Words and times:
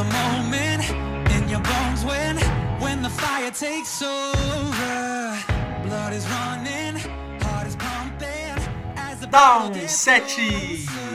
a 0.00 0.04
moment 0.04 0.88
in 1.36 1.48
your 1.48 1.60
bones 1.60 2.04
when, 2.06 2.38
when 2.80 3.02
the 3.02 3.10
fire 3.10 3.50
takes 3.50 4.00
over. 4.00 5.38
Blood 5.84 6.14
is 6.14 6.26
running, 6.28 6.96
heart 7.42 7.66
is 7.66 7.76
pumping. 7.76 8.56
As 8.96 9.20
the 9.20 9.26
Down 9.26 9.74
7 9.74 10.26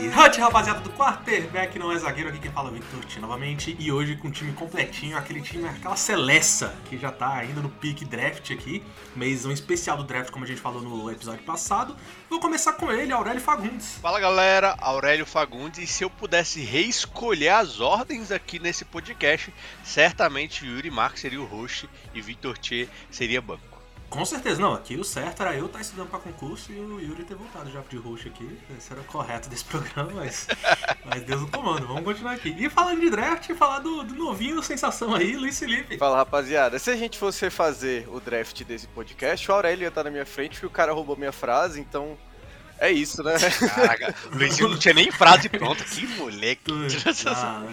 Hut, 0.08 0.40
rapaziada 0.40 0.80
do 0.80 0.90
quarterback, 0.90 1.78
não 1.78 1.90
é 1.92 1.98
zagueiro, 1.98 2.30
aqui 2.30 2.38
quem 2.38 2.50
fala 2.50 2.68
é 2.68 2.72
o 2.72 2.74
Victor 2.74 3.04
T 3.04 3.20
novamente. 3.20 3.76
E 3.78 3.90
hoje 3.90 4.16
com 4.16 4.28
o 4.28 4.30
time 4.30 4.52
completinho, 4.52 5.16
aquele 5.16 5.40
time, 5.40 5.68
aquela 5.68 5.96
Celessa 5.96 6.74
que 6.88 6.96
já 6.96 7.10
tá 7.10 7.34
ainda 7.34 7.60
no 7.60 7.68
pick 7.68 8.04
draft 8.04 8.50
aqui. 8.50 8.82
Mês 9.14 9.44
um 9.44 9.50
especial 9.50 9.96
do 9.96 10.04
draft, 10.04 10.30
como 10.30 10.44
a 10.44 10.48
gente 10.48 10.60
falou 10.60 10.82
no 10.82 11.10
episódio 11.10 11.42
passado. 11.44 11.96
Vou 12.28 12.40
começar 12.40 12.74
com 12.74 12.90
ele, 12.90 13.12
Aurélio 13.12 13.40
Fagundes. 13.40 13.98
Fala 14.00 14.20
galera, 14.20 14.76
Aurélio 14.80 15.26
Fagundes. 15.26 15.78
E 15.78 15.86
se 15.86 16.04
eu 16.04 16.10
pudesse 16.10 16.60
reescolher 16.60 17.54
as 17.54 17.80
ordens 17.80 18.30
aqui 18.30 18.58
nesse 18.58 18.84
podcast, 18.84 19.52
certamente 19.84 20.66
Yuri 20.66 20.90
Marques 20.90 21.20
seria 21.20 21.40
o 21.40 21.44
host 21.44 21.88
e 22.14 22.20
Victor 22.20 22.56
T 22.58 22.88
seria 23.10 23.40
banco. 23.40 23.75
Com 24.08 24.24
certeza, 24.24 24.60
não. 24.60 24.74
Aqui 24.74 24.96
o 24.96 25.04
certo 25.04 25.42
era 25.42 25.56
eu 25.56 25.66
estar 25.66 25.80
estudando 25.80 26.08
para 26.08 26.18
concurso 26.20 26.72
e 26.72 26.78
o 26.78 27.00
Yuri 27.00 27.24
ter 27.24 27.34
voltado 27.34 27.70
já 27.70 27.80
de 27.80 27.96
roxo 27.96 28.28
aqui. 28.28 28.58
Esse 28.76 28.92
era 28.92 29.00
o 29.00 29.04
correto 29.04 29.48
desse 29.48 29.64
programa, 29.66 30.12
mas, 30.14 30.46
mas 31.04 31.22
Deus 31.22 31.40
no 31.40 31.48
comando. 31.48 31.86
Vamos 31.86 32.04
continuar 32.04 32.32
aqui. 32.32 32.54
E 32.58 32.70
falando 32.70 33.00
de 33.00 33.10
draft, 33.10 33.52
falar 33.54 33.80
do, 33.80 34.04
do 34.04 34.14
novinho 34.14 34.62
sensação 34.62 35.14
aí, 35.14 35.36
Luiz 35.36 35.58
Felipe. 35.58 35.98
Fala 35.98 36.16
rapaziada, 36.16 36.78
se 36.78 36.90
a 36.90 36.96
gente 36.96 37.18
fosse 37.18 37.50
fazer 37.50 38.08
o 38.08 38.20
draft 38.20 38.62
desse 38.64 38.86
podcast, 38.88 39.50
o 39.50 39.54
Aurélio 39.54 39.82
ia 39.84 39.88
estar 39.88 40.04
na 40.04 40.10
minha 40.10 40.26
frente 40.26 40.52
porque 40.52 40.66
o 40.66 40.70
cara 40.70 40.92
roubou 40.92 41.16
minha 41.16 41.32
frase, 41.32 41.80
então 41.80 42.16
é 42.78 42.90
isso, 42.90 43.22
né? 43.22 43.34
Caraca, 43.74 44.14
o 44.32 44.36
Luizinho 44.36 44.68
não 44.68 44.78
tinha 44.78 44.94
nem 44.94 45.10
frase 45.10 45.48
pronta. 45.48 45.84
Que 45.84 46.06
moleque. 46.06 46.72
Ah, 47.26 47.64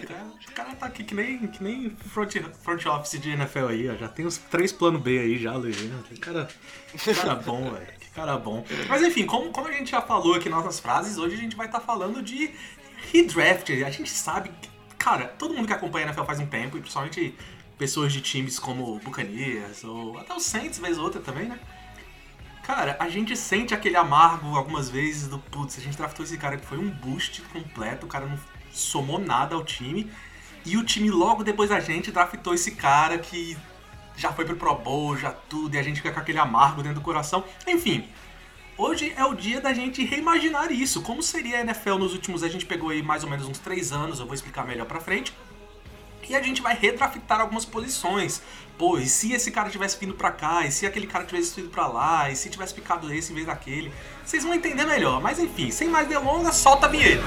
o 0.48 0.52
cara 0.54 0.76
tá 0.76 0.86
aqui 0.86 1.04
que 1.04 1.16
nem, 1.16 1.48
que 1.48 1.64
nem 1.64 1.90
front, 1.90 2.36
front 2.62 2.86
office 2.86 3.20
de 3.20 3.32
NFL 3.32 3.68
aí, 3.70 3.90
ó. 3.90 3.96
Já 3.96 4.08
tem 4.08 4.26
uns 4.26 4.38
três 4.38 4.72
planos 4.72 5.02
B 5.02 5.20
aí 5.20 5.38
já, 5.38 5.54
Luizinho. 5.54 6.04
Que 6.04 6.20
cara, 6.20 6.48
que 6.92 7.14
cara 7.14 7.36
bom, 7.36 7.72
velho. 7.74 7.88
Que 8.00 8.10
cara 8.12 8.38
bom. 8.38 8.64
Mas 8.88 9.02
enfim, 9.02 9.26
como, 9.26 9.52
como 9.52 9.68
a 9.68 9.72
gente 9.72 9.92
já 9.92 10.02
falou 10.02 10.36
aqui 10.36 10.50
nas 10.50 10.64
nossas 10.64 10.80
frases, 10.80 11.18
hoje 11.18 11.36
a 11.36 11.40
gente 11.40 11.56
vai 11.56 11.66
estar 11.66 11.80
tá 11.80 11.86
falando 11.86 12.22
de 12.22 12.52
redraft. 13.12 13.70
A 13.84 13.90
gente 13.90 14.10
sabe, 14.10 14.52
cara, 14.98 15.26
todo 15.28 15.54
mundo 15.54 15.68
que 15.68 15.74
acompanha 15.74 16.06
a 16.06 16.10
NFL 16.10 16.26
faz 16.26 16.40
um 16.40 16.46
tempo, 16.46 16.78
e 16.78 16.82
principalmente 16.82 17.36
pessoas 17.78 18.14
de 18.14 18.22
times 18.22 18.60
como 18.60 18.96
o 18.96 19.00
Buccaneers, 19.00 19.84
ou 19.84 20.18
até 20.18 20.34
o 20.34 20.40
Saints, 20.40 20.80
vez 20.80 20.98
ou 20.98 21.06
outra 21.06 21.20
também, 21.20 21.48
né? 21.48 21.60
Cara, 22.64 22.96
a 22.98 23.10
gente 23.10 23.36
sente 23.36 23.74
aquele 23.74 23.98
amargo 23.98 24.56
algumas 24.56 24.90
vezes 24.90 25.28
do 25.28 25.38
putz, 25.38 25.78
a 25.78 25.82
gente 25.82 25.98
draftou 25.98 26.26
esse 26.26 26.38
cara 26.38 26.56
que 26.56 26.66
foi 26.66 26.78
um 26.78 26.90
boost 26.90 27.42
completo, 27.54 28.06
o 28.06 28.10
cara 28.10 28.26
não 28.26 28.40
somou 28.72 29.20
nada 29.20 29.54
ao 29.54 29.66
time. 29.66 30.10
E 30.66 30.78
o 30.78 30.84
time 30.84 31.10
logo 31.10 31.44
depois 31.44 31.70
da 31.70 31.82
gente 31.82 32.10
draftou 32.10 32.54
esse 32.54 32.72
cara 32.72 33.18
que 33.18 33.58
já 34.16 34.32
foi 34.32 34.46
pro 34.46 34.56
Pro 34.56 34.76
Bowl, 34.76 35.18
já 35.18 35.32
tudo, 35.32 35.76
e 35.76 35.78
a 35.78 35.84
gente 35.84 35.98
fica 35.98 36.14
com 36.14 36.20
aquele 36.22 36.40
amargo 36.40 36.82
dentro 36.82 37.00
do 37.00 37.04
coração. 37.04 37.44
Enfim, 37.68 38.08
hoje 38.78 39.14
é 39.18 39.26
o 39.26 39.34
dia 39.34 39.60
da 39.60 39.74
gente 39.74 40.02
reimaginar 40.06 40.72
isso. 40.72 41.02
Como 41.02 41.22
seria 41.22 41.58
a 41.58 41.62
NFL 41.62 41.96
nos 41.96 42.14
últimos, 42.14 42.44
a 42.44 42.48
gente 42.48 42.66
pegou 42.66 42.92
aí 42.92 43.04
mais 43.04 43.26
ou 43.26 43.30
menos 43.30 43.46
uns 43.46 43.60
3 43.60 43.92
anos, 43.92 44.22
eu 44.22 44.26
vou 44.26 44.36
explicar 44.36 44.66
melhor 44.66 44.86
pra 44.86 45.02
frente. 45.02 45.34
E 46.30 46.36
a 46.36 46.42
gente 46.42 46.62
vai 46.62 46.76
redraftar 46.76 47.42
algumas 47.42 47.66
posições. 47.66 48.42
Pô, 48.78 48.98
e 48.98 49.06
se 49.06 49.34
esse 49.34 49.52
cara 49.52 49.70
tivesse 49.70 50.00
vindo 50.00 50.14
pra 50.14 50.32
cá? 50.32 50.66
E 50.66 50.72
se 50.72 50.86
aquele 50.86 51.06
cara 51.06 51.26
tivesse 51.26 51.56
vindo 51.56 51.70
pra 51.70 51.88
lá? 51.88 52.30
E 52.30 52.36
se 52.36 52.50
tivesse 52.50 52.74
picado 52.74 53.14
esse 53.14 53.32
em 53.32 53.36
vez 53.36 53.48
daquele? 53.48 53.92
Vocês 54.26 54.44
vão 54.44 54.54
entender 54.54 54.86
melhor. 54.86 55.22
Mas 55.22 55.40
enfim, 55.40 55.70
sem 55.70 55.88
mais 55.88 56.08
delongas, 56.08 56.56
solta 56.56 56.88
a 56.88 56.90
vinheta. 56.90 57.24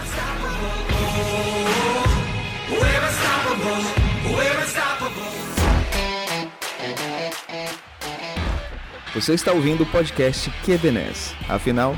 Você 9.14 9.34
está 9.34 9.52
ouvindo 9.52 9.82
o 9.82 9.86
podcast 9.86 10.50
QBNES. 10.64 11.34
Afinal, 11.48 11.96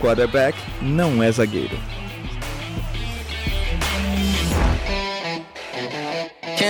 quarterback 0.00 0.58
não 0.82 1.22
é 1.22 1.32
zagueiro. 1.32 1.97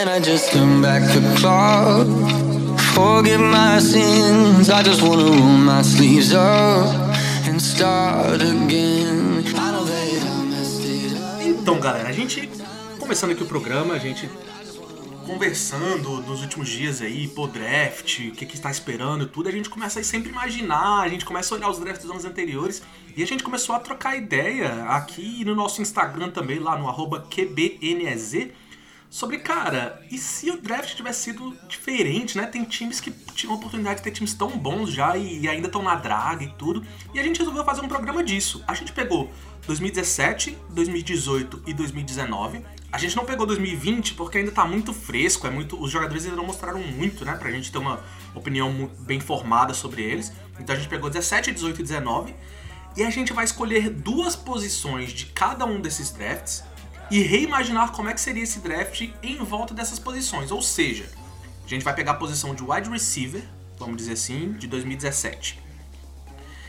I 0.06 0.20
just 0.20 0.52
turn 0.52 0.80
back 0.80 1.02
the 1.12 1.20
clock? 1.40 2.06
Forget 2.94 3.40
my 3.40 3.80
sins. 3.80 4.70
I 4.70 4.82
just 4.84 5.02
wanna 5.02 5.24
roll 5.24 5.58
my 5.58 5.82
sleeves 5.82 6.32
up 6.32 6.94
and 7.48 7.60
start 7.60 8.40
again. 8.40 9.42
Então, 11.40 11.80
galera, 11.80 12.08
a 12.08 12.12
gente 12.12 12.48
começando 13.00 13.32
aqui 13.32 13.42
o 13.42 13.46
programa, 13.46 13.94
a 13.94 13.98
gente 13.98 14.30
conversando 15.26 16.22
nos 16.22 16.42
últimos 16.42 16.68
dias 16.68 17.02
aí, 17.02 17.26
pô, 17.26 17.46
draft, 17.46 18.20
o 18.20 18.32
que 18.32 18.46
que 18.46 18.54
está 18.54 18.70
esperando 18.70 19.24
e 19.24 19.26
tudo, 19.26 19.48
a 19.48 19.52
gente 19.52 19.68
começa 19.68 19.98
a 19.98 20.04
sempre 20.04 20.30
imaginar, 20.30 21.02
a 21.02 21.08
gente 21.08 21.24
começa 21.24 21.54
a 21.54 21.58
olhar 21.58 21.70
os 21.70 21.78
drafts 21.78 22.02
dos 22.02 22.10
anos 22.12 22.24
anteriores 22.24 22.82
e 23.16 23.22
a 23.22 23.26
gente 23.26 23.42
começou 23.42 23.74
a 23.74 23.80
trocar 23.80 24.16
ideia 24.16 24.84
aqui 24.84 25.44
no 25.44 25.54
nosso 25.54 25.82
Instagram 25.82 26.30
também, 26.30 26.60
lá 26.60 26.78
no 26.78 26.88
arroba 26.88 27.26
QBNEZ, 27.28 28.48
sobre, 29.10 29.38
cara, 29.38 30.02
e 30.10 30.18
se 30.18 30.50
o 30.50 30.60
draft 30.60 30.94
tivesse 30.94 31.24
sido 31.24 31.56
diferente, 31.66 32.36
né? 32.36 32.46
Tem 32.46 32.62
times 32.64 33.00
que 33.00 33.10
tinham 33.10 33.54
oportunidade 33.54 33.96
de 33.96 34.02
ter 34.02 34.10
times 34.10 34.34
tão 34.34 34.50
bons 34.50 34.92
já 34.92 35.16
e, 35.16 35.40
e 35.40 35.48
ainda 35.48 35.66
estão 35.66 35.82
na 35.82 35.94
draga 35.94 36.44
e 36.44 36.48
tudo. 36.52 36.84
E 37.14 37.18
a 37.18 37.22
gente 37.22 37.38
resolveu 37.38 37.64
fazer 37.64 37.80
um 37.80 37.88
programa 37.88 38.22
disso. 38.22 38.62
A 38.66 38.74
gente 38.74 38.92
pegou 38.92 39.32
2017, 39.66 40.58
2018 40.70 41.62
e 41.66 41.72
2019. 41.72 42.62
A 42.92 42.98
gente 42.98 43.16
não 43.16 43.24
pegou 43.24 43.46
2020 43.46 44.14
porque 44.14 44.38
ainda 44.38 44.50
tá 44.50 44.64
muito 44.64 44.92
fresco, 44.92 45.46
é 45.46 45.50
muito, 45.50 45.80
os 45.80 45.90
jogadores 45.90 46.24
ainda 46.24 46.36
não 46.36 46.46
mostraram 46.46 46.80
muito, 46.80 47.24
né, 47.24 47.34
pra 47.34 47.50
gente 47.50 47.70
ter 47.70 47.76
uma 47.76 48.02
opinião 48.34 48.90
bem 49.00 49.20
formada 49.20 49.74
sobre 49.74 50.02
eles. 50.02 50.32
Então 50.58 50.74
a 50.74 50.78
gente 50.78 50.88
pegou 50.88 51.08
17, 51.08 51.52
18 51.52 51.80
e 51.80 51.82
19 51.82 52.34
e 52.96 53.04
a 53.04 53.10
gente 53.10 53.32
vai 53.32 53.44
escolher 53.44 53.90
duas 53.90 54.34
posições 54.34 55.12
de 55.12 55.26
cada 55.26 55.64
um 55.64 55.80
desses 55.80 56.10
drafts 56.10 56.64
e 57.10 57.20
reimaginar 57.20 57.92
como 57.92 58.08
é 58.08 58.14
que 58.14 58.20
seria 58.20 58.42
esse 58.42 58.60
draft 58.60 59.08
em 59.22 59.36
volta 59.38 59.74
dessas 59.74 59.98
posições. 59.98 60.50
Ou 60.50 60.62
seja, 60.62 61.08
a 61.64 61.68
gente 61.68 61.84
vai 61.84 61.94
pegar 61.94 62.12
a 62.12 62.14
posição 62.14 62.54
de 62.54 62.62
wide 62.62 62.88
receiver, 62.88 63.42
vamos 63.78 63.96
dizer 63.96 64.12
assim, 64.12 64.52
de 64.52 64.66
2017. 64.66 65.58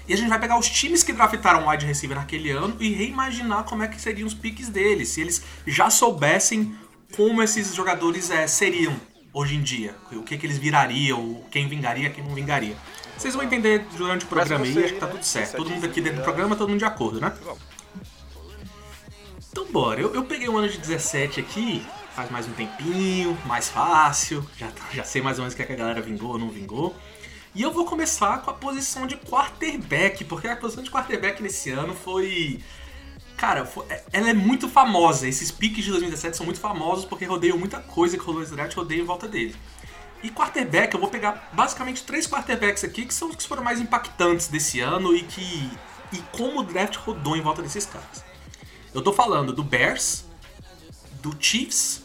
E 0.07 0.13
a 0.13 0.17
gente 0.17 0.29
vai 0.29 0.39
pegar 0.39 0.57
os 0.57 0.67
times 0.67 1.03
que 1.03 1.13
draftaram 1.13 1.67
wide 1.67 1.85
receiver 1.85 2.17
naquele 2.17 2.49
ano 2.49 2.75
e 2.79 2.91
reimaginar 2.93 3.63
como 3.63 3.83
é 3.83 3.87
que 3.87 4.01
seriam 4.01 4.27
os 4.27 4.33
piques 4.33 4.67
deles, 4.67 5.09
se 5.09 5.21
eles 5.21 5.43
já 5.67 5.89
soubessem 5.89 6.75
como 7.15 7.41
esses 7.43 7.75
jogadores 7.75 8.31
é, 8.31 8.47
seriam 8.47 8.99
hoje 9.33 9.55
em 9.55 9.61
dia, 9.61 9.95
o 10.11 10.23
que, 10.23 10.37
que 10.37 10.45
eles 10.45 10.57
virariam, 10.57 11.43
quem 11.51 11.67
vingaria, 11.67 12.09
quem 12.09 12.23
não 12.23 12.33
vingaria. 12.33 12.75
Vocês 13.17 13.35
vão 13.35 13.43
entender 13.43 13.85
durante 13.97 14.25
o 14.25 14.27
programa 14.27 14.65
aí, 14.65 14.83
acho 14.83 14.93
que 14.93 14.99
tá 14.99 15.07
tudo 15.07 15.23
certo. 15.23 15.57
Todo 15.57 15.69
mundo 15.69 15.85
aqui 15.85 16.01
dentro 16.01 16.19
do 16.19 16.23
programa, 16.23 16.55
todo 16.55 16.69
mundo 16.69 16.79
de 16.79 16.85
acordo, 16.85 17.19
né? 17.19 17.31
Então 19.51 19.65
bora, 19.71 19.99
eu, 19.99 20.13
eu 20.13 20.23
peguei 20.25 20.47
o 20.47 20.57
ano 20.57 20.69
de 20.69 20.77
17 20.77 21.39
aqui, 21.39 21.85
faz 22.15 22.29
mais 22.29 22.47
um 22.47 22.51
tempinho, 22.53 23.37
mais 23.45 23.69
fácil, 23.69 24.45
já, 24.57 24.67
tá- 24.67 24.85
já 24.93 25.03
sei 25.03 25.21
mais 25.21 25.37
ou 25.37 25.43
menos 25.43 25.53
o 25.53 25.57
que, 25.57 25.63
é 25.63 25.65
que 25.65 25.73
a 25.73 25.75
galera 25.75 26.01
vingou 26.01 26.31
ou 26.31 26.37
não 26.39 26.49
vingou. 26.49 26.95
E 27.55 27.63
eu 27.63 27.71
vou 27.73 27.85
começar 27.85 28.41
com 28.43 28.51
a 28.51 28.53
posição 28.53 29.07
de 29.07 29.17
quarterback, 29.17 30.23
porque 30.25 30.47
a 30.47 30.55
posição 30.55 30.83
de 30.83 30.91
quarterback 30.91 31.41
nesse 31.41 31.71
ano 31.71 31.95
foi. 31.95 32.59
Cara, 33.35 33.65
foi- 33.65 33.85
é- 33.89 34.03
ela 34.13 34.29
é 34.29 34.33
muito 34.33 34.69
famosa. 34.69 35.27
Esses 35.27 35.49
piques 35.49 35.83
de 35.83 35.89
2017 35.89 36.37
são 36.37 36.45
muito 36.45 36.59
famosos 36.59 37.05
porque 37.05 37.25
rodeiam 37.25 37.57
muita 37.57 37.79
coisa 37.79 38.17
que 38.17 38.23
rolou 38.23 38.41
nesse 38.41 38.53
draft, 38.53 38.75
rodeia 38.75 39.01
em 39.01 39.05
volta 39.05 39.27
dele. 39.27 39.55
E 40.21 40.29
quarterback, 40.29 40.93
eu 40.93 40.99
vou 40.99 41.09
pegar 41.09 41.49
basicamente 41.53 42.03
três 42.03 42.27
quarterbacks 42.27 42.83
aqui 42.83 43.05
que 43.05 43.13
são 43.13 43.29
os 43.29 43.35
que 43.35 43.47
foram 43.47 43.63
mais 43.63 43.79
impactantes 43.79 44.47
desse 44.47 44.79
ano 44.79 45.15
e 45.15 45.23
que. 45.23 45.71
E 46.13 46.17
como 46.31 46.59
o 46.59 46.63
draft 46.63 46.97
rodou 46.97 47.35
em 47.35 47.41
volta 47.41 47.61
desses 47.63 47.85
caras. 47.85 48.23
Eu 48.93 49.01
tô 49.01 49.13
falando 49.13 49.53
do 49.53 49.63
Bears, 49.63 50.25
do 51.21 51.35
Chiefs 51.39 52.03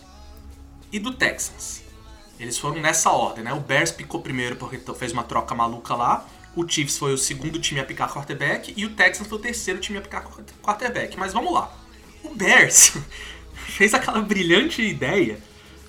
e 0.92 0.98
do 0.98 1.14
Texans. 1.14 1.82
Eles 2.38 2.58
foram 2.58 2.80
nessa 2.80 3.10
ordem, 3.10 3.44
né? 3.44 3.52
O 3.52 3.60
Bears 3.60 3.90
picou 3.92 4.20
primeiro 4.20 4.56
porque 4.56 4.78
fez 4.94 5.12
uma 5.12 5.22
troca 5.22 5.54
maluca 5.54 5.94
lá. 5.94 6.26
O 6.54 6.68
Chiefs 6.68 6.98
foi 6.98 7.12
o 7.12 7.18
segundo 7.18 7.58
time 7.58 7.80
a 7.80 7.84
picar 7.84 8.12
quarterback 8.12 8.74
e 8.76 8.84
o 8.84 8.90
Texans 8.94 9.26
foi 9.28 9.38
o 9.38 9.40
terceiro 9.40 9.80
time 9.80 9.98
a 9.98 10.00
picar 10.02 10.22
quar- 10.24 10.44
quarterback. 10.62 11.16
Mas 11.16 11.32
vamos 11.32 11.52
lá. 11.52 11.72
O 12.22 12.34
Bears 12.34 12.92
fez 13.54 13.94
aquela 13.94 14.20
brilhante 14.20 14.82
ideia 14.82 15.38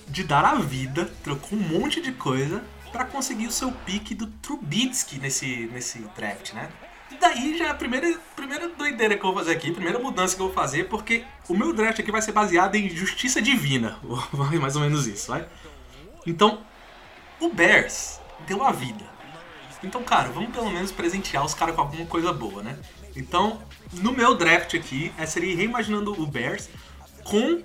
de 0.07 0.23
dar 0.23 0.45
a 0.45 0.55
vida, 0.55 1.11
trocou 1.23 1.57
um 1.57 1.61
monte 1.61 1.99
de 1.99 2.11
coisa 2.11 2.63
pra 2.91 3.03
conseguir 3.05 3.47
o 3.47 3.51
seu 3.51 3.71
pique 3.71 4.13
do 4.15 4.27
Trubitsky 4.27 5.19
nesse, 5.19 5.67
nesse 5.73 5.99
draft, 6.15 6.53
né? 6.53 6.69
E 7.11 7.15
daí 7.17 7.57
já 7.57 7.67
é 7.67 7.69
a 7.69 7.75
primeira, 7.75 8.19
primeira 8.35 8.67
doideira 8.69 9.15
que 9.15 9.23
eu 9.23 9.31
vou 9.31 9.35
fazer 9.35 9.51
aqui, 9.51 9.71
primeira 9.71 9.99
mudança 9.99 10.35
que 10.35 10.41
eu 10.41 10.47
vou 10.47 10.55
fazer, 10.55 10.89
porque 10.89 11.23
o 11.47 11.55
meu 11.55 11.71
draft 11.71 11.99
aqui 11.99 12.11
vai 12.11 12.21
ser 12.21 12.31
baseado 12.31 12.75
em 12.75 12.89
justiça 12.89 13.41
divina. 13.41 13.99
Vai 14.33 14.57
mais 14.57 14.75
ou 14.75 14.81
menos 14.81 15.05
isso, 15.07 15.31
vai? 15.31 15.47
Então, 16.25 16.63
o 17.39 17.49
Bears 17.49 18.19
deu 18.47 18.63
a 18.63 18.71
vida. 18.71 19.05
Então, 19.83 20.03
cara, 20.03 20.29
vamos 20.29 20.51
pelo 20.51 20.71
menos 20.71 20.91
presentear 20.91 21.45
os 21.45 21.53
caras 21.53 21.75
com 21.75 21.81
alguma 21.81 22.05
coisa 22.07 22.33
boa, 22.33 22.63
né? 22.63 22.77
Então, 23.15 23.61
no 23.93 24.11
meu 24.11 24.35
draft 24.35 24.73
aqui, 24.73 25.13
é, 25.17 25.25
seria 25.25 25.55
reimaginando 25.55 26.19
o 26.19 26.25
Bears 26.25 26.69
com 27.23 27.61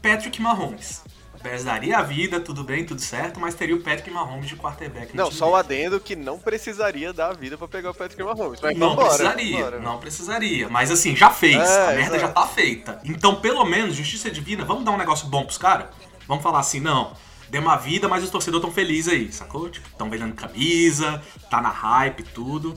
Patrick 0.00 0.40
Mahomes. 0.40 1.03
Bears 1.44 1.62
daria 1.62 1.98
a 1.98 2.02
vida, 2.02 2.40
tudo 2.40 2.64
bem, 2.64 2.86
tudo 2.86 3.02
certo, 3.02 3.38
mas 3.38 3.54
teria 3.54 3.76
o 3.76 3.80
Patrick 3.80 4.10
Mahomes 4.10 4.48
de 4.48 4.56
quarterback. 4.56 5.14
Não, 5.14 5.30
só 5.30 5.50
o 5.50 5.54
adendo 5.54 6.00
que 6.00 6.16
não 6.16 6.38
precisaria 6.38 7.12
dar 7.12 7.28
a 7.28 7.32
vida 7.34 7.58
pra 7.58 7.68
pegar 7.68 7.90
o 7.90 7.94
Patrick 7.94 8.22
Mahomes. 8.22 8.60
Mas 8.62 8.78
não 8.78 8.96
precisaria, 8.96 9.70
não 9.78 9.98
precisaria. 9.98 10.70
Mas 10.70 10.90
assim, 10.90 11.14
já 11.14 11.28
fez. 11.28 11.56
É, 11.56 11.92
a 11.92 11.96
merda 11.96 12.18
já 12.18 12.28
tá 12.28 12.46
feita. 12.46 12.98
Então, 13.04 13.34
pelo 13.42 13.62
menos, 13.66 13.94
justiça 13.94 14.30
divina, 14.30 14.64
vamos 14.64 14.84
dar 14.86 14.92
um 14.92 14.96
negócio 14.96 15.28
bom 15.28 15.44
pros 15.44 15.58
caras? 15.58 15.88
Vamos 16.26 16.42
falar 16.42 16.60
assim, 16.60 16.80
não. 16.80 17.12
Deu 17.50 17.60
uma 17.60 17.76
vida, 17.76 18.08
mas 18.08 18.24
os 18.24 18.30
torcedores 18.30 18.64
tão 18.64 18.72
felizes 18.72 19.12
aí, 19.12 19.30
sacou? 19.30 19.68
Tipo, 19.68 19.86
tão 19.98 20.08
vendendo 20.08 20.34
camisa, 20.34 21.22
tá 21.50 21.60
na 21.60 21.68
hype 21.68 22.20
e 22.20 22.22
tudo. 22.24 22.74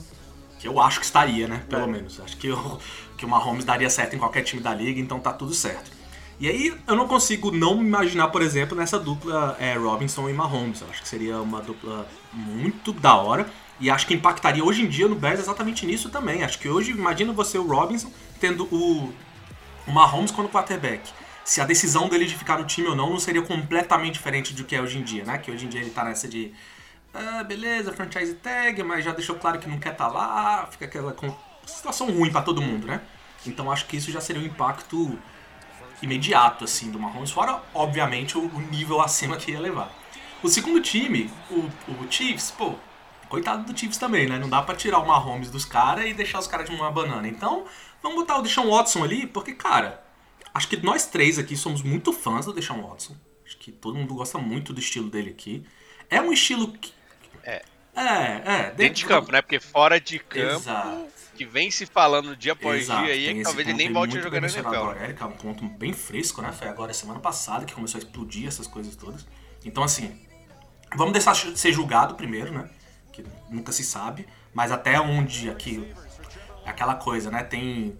Que 0.60 0.68
eu 0.68 0.78
acho 0.78 0.98
que 1.00 1.06
estaria, 1.06 1.48
né? 1.48 1.62
Pelo 1.70 1.84
É. 1.84 1.86
menos. 1.86 2.20
Acho 2.20 2.36
que, 2.36 2.50
o 2.50 2.78
que 3.16 3.24
o 3.24 3.28
Mahomes 3.28 3.64
daria 3.64 3.88
certo 3.88 4.14
em 4.14 4.18
qualquer 4.18 4.42
time 4.42 4.60
da 4.60 4.74
liga, 4.74 5.00
então 5.00 5.18
tá 5.18 5.32
tudo 5.32 5.54
certo. 5.54 5.90
E 6.40 6.48
aí, 6.48 6.72
eu 6.86 6.94
não 6.94 7.08
consigo 7.08 7.50
não 7.50 7.76
me 7.78 7.86
imaginar, 7.86 8.28
por 8.28 8.42
exemplo, 8.42 8.78
nessa 8.78 8.96
dupla 8.96 9.56
é, 9.58 9.74
Robinson 9.74 10.28
e 10.28 10.32
Mahomes. 10.32 10.80
Eu 10.80 10.88
acho 10.88 11.02
que 11.02 11.08
seria 11.08 11.40
uma 11.40 11.60
dupla 11.60 12.06
muito 12.32 12.92
da 12.92 13.16
hora. 13.16 13.50
E 13.80 13.90
acho 13.90 14.06
que 14.06 14.14
impactaria 14.14 14.64
hoje 14.64 14.82
em 14.82 14.88
dia 14.88 15.08
no 15.08 15.16
Bears 15.16 15.40
exatamente 15.40 15.84
nisso 15.84 16.10
também. 16.10 16.44
Acho 16.44 16.58
que 16.58 16.68
hoje, 16.68 16.92
imagina 16.92 17.32
você, 17.32 17.58
o 17.58 17.66
Robinson, 17.66 18.12
tendo 18.40 18.64
o, 18.72 19.12
o 19.86 19.92
Mahomes 19.92 20.30
como 20.30 20.48
quarterback. 20.48 21.10
Se 21.44 21.60
a 21.60 21.64
decisão 21.64 22.08
dele 22.08 22.26
de 22.26 22.36
ficar 22.36 22.58
no 22.58 22.64
time 22.64 22.88
ou 22.88 22.94
não 22.94 23.10
não 23.10 23.18
seria 23.18 23.42
completamente 23.42 24.14
diferente 24.14 24.54
do 24.54 24.64
que 24.64 24.76
é 24.76 24.80
hoje 24.80 24.98
em 24.98 25.02
dia, 25.02 25.24
né? 25.24 25.38
Que 25.38 25.50
hoje 25.50 25.66
em 25.66 25.68
dia 25.68 25.80
ele 25.80 25.90
tá 25.90 26.04
nessa 26.04 26.28
de. 26.28 26.52
Ah, 27.12 27.42
beleza, 27.42 27.92
franchise 27.92 28.34
tag, 28.34 28.80
mas 28.82 29.04
já 29.04 29.12
deixou 29.12 29.34
claro 29.36 29.58
que 29.58 29.68
não 29.68 29.78
quer 29.78 29.92
estar 29.92 30.08
lá, 30.08 30.68
fica 30.70 30.84
aquela 30.84 31.16
situação 31.66 32.10
ruim 32.10 32.30
pra 32.30 32.42
todo 32.42 32.60
mundo, 32.60 32.86
né? 32.86 33.00
Então 33.46 33.72
acho 33.72 33.86
que 33.86 33.96
isso 33.96 34.12
já 34.12 34.20
seria 34.20 34.42
um 34.42 34.44
impacto 34.44 35.18
imediato, 36.02 36.64
assim, 36.64 36.90
do 36.90 36.98
Mahomes, 36.98 37.30
fora, 37.30 37.62
obviamente, 37.74 38.36
o, 38.36 38.42
o 38.42 38.60
nível 38.60 39.00
acima 39.00 39.36
que 39.36 39.52
ia 39.52 39.60
levar. 39.60 39.92
O 40.42 40.48
segundo 40.48 40.80
time, 40.80 41.30
o, 41.50 41.68
o 41.92 42.06
Chiefs, 42.10 42.50
pô, 42.50 42.74
coitado 43.28 43.70
do 43.70 43.78
Chiefs 43.78 43.98
também, 43.98 44.28
né? 44.28 44.38
Não 44.38 44.48
dá 44.48 44.62
pra 44.62 44.74
tirar 44.74 44.98
o 44.98 45.06
Mahomes 45.06 45.50
dos 45.50 45.64
caras 45.64 46.06
e 46.06 46.14
deixar 46.14 46.38
os 46.38 46.46
caras 46.46 46.68
de 46.68 46.74
uma 46.74 46.90
banana. 46.90 47.26
Então, 47.26 47.64
vamos 48.02 48.18
botar 48.18 48.38
o 48.38 48.42
Deshaun 48.42 48.70
Watson 48.70 49.04
ali, 49.04 49.26
porque, 49.26 49.52
cara, 49.52 50.02
acho 50.54 50.68
que 50.68 50.76
nós 50.76 51.06
três 51.06 51.38
aqui 51.38 51.56
somos 51.56 51.82
muito 51.82 52.12
fãs 52.12 52.46
do 52.46 52.52
Deshaun 52.52 52.82
Watson. 52.82 53.16
Acho 53.44 53.56
que 53.58 53.72
todo 53.72 53.96
mundo 53.96 54.14
gosta 54.14 54.38
muito 54.38 54.72
do 54.72 54.80
estilo 54.80 55.10
dele 55.10 55.30
aqui. 55.30 55.66
É 56.10 56.20
um 56.20 56.32
estilo 56.32 56.72
que... 56.72 56.92
É. 57.42 57.62
É, 57.96 58.42
é. 58.44 58.70
Dentro 58.76 58.94
de 58.94 59.06
campo, 59.06 59.32
né? 59.32 59.42
Porque 59.42 59.58
fora 59.58 60.00
de 60.00 60.20
campo, 60.20 60.56
Exato. 60.56 61.17
Que 61.38 61.46
vem 61.46 61.70
se 61.70 61.86
falando 61.86 62.36
dia 62.36 62.52
após 62.52 62.82
Exato, 62.82 63.04
dia 63.04 63.14
aí, 63.14 63.28
é 63.28 63.34
que 63.34 63.42
talvez 63.42 63.68
ele 63.68 63.76
nem 63.76 63.92
volte 63.92 64.18
a 64.18 64.20
jogar 64.20 64.40
na 64.40 64.46
mencionado 64.48 64.74
NFL. 64.74 64.84
agora, 64.84 65.04
Eric, 65.04 65.22
é 65.22 65.26
um 65.26 65.32
ponto 65.32 65.64
bem 65.68 65.92
fresco, 65.92 66.42
né? 66.42 66.52
Foi 66.52 66.66
agora 66.66 66.92
semana 66.92 67.20
passada 67.20 67.64
que 67.64 67.72
começou 67.72 67.98
a 67.98 68.02
explodir 68.02 68.48
essas 68.48 68.66
coisas 68.66 68.96
todas. 68.96 69.24
Então, 69.64 69.84
assim, 69.84 70.20
vamos 70.96 71.12
deixar 71.12 71.34
ser 71.36 71.72
julgado 71.72 72.16
primeiro, 72.16 72.52
né? 72.52 72.68
Que 73.12 73.24
nunca 73.48 73.70
se 73.70 73.84
sabe. 73.84 74.26
Mas 74.52 74.72
até 74.72 75.00
onde 75.00 75.48
aqui. 75.48 75.94
Aquela 76.66 76.96
coisa, 76.96 77.30
né? 77.30 77.44
Tem, 77.44 77.96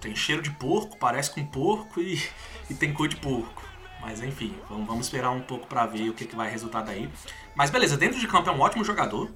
tem 0.00 0.14
cheiro 0.14 0.42
de 0.42 0.50
porco, 0.50 0.98
parece 0.98 1.30
com 1.30 1.44
porco 1.46 2.00
e, 2.00 2.22
e 2.68 2.74
tem 2.74 2.92
cor 2.92 3.08
de 3.08 3.16
porco. 3.16 3.62
Mas 4.00 4.22
enfim, 4.22 4.54
vamos, 4.68 4.86
vamos 4.86 5.06
esperar 5.06 5.30
um 5.30 5.40
pouco 5.40 5.66
pra 5.66 5.86
ver 5.86 6.10
o 6.10 6.12
que, 6.12 6.26
que 6.26 6.36
vai 6.36 6.50
resultar 6.50 6.82
daí. 6.82 7.08
Mas 7.54 7.70
beleza, 7.70 7.96
dentro 7.96 8.20
de 8.20 8.28
campo 8.28 8.50
é 8.50 8.52
um 8.52 8.60
ótimo 8.60 8.84
jogador. 8.84 9.32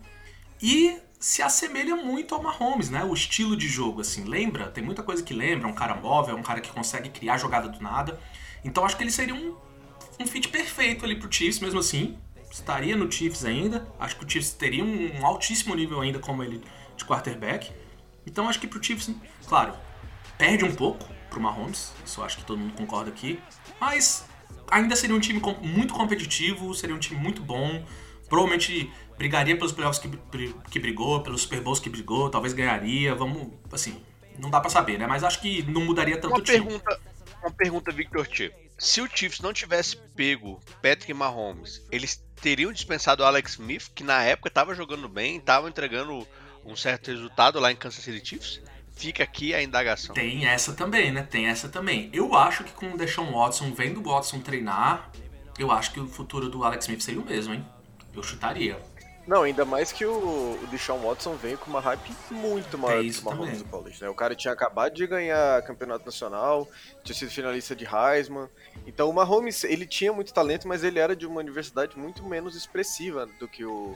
E 0.61 1.01
se 1.19 1.43
assemelha 1.43 1.97
muito 1.97 2.35
ao 2.35 2.43
Mahomes, 2.43 2.91
né? 2.91 3.05
O 3.05 3.13
estilo 3.13 3.57
de 3.57 3.67
jogo, 3.67 4.01
assim, 4.01 4.25
lembra? 4.25 4.69
Tem 4.71 4.85
muita 4.85 5.03
coisa 5.03 5.23
que 5.23 5.35
lembra, 5.35 5.67
um 5.67 5.75
cara 5.75 5.95
móvel, 5.95 6.37
um 6.37 6.43
cara 6.43 6.61
que 6.61 6.71
consegue 6.71 7.09
criar 7.11 7.39
jogada 7.39 7.69
do 7.69 7.81
nada. 7.81 8.21
Então 8.65 8.85
acho 8.85 8.97
que 8.97 9.03
ele 9.03 9.11
seria 9.11 9.35
um, 9.35 9.57
um 10.21 10.27
fit 10.27 10.49
perfeito 10.49 11.05
ali 11.05 11.17
pro 11.17 11.33
Chiefs, 11.33 11.59
mesmo 11.61 11.81
assim. 11.81 12.17
Estaria 12.51 12.97
no 12.97 13.11
Chiefs 13.11 13.45
ainda. 13.45 13.87
Acho 13.99 14.17
que 14.17 14.25
o 14.25 14.31
Chiefs 14.31 14.53
teria 14.53 14.85
um, 14.85 15.21
um 15.21 15.27
altíssimo 15.27 15.75
nível 15.75 16.01
ainda 16.01 16.19
como 16.19 16.43
ele 16.43 16.63
de 16.97 17.05
quarterback. 17.05 17.73
Então 18.27 18.49
acho 18.49 18.61
que 18.61 18.67
pro 18.67 18.83
Chiefs, 18.83 19.11
claro, 19.47 19.75
perde 20.37 20.65
um 20.65 20.75
pouco 20.75 21.09
pro 21.29 21.41
Mahomes. 21.41 21.93
Isso 22.05 22.23
acho 22.23 22.39
que 22.39 22.45
todo 22.45 22.59
mundo 22.59 22.75
concorda 22.75 23.11
aqui. 23.11 23.41
Mas 23.81 24.25
ainda 24.71 24.95
seria 24.95 25.17
um 25.17 25.21
time 25.21 25.41
muito 25.63 25.95
competitivo, 25.95 26.75
seria 26.75 26.95
um 26.95 26.99
time 26.99 27.21
muito 27.21 27.43
bom. 27.43 27.85
Provavelmente 28.29 28.93
brigaria 29.17 29.57
pelos 29.57 29.73
playoffs 29.73 30.01
que, 30.01 30.09
que 30.71 30.79
brigou, 30.79 31.23
pelos 31.23 31.43
Super 31.43 31.61
Bowls 31.61 31.81
que 31.81 31.89
brigou, 31.89 32.31
talvez 32.31 32.53
ganharia. 32.53 33.15
Vamos, 33.15 33.49
assim, 33.73 34.01
não 34.39 34.51
dá 34.51 34.61
pra 34.61 34.71
saber, 34.71 34.99
né? 34.99 35.07
Mas 35.07 35.25
acho 35.25 35.41
que 35.41 35.63
não 35.63 35.85
mudaria 35.85 36.17
tanto 36.17 36.35
Uma 36.35 36.39
o 36.39 36.43
time. 36.43 36.59
pergunta, 36.59 37.01
uma 37.43 37.51
pergunta, 37.51 37.93
Victor 37.93 38.27
T. 38.27 38.53
Se 38.79 39.01
o 39.01 39.09
Chiefs 39.13 39.41
não 39.41 39.53
tivesse 39.53 39.97
pego 40.15 40.61
Patrick 40.81 41.13
Mahomes, 41.13 41.83
eles 41.91 42.23
teriam 42.41 42.73
dispensado 42.73 43.23
o 43.23 43.27
Alex 43.27 43.53
Smith, 43.53 43.91
que 43.93 44.05
na 44.05 44.23
época 44.23 44.49
estava 44.49 44.75
jogando 44.75 45.09
bem, 45.09 45.39
estava 45.39 45.69
entregando 45.69 46.27
um 46.65 46.77
certo 46.77 47.11
resultado 47.11 47.59
lá 47.59 47.73
em 47.73 47.77
Kansas 47.77 48.05
City 48.05 48.25
Chiefs? 48.25 48.61
Fica 48.93 49.23
aqui 49.25 49.55
a 49.55 49.63
indagação. 49.63 50.15
Tem 50.15 50.47
essa 50.47 50.73
também, 50.73 51.11
né? 51.13 51.23
Tem 51.23 51.47
essa 51.47 51.69
também. 51.69 52.11
Eu 52.13 52.35
acho 52.35 52.65
que 52.65 52.73
com 52.73 52.93
o 52.93 52.97
Deshaun 52.97 53.33
Watson, 53.33 53.73
vendo 53.73 54.01
o 54.01 54.03
Watson 54.03 54.41
treinar, 54.41 55.11
eu 55.59 55.71
acho 55.71 55.93
que 55.93 56.01
o 56.01 56.07
futuro 56.07 56.49
do 56.49 56.65
Alex 56.65 56.85
Smith 56.85 57.03
seria 57.03 57.21
o 57.21 57.25
mesmo, 57.25 57.55
hein? 57.55 57.65
Eu 58.15 58.23
chutaria. 58.23 58.79
Não, 59.27 59.43
ainda 59.43 59.63
mais 59.67 59.93
que 59.93 60.07
o, 60.07 60.59
o 60.63 60.67
Deshaun 60.71 61.01
Watson 61.01 61.35
veio 61.37 61.59
com 61.59 61.69
uma 61.69 61.81
hype 61.81 62.11
muito 62.31 62.79
maior 62.79 63.05
É 63.05 63.07
do 63.07 63.13
que 63.13 63.21
o 63.21 63.25
Mahomes 63.25 63.47
também. 63.47 63.59
do 63.63 63.65
college, 63.69 64.03
né? 64.03 64.09
O 64.09 64.15
cara 64.15 64.35
tinha 64.35 64.55
acabado 64.55 64.95
de 64.95 65.07
ganhar 65.07 65.61
campeonato 65.65 66.07
nacional, 66.07 66.67
tinha 67.05 67.15
sido 67.15 67.31
finalista 67.31 67.77
de 67.77 67.85
Heisman. 67.87 68.49
Então 68.87 69.11
o 69.11 69.13
Mahomes, 69.13 69.65
ele 69.65 69.85
tinha 69.85 70.15
muito 70.15 70.33
talento, 70.33 70.67
mas 70.67 70.83
ele 70.83 70.99
era 70.99 71.15
de 71.15 71.27
uma 71.27 71.41
universidade 71.41 71.99
muito 71.99 72.25
menos 72.25 72.57
expressiva 72.57 73.27
do 73.39 73.47
que 73.47 73.67
o... 73.67 73.95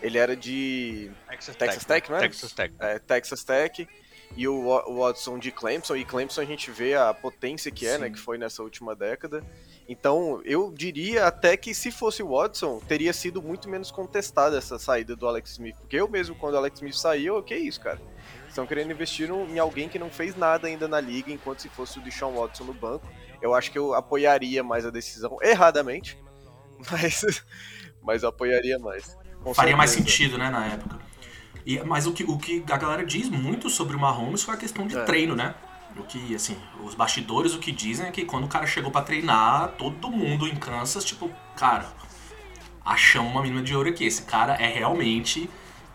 Ele 0.00 0.16
era 0.16 0.36
de 0.36 1.10
Texas, 1.28 1.56
Texas 1.56 1.84
Tech, 1.84 2.08
não 2.08 2.18
é? 2.18 2.20
Texas 2.20 2.52
Tech. 2.52 2.74
é, 2.78 2.98
Texas 3.00 3.42
Tech 3.44 3.88
e 4.36 4.46
o 4.48 4.66
Wa- 4.68 4.84
o 4.86 5.00
Watson 5.00 5.38
de 5.38 5.50
Clemson. 5.50 5.96
E 5.96 6.04
Clemson 6.04 6.40
a 6.40 6.44
gente 6.44 6.70
vê 6.70 6.94
a 6.94 7.12
potência 7.12 7.70
que 7.70 7.86
é, 7.86 7.98
né? 7.98 8.06
Sim. 8.06 8.12
Que 8.12 8.18
foi 8.18 8.38
nessa 8.38 8.62
última 8.62 8.94
década. 8.94 9.44
Então, 9.88 10.40
eu 10.44 10.72
diria 10.72 11.26
até 11.26 11.56
que 11.56 11.74
se 11.74 11.90
fosse 11.90 12.22
o 12.22 12.28
Watson, 12.36 12.80
teria 12.86 13.12
sido 13.12 13.42
muito 13.42 13.68
menos 13.68 13.90
contestada 13.90 14.56
essa 14.56 14.78
saída 14.78 15.14
do 15.16 15.26
Alex 15.26 15.52
Smith. 15.52 15.76
Porque 15.76 15.96
eu 15.96 16.08
mesmo, 16.08 16.34
quando 16.34 16.54
o 16.54 16.58
Alex 16.58 16.76
Smith 16.78 16.94
saiu, 16.94 17.36
o 17.38 17.42
que 17.42 17.52
é 17.52 17.58
isso, 17.58 17.80
cara? 17.80 18.00
Estão 18.48 18.66
querendo 18.66 18.90
investir 18.92 19.28
em 19.30 19.58
alguém 19.58 19.88
que 19.88 19.98
não 19.98 20.10
fez 20.10 20.36
nada 20.36 20.68
ainda 20.68 20.86
na 20.86 21.00
liga, 21.00 21.32
enquanto 21.32 21.60
se 21.60 21.68
fosse 21.68 21.98
o 21.98 22.02
Deshaun 22.02 22.34
Watson 22.34 22.64
no 22.64 22.74
banco. 22.74 23.06
Eu 23.40 23.54
acho 23.54 23.70
que 23.72 23.78
eu 23.78 23.92
apoiaria 23.94 24.62
mais 24.62 24.86
a 24.86 24.90
decisão, 24.90 25.36
erradamente, 25.42 26.16
mas, 26.90 27.44
mas 28.02 28.22
eu 28.22 28.28
apoiaria 28.28 28.78
mais. 28.78 29.16
Faria 29.54 29.76
mais 29.76 29.90
sentido, 29.90 30.38
né, 30.38 30.48
na 30.48 30.66
época. 30.66 30.98
E, 31.64 31.78
mas 31.80 32.06
o 32.06 32.12
que, 32.12 32.24
o 32.24 32.36
que 32.38 32.64
a 32.70 32.76
galera 32.76 33.04
diz 33.04 33.28
muito 33.28 33.70
sobre 33.70 33.96
o 33.96 33.98
Mahomes 34.00 34.42
foi 34.42 34.54
a 34.54 34.56
questão 34.56 34.86
de 34.86 34.96
É. 34.96 35.04
treino, 35.04 35.34
né? 35.36 35.54
O 35.96 36.02
que, 36.04 36.34
assim, 36.34 36.56
os 36.82 36.94
bastidores 36.94 37.54
o 37.54 37.58
que 37.58 37.70
dizem 37.70 38.06
é 38.06 38.10
que 38.10 38.24
quando 38.24 38.44
o 38.44 38.48
cara 38.48 38.66
chegou 38.66 38.90
pra 38.90 39.02
treinar, 39.02 39.72
todo 39.78 40.10
mundo 40.10 40.48
em 40.48 40.56
Kansas, 40.56 41.04
tipo, 41.04 41.30
cara, 41.54 41.86
achamos 42.84 43.30
uma 43.30 43.42
mina 43.42 43.62
de 43.62 43.74
ouro 43.76 43.90
aqui. 43.90 44.04
Esse 44.06 44.22
cara 44.22 44.54
é 44.54 44.66
realmente 44.68 45.48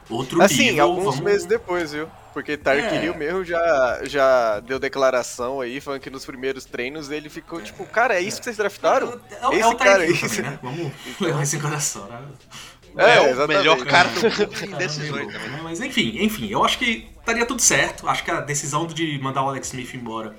outro 0.10 0.42
Assim, 0.42 0.70
nível. 0.70 0.84
alguns 0.86 1.04
vamos... 1.06 1.20
meses 1.20 1.46
depois, 1.46 1.92
viu? 1.92 2.08
Porque 2.34 2.56
Tark 2.56 2.80
É. 2.80 3.04
Hill 3.04 3.16
mesmo 3.18 3.44
já, 3.44 4.02
já 4.04 4.60
deu 4.60 4.78
declaração 4.78 5.60
aí, 5.60 5.82
falando 5.82 6.02
que 6.02 6.10
nos 6.12 6.24
primeiros 6.24 6.66
treinos 6.66 7.10
ele 7.10 7.30
ficou 7.30 7.60
tipo, 7.60 7.84
cara, 7.88 8.14
é 8.16 8.22
isso 8.22 8.38
que 8.38 8.44
vocês 8.46 8.58
draftaram? 8.58 9.20
É, 9.32 9.56
é, 9.56 9.60
Esse 9.60 9.68
o 9.70 9.74
também, 9.76 10.42
né? 10.44 10.60
Vamos 10.62 10.92
levar 11.20 11.42
isso 11.42 11.56
em 11.56 11.60
coração, 11.60 12.06
né? 12.06 12.22
É, 12.98 13.22
o 13.22 13.28
exatamente. 13.28 13.58
melhor 13.58 13.86
cara 13.86 14.10
do 14.10 14.22
mundo 14.22 14.66
em 14.66 14.70
decisões 14.78 15.32
também. 15.32 15.62
Mas 15.62 15.80
enfim, 15.80 16.18
enfim, 16.24 16.48
eu 16.50 16.64
acho 16.66 16.80
que 16.80 17.08
estaria 17.20 17.46
tudo 17.46 17.62
certo. 17.62 18.10
Acho 18.10 18.24
que 18.24 18.32
a 18.32 18.42
decisão 18.42 18.88
de 18.88 19.20
mandar 19.20 19.44
o 19.44 19.50
Alex 19.50 19.68
Smith 19.68 19.94
embora 19.94 20.36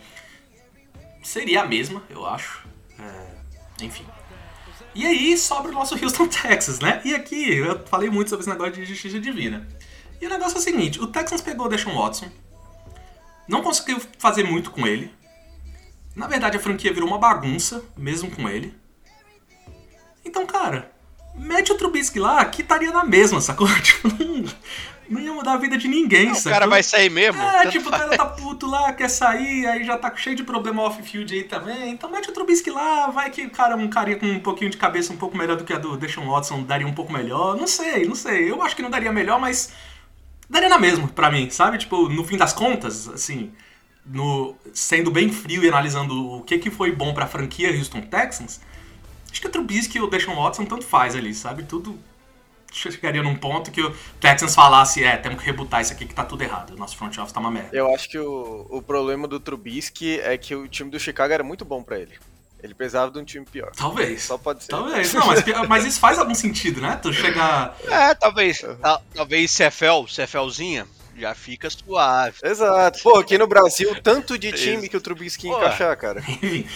seria 1.23 1.63
a 1.63 1.67
mesma, 1.67 2.03
eu 2.11 2.27
acho. 2.27 2.67
É, 2.99 3.85
enfim. 3.85 4.05
E 4.95 5.07
aí 5.07 5.37
sobra 5.39 5.71
o 5.71 5.75
nosso 5.75 5.95
Houston, 6.03 6.27
Texas, 6.29 6.81
né? 6.81 7.01
E 7.05 7.15
aqui 7.15 7.59
eu 7.59 7.87
falei 7.87 8.11
muito 8.11 8.31
sobre 8.31 8.43
esse 8.43 8.51
negócio 8.51 8.73
de 8.73 8.85
justiça 8.85 9.21
divina. 9.21 9.69
E 10.21 10.27
o 10.27 10.29
negócio 10.29 10.57
é 10.57 10.59
o 10.59 10.63
seguinte: 10.63 11.01
o 11.01 11.07
Texans 11.07 11.41
pegou 11.41 11.67
o 11.67 11.69
Deshaun 11.69 11.97
Watson, 11.97 12.29
não 13.47 13.63
conseguiu 13.63 14.01
fazer 14.19 14.43
muito 14.43 14.71
com 14.71 14.87
ele. 14.87 15.13
Na 16.17 16.27
verdade, 16.27 16.57
a 16.57 16.61
franquia 16.61 16.93
virou 16.93 17.09
uma 17.09 17.19
bagunça, 17.19 17.85
mesmo 17.97 18.29
com 18.31 18.49
ele. 18.49 18.75
Então, 20.25 20.45
cara, 20.45 20.91
mete 21.39 21.73
o 21.73 21.77
Trubisky 21.77 22.19
lá, 22.19 22.45
que 22.45 22.63
estaria 22.63 22.91
na 22.91 23.05
mesma, 23.05 23.41
sacou? 23.41 23.69
Tipo, 23.81 24.09
não, 24.09 24.45
não 25.09 25.21
ia 25.21 25.33
mudar 25.33 25.55
a 25.55 25.57
vida 25.57 25.79
de 25.79 25.89
ninguém, 25.89 26.31
O 26.31 26.35
sacou? 26.35 26.53
cara 26.53 26.67
vai 26.67 26.83
sair 26.83 27.09
mesmo? 27.09 27.41
É, 27.41 27.67
tipo, 27.71 27.89
o 27.89 27.91
cara 27.91 28.17
tá 28.17 28.27
puto 28.27 28.67
lá, 28.67 28.93
quer 28.93 29.09
sair, 29.09 29.67
aí 29.67 29.85
já 29.85 29.97
tá 29.97 30.15
cheio 30.15 30.37
de 30.37 30.43
problema 30.45 30.83
off-field 30.83 31.35
aí 31.35 31.45
também. 31.45 31.91
Então 31.91 32.11
mete 32.11 32.29
o 32.29 32.33
Trubisky 32.33 32.71
lá, 32.71 33.09
vai 33.09 33.31
que 33.31 33.47
o 33.47 33.51
cara, 33.51 33.75
um 33.77 33.89
carinha 33.89 34.19
com 34.19 34.27
um 34.27 34.41
pouquinho 34.41 34.71
de 34.71 34.77
cabeça 34.77 35.13
um 35.13 35.17
pouco 35.17 35.37
melhor 35.37 35.57
do 35.57 35.65
que 35.65 35.73
a 35.73 35.79
do 35.79 35.97
Deshaun 35.97 36.29
Watson 36.31 36.63
daria 36.63 36.87
um 36.87 36.93
pouco 36.95 37.13
melhor. 37.13 37.57
Não 37.57 37.67
sei, 37.67 38.07
não 38.07 38.15
sei. 38.15 38.51
Eu 38.51 38.63
acho 38.63 38.77
que 38.77 38.83
não 38.83 38.91
daria 38.91 39.11
melhor, 39.13 39.41
mas 39.41 39.73
daria 40.49 40.69
na 40.69 40.79
mesma 40.79 41.09
pra 41.09 41.31
mim, 41.31 41.49
sabe? 41.51 41.79
Tipo, 41.79 42.09
no 42.09 42.25
fim 42.25 42.37
das 42.37 42.53
contas, 42.53 43.09
assim, 43.09 43.53
no 44.05 44.55
sendo 44.73 45.11
bem 45.11 45.31
frio 45.31 45.63
e 45.65 45.69
analisando 45.69 46.35
o 46.35 46.43
que, 46.43 46.59
que 46.59 46.71
foi 46.71 46.93
bom 46.93 47.15
pra 47.15 47.27
franquia 47.27 47.71
Houston 47.77 48.01
Texans, 48.03 48.61
Acho 49.31 49.41
que 49.41 49.47
o 49.47 49.51
Trubisky 49.51 49.99
e 49.99 50.01
o 50.01 50.07
Deshaun 50.07 50.37
Watson 50.37 50.65
tanto 50.65 50.85
faz 50.85 51.15
ali, 51.15 51.35
sabe? 51.35 51.63
Tudo 51.63 51.99
chegaria 52.73 53.23
num 53.23 53.35
ponto 53.35 53.71
que 53.71 53.81
o 53.81 53.95
Texans 54.21 54.55
falasse, 54.55 55.03
é, 55.03 55.17
temos 55.17 55.41
que 55.41 55.47
rebutar 55.47 55.81
isso 55.81 55.93
aqui 55.93 56.07
que 56.07 56.15
tá 56.15 56.25
tudo 56.25 56.43
errado, 56.43 56.75
o 56.75 56.77
nosso 56.77 56.97
front 56.97 57.17
office 57.19 57.33
tá 57.33 57.41
uma 57.41 57.51
merda. 57.51 57.71
Eu 57.73 57.93
acho 57.95 58.09
que 58.09 58.19
o, 58.19 58.67
o 58.69 58.83
problema 58.83 59.27
do 59.27 59.41
Trubisky 59.41 60.21
é 60.21 60.37
que 60.37 60.55
o 60.55 60.69
time 60.69 60.91
do 60.91 61.01
Chicago 61.01 61.33
era 61.33 61.43
muito 61.43 61.65
bom 61.65 61.83
para 61.83 61.99
ele. 61.99 62.15
Ele 62.63 62.75
precisava 62.75 63.11
de 63.11 63.19
um 63.19 63.25
time 63.25 63.47
pior. 63.47 63.71
Talvez. 63.77 64.23
Só 64.23 64.37
pode 64.37 64.65
ser. 64.65 64.71
Talvez. 64.71 65.13
Não, 65.15 65.27
mas, 65.27 65.45
mas 65.69 65.85
isso 65.85 66.01
faz 66.01 66.19
algum 66.19 66.35
sentido, 66.35 66.81
né? 66.81 66.99
Tu 67.01 67.13
chegar. 67.13 67.77
É, 67.87 68.15
talvez. 68.15 68.65
Tal, 68.83 69.03
talvez 69.15 69.57
CFL, 69.57 70.07
CFLzinha, 70.09 70.85
já 71.19 71.35
fica 71.35 71.69
suave. 71.69 72.37
Exato. 72.43 73.01
Pô, 73.03 73.19
aqui 73.19 73.37
no 73.37 73.47
Brasil, 73.47 73.95
tanto 74.03 74.39
de 74.39 74.53
time 74.53 74.89
que 74.89 74.97
o 74.97 75.01
Trubisky 75.01 75.49
Pô. 75.49 75.57
encaixar, 75.57 75.97
cara. 75.97 76.21
Enfim. 76.29 76.67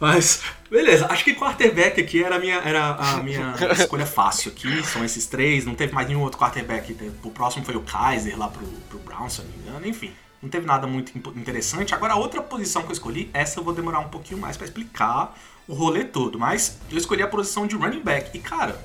Mas, 0.00 0.42
beleza. 0.70 1.06
Acho 1.10 1.24
que 1.24 1.34
quarterback 1.34 2.00
aqui 2.00 2.22
era 2.22 2.36
a 2.36 2.38
minha, 2.38 2.56
era 2.56 2.94
a 2.94 3.16
minha 3.22 3.54
escolha 3.72 4.06
fácil 4.06 4.52
aqui. 4.52 4.84
São 4.84 5.04
esses 5.04 5.26
três. 5.26 5.64
Não 5.64 5.74
teve 5.74 5.92
mais 5.92 6.08
nenhum 6.08 6.22
outro 6.22 6.38
quarterback. 6.38 6.96
O 7.22 7.30
próximo 7.30 7.64
foi 7.64 7.76
o 7.76 7.80
Kaiser 7.80 8.38
lá 8.38 8.48
pro, 8.48 8.66
pro 8.88 8.98
Browns, 8.98 9.34
se 9.34 9.40
eu 9.40 9.44
não 9.44 9.52
me 9.52 9.58
engano. 9.58 9.86
Enfim. 9.86 10.12
Não 10.40 10.48
teve 10.48 10.66
nada 10.66 10.86
muito 10.86 11.18
interessante. 11.36 11.94
Agora, 11.94 12.12
a 12.12 12.16
outra 12.16 12.40
posição 12.40 12.82
que 12.82 12.88
eu 12.88 12.92
escolhi, 12.92 13.28
essa 13.34 13.58
eu 13.58 13.64
vou 13.64 13.74
demorar 13.74 13.98
um 13.98 14.08
pouquinho 14.08 14.40
mais 14.40 14.56
pra 14.56 14.66
explicar 14.66 15.36
o 15.66 15.74
rolê 15.74 16.04
todo. 16.04 16.38
Mas 16.38 16.78
eu 16.90 16.96
escolhi 16.96 17.22
a 17.22 17.26
posição 17.26 17.66
de 17.66 17.74
running 17.74 18.02
back. 18.02 18.36
E, 18.36 18.40
cara, 18.40 18.80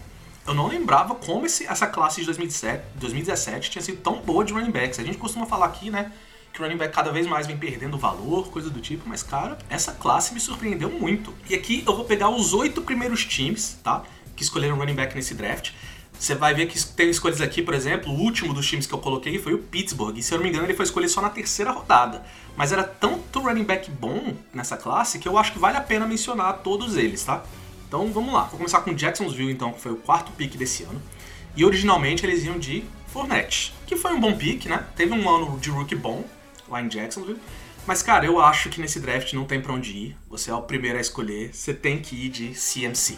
eu 0.46 0.54
não 0.54 0.68
lembrava 0.68 1.16
como 1.16 1.46
esse- 1.46 1.66
essa 1.66 1.88
classe 1.88 2.20
de 2.22 2.26
2017, 2.26 2.84
2017 2.96 3.70
tinha 3.72 3.82
sido 3.82 4.02
tão 4.02 4.22
boa 4.22 4.44
de 4.44 4.54
running 4.54 4.72
backs. 4.72 5.00
A 5.00 5.04
gente 5.04 5.18
costuma 5.18 5.46
falar 5.46 5.68
aqui, 5.68 5.90
né? 5.90 6.12
Que 6.52 6.60
o 6.62 6.64
running 6.64 6.78
back 6.78 6.94
cada 6.94 7.12
vez 7.12 7.26
mais 7.26 7.48
vem 7.48 7.58
perdendo 7.58 7.98
valor, 7.98 8.48
coisa 8.50 8.70
do 8.70 8.80
tipo, 8.80 9.08
mas 9.10 9.24
cara, 9.24 9.58
essa 9.70 9.92
classe 9.94 10.34
me 10.34 10.40
surpreendeu 10.40 10.90
muito. 10.90 11.34
E 11.50 11.56
aqui 11.56 11.84
eu 11.88 11.96
vou 11.96 12.06
pegar 12.06 12.30
os 12.30 12.54
oito 12.54 12.82
primeiros 12.82 13.26
times, 13.26 13.80
tá? 13.84 14.04
Que 14.36 14.44
escolheram 14.44 14.76
running 14.78 14.94
back 14.96 15.16
nesse 15.16 15.34
draft. 15.34 15.72
Você 16.20 16.36
vai 16.36 16.54
ver 16.54 16.68
que 16.68 16.82
tem 16.86 17.10
escolhas 17.10 17.42
aqui, 17.42 17.62
por 17.62 17.74
exemplo, 17.74 18.14
o 18.14 18.16
último 18.16 18.54
dos 18.54 18.68
times 18.68 18.86
que 18.86 18.94
eu 18.94 19.00
coloquei 19.00 19.40
foi 19.40 19.54
o 19.56 19.58
Pittsburgh. 19.58 20.16
E 20.18 20.22
se 20.24 20.32
eu 20.32 20.38
não 20.38 20.44
me 20.44 20.50
engano, 20.52 20.66
ele 20.66 20.76
foi 20.76 20.86
escolhido 20.86 21.12
só 21.12 21.22
na 21.22 21.30
terceira 21.30 21.72
rodada. 21.72 22.24
Mas 22.56 22.72
era 22.72 22.84
tanto 22.84 23.40
running 23.40 23.64
back 23.64 23.90
bom 23.90 24.34
nessa 24.54 24.78
classe 24.78 25.18
que 25.18 25.28
eu 25.28 25.38
acho 25.40 25.52
que 25.54 25.60
vale 25.60 25.76
a 25.76 25.82
pena 25.82 26.06
mencionar 26.06 26.60
todos 26.60 26.96
eles, 26.96 27.24
tá? 27.24 27.44
Então 27.94 28.12
vamos 28.12 28.34
lá, 28.34 28.46
vou 28.46 28.58
começar 28.58 28.82
com 28.82 28.92
Jacksonville, 28.92 29.52
então, 29.52 29.72
que 29.72 29.80
foi 29.80 29.92
o 29.92 29.98
quarto 29.98 30.32
pick 30.32 30.56
desse 30.58 30.82
ano. 30.82 31.00
E 31.56 31.64
originalmente 31.64 32.26
eles 32.26 32.44
iam 32.44 32.58
de 32.58 32.84
Fournette, 33.10 33.72
que 33.86 33.96
foi 33.96 34.12
um 34.14 34.20
bom 34.20 34.36
pick, 34.36 34.66
né? 34.66 34.84
Teve 34.96 35.14
um 35.14 35.30
ano 35.30 35.60
de 35.60 35.70
rookie 35.70 35.94
bom 35.94 36.26
lá 36.68 36.82
em 36.82 36.88
Jacksonville. 36.88 37.40
Mas, 37.86 38.02
cara, 38.02 38.26
eu 38.26 38.42
acho 38.42 38.70
que 38.70 38.82
nesse 38.82 39.00
draft 39.00 39.32
não 39.34 39.46
tem 39.46 39.62
pra 39.62 39.74
onde 39.74 39.92
ir. 39.92 40.18
Você 40.28 40.50
é 40.50 40.56
o 40.56 40.64
primeiro 40.64 40.98
a 40.98 41.02
escolher, 41.02 41.54
você 41.54 41.72
tem 41.72 42.00
que 42.00 42.16
ir 42.16 42.30
de 42.30 42.48
CMC. 42.56 43.16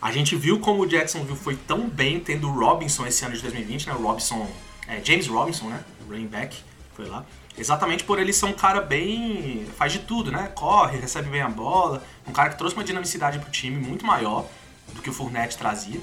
A 0.00 0.12
gente 0.12 0.36
viu 0.36 0.60
como 0.60 0.84
o 0.84 0.86
Jacksonville 0.86 1.36
foi 1.36 1.56
tão 1.56 1.88
bem 1.88 2.20
tendo 2.20 2.48
o 2.48 2.52
Robinson 2.52 3.08
esse 3.08 3.24
ano 3.24 3.34
de 3.34 3.42
2020, 3.42 3.88
né? 3.88 3.94
O 3.94 4.02
Robinson, 4.02 4.48
é, 4.86 5.02
James 5.02 5.26
Robinson, 5.26 5.68
né? 5.68 5.84
O 6.06 6.12
running 6.12 6.28
back, 6.28 6.56
foi 6.94 7.06
lá. 7.06 7.26
Exatamente 7.58 8.04
por 8.04 8.18
ele 8.18 8.32
ser 8.32 8.46
um 8.46 8.52
cara 8.52 8.80
bem. 8.80 9.66
faz 9.76 9.92
de 9.92 10.00
tudo, 10.00 10.30
né? 10.30 10.50
Corre, 10.54 10.98
recebe 10.98 11.30
bem 11.30 11.40
a 11.40 11.48
bola. 11.48 12.02
Um 12.26 12.32
cara 12.32 12.50
que 12.50 12.58
trouxe 12.58 12.74
uma 12.74 12.84
dinamicidade 12.84 13.38
pro 13.38 13.50
time 13.50 13.76
muito 13.76 14.04
maior 14.04 14.46
do 14.92 15.00
que 15.00 15.08
o 15.08 15.12
Fournette 15.12 15.56
trazia. 15.56 16.00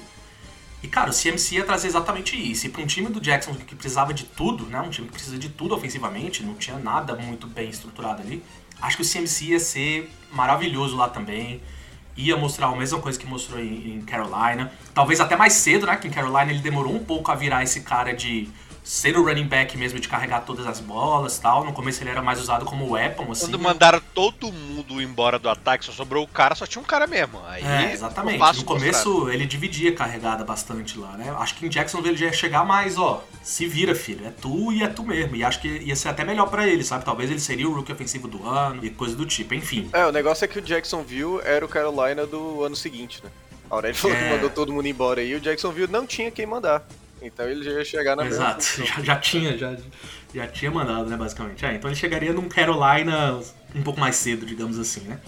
E, 0.82 0.88
cara, 0.88 1.10
o 1.10 1.14
CMC 1.14 1.56
ia 1.56 1.64
trazer 1.64 1.88
exatamente 1.88 2.36
isso. 2.36 2.66
E 2.66 2.68
pra 2.68 2.82
um 2.82 2.86
time 2.86 3.08
do 3.08 3.18
Jacksonville 3.18 3.64
que 3.64 3.74
precisava 3.74 4.12
de 4.12 4.24
tudo, 4.24 4.66
né? 4.66 4.80
Um 4.80 4.90
time 4.90 5.06
que 5.06 5.14
precisa 5.14 5.38
de 5.38 5.48
tudo 5.48 5.74
ofensivamente, 5.74 6.42
não 6.42 6.54
tinha 6.54 6.78
nada 6.78 7.14
muito 7.16 7.46
bem 7.46 7.70
estruturado 7.70 8.20
ali. 8.20 8.44
Acho 8.82 8.98
que 8.98 9.02
o 9.02 9.06
CMC 9.06 9.46
ia 9.46 9.60
ser 9.60 10.12
maravilhoso 10.30 10.94
lá 10.94 11.08
também. 11.08 11.62
Ia 12.16 12.36
mostrar 12.36 12.66
a 12.66 12.76
mesma 12.76 13.00
coisa 13.00 13.18
que 13.18 13.26
mostrou 13.26 13.58
em 13.58 14.02
Carolina. 14.02 14.70
Talvez 14.92 15.20
até 15.20 15.36
mais 15.36 15.54
cedo, 15.54 15.86
né? 15.86 15.96
Que 15.96 16.06
em 16.06 16.10
Carolina 16.10 16.50
ele 16.50 16.60
demorou 16.60 16.94
um 16.94 17.02
pouco 17.02 17.32
a 17.32 17.34
virar 17.34 17.62
esse 17.62 17.80
cara 17.80 18.12
de 18.12 18.50
ser 18.84 19.16
o 19.16 19.24
running 19.24 19.46
back 19.46 19.78
mesmo, 19.78 19.98
de 19.98 20.06
carregar 20.06 20.42
todas 20.42 20.66
as 20.66 20.78
bolas 20.78 21.38
e 21.38 21.40
tal. 21.40 21.64
No 21.64 21.72
começo 21.72 22.02
ele 22.02 22.10
era 22.10 22.20
mais 22.20 22.38
usado 22.38 22.66
como 22.66 22.90
weapon, 22.92 23.32
assim. 23.32 23.46
Quando 23.46 23.56
né? 23.56 23.64
mandaram 23.64 24.00
todo 24.14 24.52
mundo 24.52 25.00
embora 25.00 25.38
do 25.38 25.48
ataque, 25.48 25.86
só 25.86 25.90
sobrou 25.90 26.22
o 26.22 26.28
cara, 26.28 26.54
só 26.54 26.66
tinha 26.66 26.82
um 26.82 26.84
cara 26.84 27.06
mesmo. 27.06 27.40
Aí, 27.46 27.64
É, 27.64 27.92
exatamente. 27.94 28.38
No 28.58 28.64
começo 28.64 29.30
ele 29.30 29.46
dividia 29.46 29.90
a 29.90 29.94
carregada 29.94 30.44
bastante 30.44 30.98
lá, 30.98 31.16
né? 31.16 31.34
Acho 31.38 31.54
que 31.54 31.64
em 31.66 31.70
Jacksonville 31.70 32.10
ele 32.10 32.18
já 32.18 32.26
ia 32.26 32.32
chegar 32.34 32.62
mais, 32.66 32.98
ó, 32.98 33.24
se 33.42 33.66
vira, 33.66 33.94
filho, 33.94 34.26
é 34.26 34.30
tu 34.30 34.70
e 34.70 34.82
é 34.82 34.86
tu 34.88 35.02
mesmo. 35.02 35.34
E 35.34 35.42
acho 35.42 35.62
que 35.62 35.68
ia 35.68 35.96
ser 35.96 36.10
até 36.10 36.22
melhor 36.22 36.50
pra 36.50 36.68
ele, 36.68 36.84
sabe? 36.84 37.06
Talvez 37.06 37.30
ele 37.30 37.40
seria 37.40 37.66
o 37.66 37.72
rookie 37.74 37.90
ofensivo 37.92 38.28
do 38.28 38.46
ano 38.46 38.84
e 38.84 38.90
coisa 38.90 39.16
do 39.16 39.24
tipo, 39.24 39.54
enfim. 39.54 39.88
É, 39.94 40.04
o 40.06 40.12
negócio 40.12 40.44
é 40.44 40.48
que 40.48 40.58
o 40.58 40.62
Jacksonville 40.62 41.40
era 41.42 41.64
o 41.64 41.68
Carolina 41.68 42.26
do 42.26 42.62
ano 42.62 42.76
seguinte, 42.76 43.22
né? 43.24 43.30
A 43.70 43.76
Aurélio 43.76 43.96
falou 43.96 44.14
que 44.14 44.22
É. 44.22 44.30
mandou 44.30 44.50
todo 44.50 44.70
mundo 44.74 44.86
embora 44.86 45.22
aí, 45.22 45.34
o 45.34 45.40
Jacksonville 45.40 45.90
não 45.90 46.06
tinha 46.06 46.30
quem 46.30 46.44
mandar. 46.44 46.86
Então 47.24 47.46
ele 47.48 47.62
já 47.64 47.70
ia 47.72 47.84
chegar 47.84 48.16
na 48.16 48.24
mesma 48.24 48.56
Exato, 48.58 48.84
já, 48.84 49.02
já 49.02 49.16
tinha, 49.16 49.56
já, 49.58 49.76
já 50.34 50.46
tinha 50.46 50.70
mandado, 50.70 51.08
né, 51.08 51.16
basicamente. 51.16 51.64
É, 51.64 51.74
então 51.74 51.90
ele 51.90 51.96
chegaria 51.98 52.32
num 52.32 52.48
Carolina 52.48 53.40
um 53.74 53.82
pouco 53.82 53.98
mais 54.00 54.16
cedo, 54.16 54.44
digamos 54.46 54.78
assim, 54.78 55.00
né? 55.00 55.18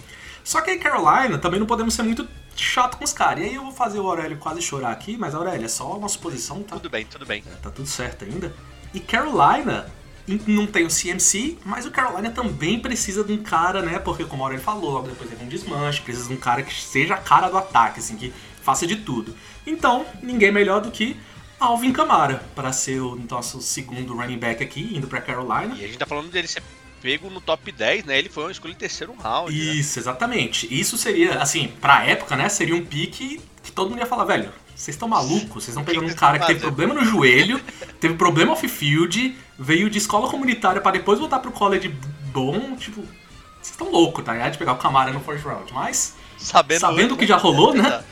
Só 0.43 0.61
que 0.61 0.69
aí 0.71 0.79
Carolina 0.79 1.37
também 1.37 1.59
não 1.59 1.67
podemos 1.67 1.93
ser 1.93 2.03
muito 2.03 2.27
chato 2.55 2.97
com 2.97 3.03
os 3.03 3.11
caras. 3.11 3.43
E 3.43 3.47
aí 3.49 3.55
eu 3.55 3.63
vou 3.63 3.71
fazer 3.73 3.99
o 3.99 4.07
Aurélio 4.07 4.37
quase 4.37 4.61
chorar 4.61 4.91
aqui, 4.91 5.17
mas 5.17 5.35
Aurélio, 5.35 5.65
é 5.65 5.67
só 5.67 5.97
uma 5.97 6.07
suposição, 6.07 6.63
tá? 6.63 6.75
Tudo 6.77 6.89
bem, 6.89 7.05
tudo 7.05 7.25
bem. 7.25 7.43
tá 7.61 7.69
tudo 7.69 7.87
certo 7.87 8.23
ainda. 8.23 8.53
E 8.93 8.99
Carolina 9.01 9.87
in- 10.25 10.39
não 10.47 10.65
tem 10.65 10.85
o 10.85 10.89
CMC, 10.89 11.57
mas 11.65 11.85
o 11.85 11.91
Carolina 11.91 12.29
também 12.31 12.79
precisa 12.79 13.23
de 13.25 13.33
um 13.33 13.43
cara, 13.43 13.81
né? 13.81 13.99
Porque, 13.99 14.23
como 14.23 14.41
a 14.43 14.45
Aurélio 14.45 14.63
falou, 14.63 14.91
logo 14.91 15.09
depois 15.09 15.29
teve 15.29 15.43
um 15.43 15.47
desmanche, 15.49 16.01
precisa 16.01 16.29
de 16.29 16.33
um 16.33 16.37
cara 16.37 16.63
que 16.63 16.73
seja 16.73 17.15
a 17.15 17.17
cara 17.17 17.49
do 17.49 17.57
ataque, 17.57 17.99
assim, 17.99 18.15
que 18.15 18.31
faça 18.61 18.87
de 18.87 18.95
tudo. 18.95 19.35
Então, 19.65 20.05
ninguém 20.23 20.49
melhor 20.51 20.79
do 20.79 20.91
que 20.91 21.17
Alvin 21.59 21.91
Kamara 21.91 22.43
para 22.55 22.71
ser 22.71 22.99
o 22.99 23.15
nosso 23.29 23.61
segundo 23.61 24.15
running 24.15 24.37
back 24.37 24.63
aqui, 24.63 24.91
indo 24.95 25.07
pra 25.07 25.19
Carolina. 25.21 25.75
E 25.75 25.83
a 25.83 25.87
gente 25.87 25.97
tá 25.97 26.05
falando 26.05 26.29
dele 26.29 26.47
ser 26.47 26.61
pego 27.01 27.29
no 27.29 27.39
top 27.41 27.71
10, 27.71 28.05
né? 28.05 28.17
Ele 28.17 28.29
foi 28.29 28.43
uma 28.45 28.51
escolha 28.51 28.71
em 28.71 28.75
terceiro 28.75 29.13
round. 29.13 29.51
né? 29.51 29.73
Isso, 29.73 29.99
exatamente. 29.99 30.67
Isso 30.73 30.97
seria, 30.97 31.39
assim, 31.39 31.67
pra 31.81 32.05
época, 32.05 32.35
né? 32.35 32.49
Seria 32.49 32.75
um 32.75 32.83
pique 32.85 33.39
que 33.63 33.71
todo 33.71 33.89
mundo 33.89 33.99
ia 33.99 34.05
falar, 34.05 34.25
velho, 34.25 34.51
vocês 34.75 34.95
estão 34.95 35.07
malucos? 35.07 35.63
Vocês 35.63 35.69
estão 35.69 35.83
pegando 35.83 36.09
um 36.11 36.15
cara 36.15 36.39
que 36.39 36.47
teve 36.47 36.59
problema 36.59 36.93
no 36.93 37.03
joelho, 37.03 37.59
teve 37.99 38.15
problema 38.15 38.53
off-field, 38.53 39.35
veio 39.57 39.89
de 39.89 39.97
escola 39.97 40.29
comunitária 40.29 40.81
pra 40.81 40.91
depois 40.91 41.19
voltar 41.19 41.39
pro 41.39 41.51
college 41.51 41.89
bom, 42.31 42.75
tipo. 42.75 43.01
Vocês 43.01 43.71
estão 43.71 43.91
loucos, 43.91 44.23
tá 44.23 44.33
ligado? 44.33 44.51
De 44.53 44.57
pegar 44.57 44.73
o 44.73 44.77
Camara 44.77 45.11
no 45.11 45.19
first 45.19 45.43
round. 45.43 45.73
Mas, 45.73 46.15
Sabendo, 46.37 46.79
sabendo 46.79 47.13
o 47.15 47.17
que 47.17 47.25
já 47.27 47.35
rolou, 47.35 47.73
né? 47.73 48.03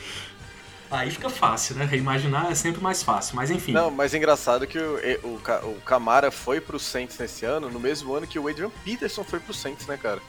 Aí 0.92 1.10
fica 1.12 1.30
fácil, 1.30 1.76
né? 1.76 1.86
Reimaginar 1.86 2.52
é 2.52 2.56
sempre 2.56 2.82
mais 2.82 3.02
fácil. 3.04 3.36
Mas 3.36 3.50
enfim. 3.52 3.72
Não, 3.72 3.90
mas 3.92 4.14
é 4.14 4.18
engraçado 4.18 4.68
que 4.68 4.78
o, 4.78 5.00
o, 5.24 5.70
o 5.72 5.82
Camara 5.82 6.30
foi 6.32 6.62
pro 6.62 6.80
Saints 6.80 7.18
nesse 7.18 7.46
ano, 7.46 7.70
no 7.70 7.80
mesmo 7.80 8.14
ano 8.14 8.28
que 8.28 8.38
o 8.38 8.48
Adrian 8.48 8.70
Peterson 8.84 9.24
foi 9.24 9.40
pro 9.40 9.54
Saints, 9.54 9.88
né, 9.88 9.98
cara? 9.98 10.22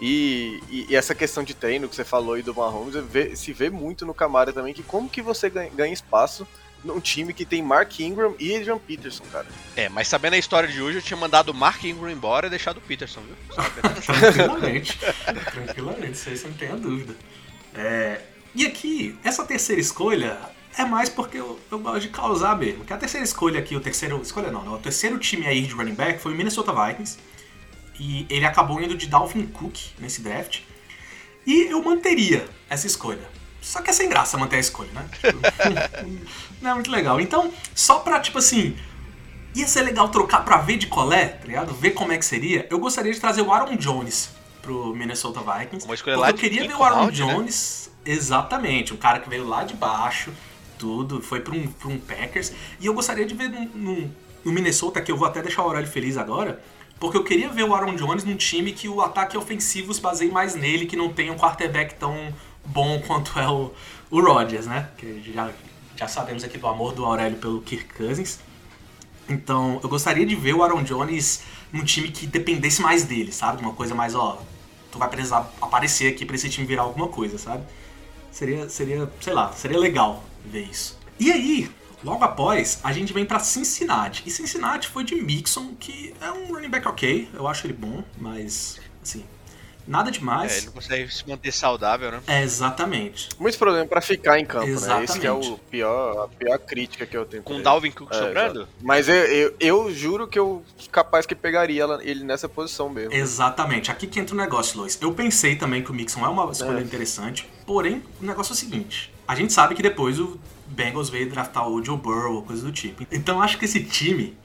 E, 0.00 0.60
e- 0.70 0.86
e 0.90 0.96
essa 0.96 1.14
questão 1.14 1.42
de 1.44 1.54
treino 1.54 1.88
que 1.88 1.94
você 1.94 2.04
falou 2.04 2.34
aí 2.34 2.42
do 2.42 2.54
Mahomes, 2.54 2.94
vê- 3.04 3.36
se 3.36 3.52
vê 3.52 3.68
muito 3.70 4.04
no 4.06 4.14
Camara 4.14 4.52
também, 4.52 4.72
que 4.74 4.82
como 4.82 5.08
que 5.08 5.20
você 5.22 5.48
ganha, 5.50 5.70
ganha 5.70 5.92
espaço 5.92 6.46
num 6.82 6.98
time 6.98 7.34
que 7.34 7.44
tem 7.44 7.62
Mark 7.62 8.00
Ingram 8.00 8.34
e 8.38 8.56
Adrian 8.56 8.78
Peterson, 8.78 9.24
cara. 9.30 9.46
É, 9.76 9.90
mas 9.90 10.08
sabendo 10.08 10.32
a 10.34 10.38
história 10.38 10.66
de 10.66 10.80
hoje, 10.80 10.96
eu 10.98 11.02
tinha 11.02 11.16
mandado 11.18 11.50
o 11.50 11.54
Mark 11.54 11.84
Ingram 11.84 12.10
embora 12.10 12.46
e 12.46 12.50
deixado 12.50 12.78
o 12.78 12.80
Peterson, 12.80 13.20
viu? 13.20 13.36
Tranquilamente. 14.02 14.98
Tranquilamente, 15.52 16.12
isso 16.12 16.28
aí 16.30 16.36
você 16.38 16.46
não 16.48 16.54
tem 16.54 16.68
a 16.70 16.76
dúvida. 16.76 17.14
É, 17.74 18.22
e 18.54 18.66
aqui, 18.66 19.16
essa 19.22 19.44
terceira 19.44 19.80
escolha 19.80 20.38
é 20.76 20.84
mais 20.84 21.08
porque 21.08 21.38
eu, 21.38 21.58
eu 21.70 21.78
gosto 21.78 22.00
de 22.02 22.08
causar 22.08 22.56
mesmo. 22.56 22.84
Que 22.84 22.92
a 22.92 22.96
terceira 22.96 23.24
escolha 23.24 23.60
aqui, 23.60 23.76
o 23.76 23.80
terceiro. 23.80 24.20
Escolha 24.22 24.50
não, 24.50 24.62
né? 24.62 24.70
O 24.70 24.78
terceiro 24.78 25.18
time 25.18 25.46
aí 25.46 25.62
de 25.62 25.72
running 25.74 25.94
back 25.94 26.20
foi 26.20 26.32
o 26.32 26.36
Minnesota 26.36 26.72
Vikings. 26.72 27.18
E 27.98 28.26
ele 28.30 28.46
acabou 28.46 28.80
indo 28.80 28.96
de 28.96 29.06
Dalvin 29.06 29.46
Cook 29.46 29.76
nesse 29.98 30.22
draft. 30.22 30.60
E 31.46 31.66
eu 31.70 31.82
manteria 31.82 32.48
essa 32.68 32.86
escolha. 32.86 33.28
Só 33.60 33.82
que 33.82 33.90
é 33.90 33.92
sem 33.92 34.08
graça 34.08 34.38
manter 34.38 34.56
a 34.56 34.60
escolha, 34.60 34.90
né? 34.92 35.06
Tipo, 35.12 35.38
não 36.62 36.70
é 36.70 36.74
muito 36.74 36.90
legal. 36.90 37.20
Então, 37.20 37.52
só 37.74 37.98
pra, 37.98 38.18
tipo 38.20 38.38
assim, 38.38 38.74
ia 39.54 39.66
ser 39.66 39.82
legal 39.82 40.08
trocar 40.08 40.44
pra 40.44 40.58
ver 40.58 40.78
de 40.78 40.86
colé, 40.86 41.26
tá 41.26 41.46
ligado? 41.46 41.74
Ver 41.74 41.90
como 41.90 42.12
é 42.12 42.18
que 42.18 42.24
seria. 42.24 42.66
Eu 42.70 42.78
gostaria 42.78 43.12
de 43.12 43.20
trazer 43.20 43.42
o 43.42 43.52
Aaron 43.52 43.76
Jones 43.76 44.30
pro 44.62 44.94
Minnesota 44.94 45.40
Vikings. 45.40 45.84
Uma 45.84 45.94
escolha 45.94 46.16
porque 46.16 46.16
lá 46.16 46.30
eu 46.30 46.34
queria 46.34 46.66
ver 46.66 46.74
o 46.74 46.82
Aaron 46.82 47.10
round, 47.10 47.24
né? 47.24 47.89
Exatamente, 48.04 48.94
um 48.94 48.96
cara 48.96 49.20
que 49.20 49.28
veio 49.28 49.46
lá 49.46 49.64
de 49.64 49.74
baixo, 49.74 50.32
tudo, 50.78 51.20
foi 51.20 51.40
pra 51.40 51.54
um, 51.54 51.68
um 51.84 51.98
Packers. 51.98 52.52
E 52.80 52.86
eu 52.86 52.94
gostaria 52.94 53.26
de 53.26 53.34
ver 53.34 53.48
no, 53.48 53.64
no, 53.74 54.10
no 54.44 54.52
Minnesota, 54.52 55.00
que 55.00 55.12
eu 55.12 55.16
vou 55.16 55.28
até 55.28 55.42
deixar 55.42 55.62
o 55.62 55.66
Aurélio 55.66 55.88
feliz 55.88 56.16
agora, 56.16 56.62
porque 56.98 57.16
eu 57.16 57.24
queria 57.24 57.48
ver 57.48 57.64
o 57.64 57.74
Aaron 57.74 57.94
Jones 57.94 58.24
num 58.24 58.36
time 58.36 58.72
que 58.72 58.88
o 58.88 59.00
ataque 59.00 59.36
ofensivo 59.36 59.92
se 59.92 60.00
baseie 60.00 60.30
mais 60.30 60.54
nele, 60.54 60.86
que 60.86 60.96
não 60.96 61.12
tenha 61.12 61.32
um 61.32 61.36
quarterback 61.36 61.94
tão 61.94 62.32
bom 62.64 63.00
quanto 63.06 63.38
é 63.38 63.48
o, 63.48 63.72
o 64.10 64.20
Rodgers, 64.20 64.66
né? 64.66 64.88
Que 64.96 65.32
já, 65.32 65.50
já 65.96 66.08
sabemos 66.08 66.44
aqui 66.44 66.58
do 66.58 66.66
amor 66.66 66.92
do 66.92 67.04
Aurélio 67.04 67.38
pelo 67.38 67.60
Kirk 67.62 67.94
Cousins. 67.94 68.38
Então, 69.28 69.78
eu 69.82 69.88
gostaria 69.88 70.26
de 70.26 70.34
ver 70.34 70.54
o 70.54 70.62
Aaron 70.62 70.82
Jones 70.82 71.42
num 71.72 71.84
time 71.84 72.08
que 72.08 72.26
dependesse 72.26 72.82
mais 72.82 73.04
dele, 73.04 73.32
sabe? 73.32 73.62
Uma 73.62 73.72
coisa 73.72 73.94
mais, 73.94 74.14
ó, 74.14 74.42
tu 74.90 74.98
vai 74.98 75.08
precisar 75.08 75.50
aparecer 75.60 76.12
aqui 76.12 76.26
pra 76.26 76.34
esse 76.34 76.48
time 76.48 76.66
virar 76.66 76.82
alguma 76.82 77.08
coisa, 77.08 77.38
sabe? 77.38 77.64
Seria, 78.30 78.68
seria, 78.68 79.10
sei 79.20 79.32
lá, 79.32 79.52
seria 79.52 79.78
legal 79.78 80.22
ver 80.44 80.62
isso. 80.70 80.98
E 81.18 81.30
aí, 81.30 81.70
logo 82.02 82.22
após, 82.24 82.78
a 82.82 82.92
gente 82.92 83.12
vem 83.12 83.24
pra 83.24 83.38
Cincinnati. 83.38 84.22
E 84.26 84.30
Cincinnati 84.30 84.88
foi 84.88 85.04
de 85.04 85.14
Mixon, 85.16 85.74
que 85.78 86.14
é 86.20 86.30
um 86.30 86.46
running 86.54 86.70
back 86.70 86.86
ok, 86.88 87.28
eu 87.34 87.46
acho 87.46 87.66
ele 87.66 87.74
bom, 87.74 88.02
mas, 88.18 88.80
assim, 89.02 89.24
nada 89.86 90.08
É, 90.08 90.12
demais. 90.12 90.56
ele 90.58 90.66
não 90.66 90.72
consegue 90.72 91.12
se 91.12 91.28
manter 91.28 91.52
saudável, 91.52 92.10
né? 92.12 92.20
É, 92.26 92.42
exatamente. 92.42 93.28
Muito 93.38 93.58
problema 93.58 93.84
pra 93.86 94.00
ficar 94.00 94.38
em 94.38 94.44
campo, 94.46 94.66
né? 94.66 94.72
Esse 94.72 95.18
que 95.18 95.26
é 95.26 95.30
Exatamente. 95.30 95.50
o 95.50 95.58
pior, 95.58 96.24
a 96.24 96.28
pior 96.28 96.58
crítica 96.60 97.04
que 97.04 97.16
eu 97.16 97.26
tenho. 97.26 97.42
Com 97.42 97.56
o. 97.56 97.62
Dalvin 97.62 97.90
Cook 97.90 98.10
É, 98.12 98.14
sobrando? 98.14 98.60
exato. 98.60 98.68
Mas 98.80 99.08
eu, 99.08 99.14
eu, 99.16 99.54
eu 99.60 99.94
juro 99.94 100.26
que 100.28 100.38
eu 100.38 100.62
capaz 100.92 101.26
que 101.26 101.34
pegaria 101.34 101.84
ele 102.02 102.24
nessa 102.24 102.48
posição 102.48 102.88
mesmo. 102.88 103.12
Exatamente. 103.12 103.90
Aqui 103.90 104.06
que 104.06 104.18
entra 104.20 104.34
o 104.34 104.38
negócio, 104.38 104.78
Lois. 104.78 104.96
Eu 105.00 105.12
pensei 105.12 105.56
também 105.56 105.82
que 105.82 105.90
o 105.90 105.94
Mixon 105.94 106.24
é 106.24 106.28
uma 106.28 106.50
escolha 106.52 106.78
É. 106.78 106.82
interessante, 106.82 107.46
porém, 107.70 108.02
o 108.20 108.26
negócio 108.26 108.50
é 108.50 108.54
o 108.54 108.56
seguinte. 108.56 109.14
A 109.28 109.36
gente 109.36 109.52
sabe 109.52 109.76
que 109.76 109.82
depois 109.82 110.18
o 110.18 110.40
Bengals 110.66 111.08
veio 111.08 111.30
draftar 111.30 111.68
o 111.68 111.80
Joe 111.80 111.96
Burrow 111.96 112.34
ou 112.34 112.42
coisa 112.42 112.66
do 112.66 112.72
tipo. 112.72 113.06
Então 113.12 113.40
acho 113.40 113.56
que 113.58 113.64
esse 113.64 113.84
time 113.84 114.36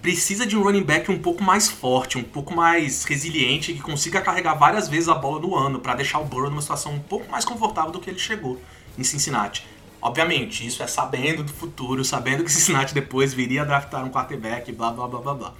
precisa 0.00 0.46
de 0.46 0.56
um 0.56 0.62
running 0.62 0.82
back 0.82 1.10
um 1.10 1.18
pouco 1.18 1.44
mais 1.44 1.68
forte, 1.68 2.16
um 2.16 2.22
pouco 2.22 2.54
mais 2.54 3.04
resiliente, 3.04 3.74
que 3.74 3.82
consiga 3.82 4.22
carregar 4.22 4.54
várias 4.54 4.88
vezes 4.88 5.10
a 5.10 5.14
bola 5.14 5.38
no 5.38 5.54
ano, 5.54 5.78
pra 5.78 5.94
deixar 5.94 6.20
o 6.20 6.24
Burrow 6.24 6.48
numa 6.48 6.62
situação 6.62 6.94
um 6.94 6.98
pouco 6.98 7.30
mais 7.30 7.44
confortável 7.44 7.90
do 7.90 8.00
que 8.00 8.08
ele 8.08 8.18
chegou 8.18 8.58
em 8.96 9.04
Cincinnati. 9.04 9.66
Obviamente, 10.00 10.66
isso 10.66 10.82
é 10.82 10.86
sabendo 10.86 11.42
do 11.42 11.52
futuro, 11.52 12.02
sabendo 12.02 12.42
que 12.42 12.48
Cincinnati 12.50 12.94
depois 12.94 13.34
viria 13.34 13.60
a 13.60 13.64
draftar 13.66 14.02
um 14.06 14.08
quarterback, 14.08 14.72
blá 14.72 14.90
blá 14.90 15.06
blá 15.06 15.20
blá 15.20 15.34
blá. 15.34 15.54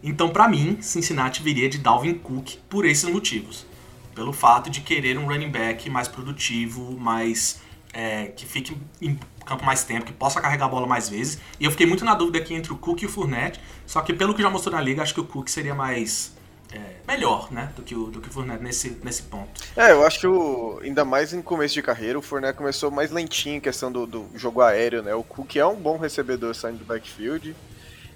Então, 0.00 0.28
pra 0.28 0.48
mim, 0.48 0.78
Cincinnati 0.80 1.42
viria 1.42 1.68
de 1.68 1.78
Dalvin 1.78 2.14
Cook 2.14 2.54
por 2.70 2.84
esses 2.84 3.10
motivos. 3.10 3.66
Pelo 4.14 4.32
fato 4.32 4.70
de 4.70 4.80
querer 4.80 5.18
um 5.18 5.26
running 5.26 5.50
back 5.50 5.88
mais 5.90 6.08
produtivo, 6.08 6.98
mais. 6.98 7.60
é, 7.92 8.26
que 8.26 8.46
fique 8.46 8.76
em 9.00 9.18
campo 9.44 9.64
mais 9.64 9.84
tempo, 9.84 10.04
que 10.06 10.12
possa 10.12 10.40
carregar 10.40 10.66
a 10.66 10.68
bola 10.68 10.86
mais 10.86 11.08
vezes. 11.08 11.38
E 11.58 11.64
eu 11.64 11.70
fiquei 11.70 11.86
muito 11.86 12.04
na 12.04 12.14
dúvida 12.14 12.38
aqui 12.38 12.54
entre 12.54 12.72
o 12.72 12.76
Cook 12.76 13.02
e 13.02 13.06
o 13.06 13.08
Fournette. 13.08 13.60
Só 13.86 14.00
que 14.00 14.12
pelo 14.14 14.34
que 14.34 14.40
já 14.42 14.48
mostrou 14.48 14.74
na 14.74 14.80
liga, 14.80 15.02
acho 15.02 15.12
que 15.14 15.20
o 15.20 15.24
Cook 15.24 15.48
seria 15.48 15.74
mais. 15.74 16.32
é, 16.72 16.78
melhor, 17.06 17.52
né? 17.52 17.70
Do 17.76 17.82
que 17.82 17.94
o, 17.94 18.06
do 18.06 18.20
que 18.20 18.28
o 18.28 18.32
Fournette 18.32 18.62
nesse, 18.62 18.98
nesse 19.04 19.22
ponto. 19.24 19.60
É, 19.76 19.92
eu 19.92 20.06
acho 20.06 20.20
que 20.20 20.26
o, 20.26 20.80
ainda 20.82 21.04
mais 21.04 21.34
em 21.34 21.42
começo 21.42 21.74
de 21.74 21.82
carreira, 21.82 22.18
o 22.18 22.22
Fournette 22.22 22.56
começou 22.56 22.90
mais 22.90 23.10
lentinho 23.10 23.56
em 23.56 23.60
questão 23.60 23.92
do, 23.92 24.06
do 24.06 24.30
jogo 24.34 24.62
aéreo, 24.62 25.02
né? 25.02 25.14
O 25.14 25.22
Cook 25.22 25.56
é 25.56 25.66
um 25.66 25.76
bom 25.76 25.98
recebedor 25.98 26.54
saindo 26.54 26.78
do 26.78 26.84
backfield. 26.84 27.54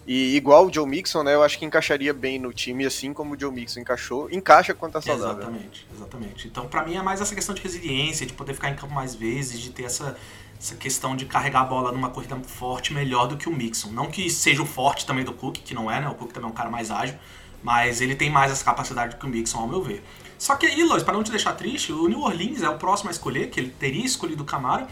E 0.06 0.36
igual 0.36 0.66
o 0.66 0.72
Joe 0.72 0.86
Mixon, 0.86 1.24
né? 1.24 1.34
Eu 1.34 1.42
acho 1.42 1.58
que 1.58 1.64
encaixaria 1.64 2.14
bem 2.14 2.38
no 2.38 2.52
time, 2.52 2.86
assim 2.86 3.12
como 3.12 3.34
o 3.34 3.40
Joe 3.40 3.52
Mixon 3.52 3.80
encaixou. 3.80 4.30
Encaixa 4.30 4.72
quando 4.72 4.92
tá 4.92 5.00
saudável. 5.00 5.38
Exatamente, 5.38 5.86
exatamente. 5.92 6.46
Então, 6.46 6.68
pra 6.68 6.84
mim 6.84 6.94
é 6.94 7.02
mais 7.02 7.20
essa 7.20 7.34
questão 7.34 7.54
de 7.54 7.60
resiliência, 7.60 8.24
de 8.24 8.32
poder 8.32 8.54
ficar 8.54 8.70
em 8.70 8.76
campo 8.76 8.94
mais 8.94 9.16
vezes, 9.16 9.58
de 9.58 9.70
ter 9.70 9.82
essa, 9.82 10.16
essa 10.60 10.76
questão 10.76 11.16
de 11.16 11.26
carregar 11.26 11.62
a 11.62 11.64
bola 11.64 11.90
numa 11.90 12.10
corrida 12.10 12.36
forte 12.46 12.94
melhor 12.94 13.26
do 13.26 13.36
que 13.36 13.48
o 13.48 13.52
Mixon. 13.52 13.90
Não 13.90 14.06
que 14.06 14.30
seja 14.30 14.62
o 14.62 14.66
forte 14.66 15.04
também 15.04 15.24
do 15.24 15.32
Cook, 15.32 15.56
que 15.56 15.74
não 15.74 15.90
é, 15.90 16.00
né? 16.00 16.08
O 16.08 16.14
Cook 16.14 16.32
também 16.32 16.48
é 16.48 16.52
um 16.52 16.54
cara 16.54 16.70
mais 16.70 16.92
ágil, 16.92 17.16
mas 17.60 18.00
ele 18.00 18.14
tem 18.14 18.30
mais 18.30 18.52
essa 18.52 18.64
capacidade 18.64 19.16
do 19.16 19.18
que 19.18 19.26
o 19.26 19.28
Mixon, 19.28 19.58
ao 19.58 19.66
meu 19.66 19.82
ver. 19.82 20.04
Só 20.38 20.54
que 20.54 20.66
aí, 20.66 20.84
Lois, 20.84 21.02
para 21.02 21.14
não 21.14 21.24
te 21.24 21.32
deixar 21.32 21.54
triste, 21.54 21.92
o 21.92 22.06
New 22.06 22.20
Orleans 22.20 22.62
é 22.62 22.68
o 22.68 22.78
próximo 22.78 23.10
a 23.10 23.12
escolher, 23.12 23.48
que 23.50 23.58
ele 23.58 23.70
teria 23.70 24.04
escolhido 24.04 24.44
o 24.44 24.46
Camaro. 24.46 24.86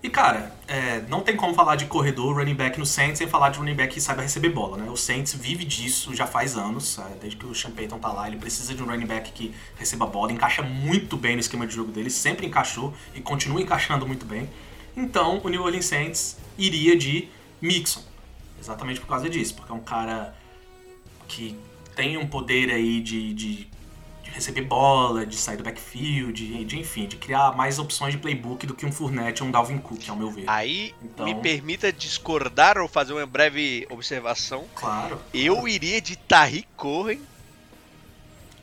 E, 0.00 0.08
cara, 0.08 0.54
é, 0.68 1.00
não 1.08 1.22
tem 1.22 1.36
como 1.36 1.52
falar 1.54 1.74
de 1.74 1.86
corredor, 1.86 2.36
running 2.36 2.54
back 2.54 2.78
no 2.78 2.86
Saints 2.86 3.18
sem 3.18 3.26
falar 3.26 3.50
de 3.50 3.58
running 3.58 3.74
back 3.74 3.94
que 3.94 4.00
saiba 4.00 4.22
receber 4.22 4.50
bola, 4.50 4.76
né? 4.76 4.88
O 4.88 4.96
Saints 4.96 5.34
vive 5.34 5.64
disso 5.64 6.14
já 6.14 6.24
faz 6.24 6.56
anos, 6.56 6.98
é, 6.98 7.16
desde 7.20 7.36
que 7.36 7.44
o 7.46 7.54
Sean 7.54 7.72
Payton 7.72 7.98
tá 7.98 8.12
lá, 8.12 8.28
ele 8.28 8.36
precisa 8.36 8.72
de 8.74 8.82
um 8.82 8.86
running 8.86 9.06
back 9.06 9.32
que 9.32 9.52
receba 9.76 10.06
bola, 10.06 10.30
encaixa 10.30 10.62
muito 10.62 11.16
bem 11.16 11.34
no 11.34 11.40
esquema 11.40 11.66
de 11.66 11.74
jogo 11.74 11.90
dele, 11.90 12.10
sempre 12.10 12.46
encaixou 12.46 12.94
e 13.12 13.20
continua 13.20 13.60
encaixando 13.60 14.06
muito 14.06 14.24
bem. 14.24 14.48
Então, 14.96 15.40
o 15.42 15.48
New 15.48 15.62
Orleans 15.62 15.86
Saints 15.86 16.36
iria 16.56 16.96
de 16.96 17.28
Mixon, 17.60 18.02
exatamente 18.60 19.00
por 19.00 19.08
causa 19.08 19.28
disso, 19.28 19.54
porque 19.56 19.72
é 19.72 19.74
um 19.74 19.80
cara 19.80 20.32
que 21.26 21.58
tem 21.96 22.16
um 22.16 22.26
poder 22.26 22.70
aí 22.70 23.00
de, 23.00 23.34
de, 23.34 23.68
de 24.28 24.34
receber 24.34 24.62
bola, 24.62 25.24
de 25.26 25.36
sair 25.36 25.56
do 25.56 25.64
backfield, 25.64 26.32
de, 26.46 26.64
de, 26.64 26.78
enfim, 26.78 27.06
de 27.06 27.16
criar 27.16 27.56
mais 27.56 27.78
opções 27.78 28.12
de 28.12 28.18
playbook 28.18 28.66
do 28.66 28.74
que 28.74 28.84
um 28.86 28.92
Fournette 28.92 29.42
ou 29.42 29.48
um 29.48 29.52
Dalvin 29.52 29.78
Cook, 29.78 30.08
ao 30.08 30.16
meu 30.16 30.30
ver. 30.30 30.44
Aí, 30.46 30.94
Então- 31.02 31.24
me 31.26 31.34
permita 31.34 31.92
discordar 31.92 32.78
ou 32.78 32.86
fazer 32.88 33.12
uma 33.14 33.26
breve 33.26 33.86
observação. 33.90 34.64
Claro. 34.74 35.20
Eu 35.32 35.66
iria 35.66 36.00
de 36.00 36.16
Tariq 36.16 36.66
Cohen, 36.76 37.20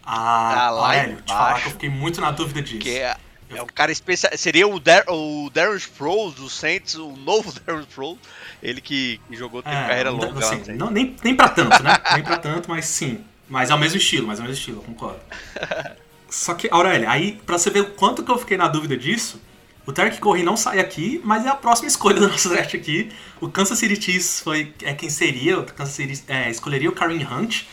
Ah, 0.08 0.52
Tá 0.56 0.70
lá 0.70 0.86
Aurélio, 0.88 1.22
te 1.24 1.34
falar 1.34 1.62
que 1.62 1.68
eu 1.68 1.72
fiquei 1.72 1.90
muito 1.90 2.22
na 2.22 2.30
dúvida 2.30 2.62
disso. 2.62 2.78
que 2.80 2.96
é, 3.00 3.18
é 3.50 3.64
um 3.64 3.66
cara 3.66 3.92
especial. 3.92 4.32
Seria 4.38 4.68
o, 4.68 4.80
Dar 4.80 5.04
o 5.10 5.50
Darren 5.52 5.76
Sproles 5.78 6.36
do 6.36 6.48
Saints, 6.48 6.94
o 6.94 7.12
novo 7.18 7.52
Darren 7.66 7.82
Sproles. 7.82 8.20
Ele 8.62 8.82
que, 8.82 9.20
que 9.28 9.36
jogou, 9.36 9.64
teve 9.64 9.76
É, 9.76 9.88
carreira 9.88 10.12
longa 10.12 10.40
assim, 10.46 10.62
não, 10.74 10.92
nem, 10.92 11.16
nem 11.24 11.36
pra 11.36 11.50
tanto, 11.50 11.82
né? 11.82 11.98
nem 12.14 12.24
pra 12.24 12.38
tanto, 12.38 12.70
mas 12.70 12.86
sim. 12.86 13.26
Mas 13.48 13.70
é 13.70 13.76
o 13.76 13.78
mesmo 13.78 13.98
estilo, 13.98 14.28
mas 14.28 14.40
é 14.40 14.42
o 14.42 14.46
mesmo 14.46 14.58
estilo, 14.58 14.78
eu 14.80 14.84
concordo. 14.84 15.20
Só 16.30 16.54
que, 16.54 16.68
Aurélio, 16.72 17.10
aí, 17.10 17.40
pra 17.46 17.58
você 17.58 17.70
ver 17.70 17.82
o 17.82 17.92
quanto 17.92 18.24
que 18.24 18.32
eu 18.32 18.38
fiquei 18.38 18.58
na 18.58 18.68
dúvida 18.68 18.98
disso, 18.98 19.40
o 19.86 19.94
Tarek 19.94 20.20
Corrin 20.20 20.44
não 20.44 20.58
sai 20.58 20.80
aqui, 20.80 21.22
mas 21.24 21.46
é 21.46 21.50
a 21.50 21.56
próxima 21.56 21.88
escolha 21.90 22.20
do 22.20 22.28
nosso 22.28 22.50
draft 22.50 22.74
aqui. 22.74 23.12
O 23.40 23.48
Kansas 23.50 23.78
City 23.78 24.02
Chiefs 24.02 24.42
foi 24.42 24.74
é 24.82 24.94
quem 24.94 25.10
seria, 25.10 25.60
o 25.60 25.64
Kansas 25.64 25.94
City 25.94 26.24
é, 26.28 26.50
escolheria 26.50 26.90
o 26.90 26.94
Kareem 26.94 27.26
Hunt. 27.26 27.64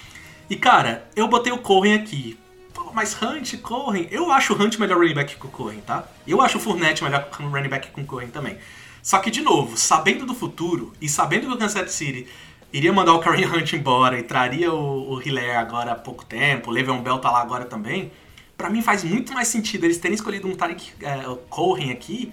E, 0.51 0.57
cara, 0.57 1.09
eu 1.17 1.27
botei 1.27 1.53
o 1.53 1.59
Corrin 1.59 1.95
aqui. 1.95 2.39
Pô, 2.75 2.93
mas 2.93 3.17
Hunt, 3.21 3.57
Corrin, 3.63 4.07
eu 4.11 4.31
acho 4.31 4.53
o 4.53 4.63
Hunt 4.63 4.79
melhor 4.79 4.99
running 4.99 5.15
back 5.15 5.37
que 5.37 5.47
o 5.47 5.49
Corrin, 5.49 5.81
tá? 5.81 6.07
Eu 6.27 6.41
acho 6.41 6.59
o 6.59 6.61
Fournette 6.61 7.03
melhor 7.03 7.29
running 7.39 7.69
back 7.69 7.91
que 7.91 8.01
o 8.01 8.05
Corrin 8.05 8.29
também. 8.29 8.59
Só 9.03 9.19
que, 9.19 9.31
de 9.31 9.41
novo, 9.41 9.77
sabendo 9.77 10.27
do 10.27 10.35
futuro 10.35 10.93
e 11.01 11.09
sabendo 11.09 11.47
que 11.47 11.55
o 11.55 11.59
Kansas 11.59 11.91
City 11.91 12.29
iria 12.73 12.93
mandar 12.93 13.13
o 13.15 13.19
Kareem 13.19 13.47
Hunt 13.47 13.73
embora 13.73 14.19
e 14.19 14.23
traria 14.23 14.73
o, 14.73 15.15
o 15.15 15.21
agora 15.59 15.93
há 15.93 15.95
pouco 15.95 16.25
tempo, 16.25 16.71
o 16.71 16.73
Le'Veon 16.73 17.03
Bell 17.03 17.19
tá 17.19 17.31
lá 17.31 17.41
agora 17.41 17.65
também, 17.65 18.11
pra 18.57 18.71
mim 18.71 18.83
faz 18.83 19.05
muito 19.05 19.33
mais 19.33 19.49
sentido 19.49 19.85
eles 19.85 19.99
terem 19.99 20.15
escolhido 20.15 20.49
um 20.49 20.55
Tariq 20.55 20.93
o 21.29 21.37
Cohen 21.37 21.91
aqui 21.91 22.33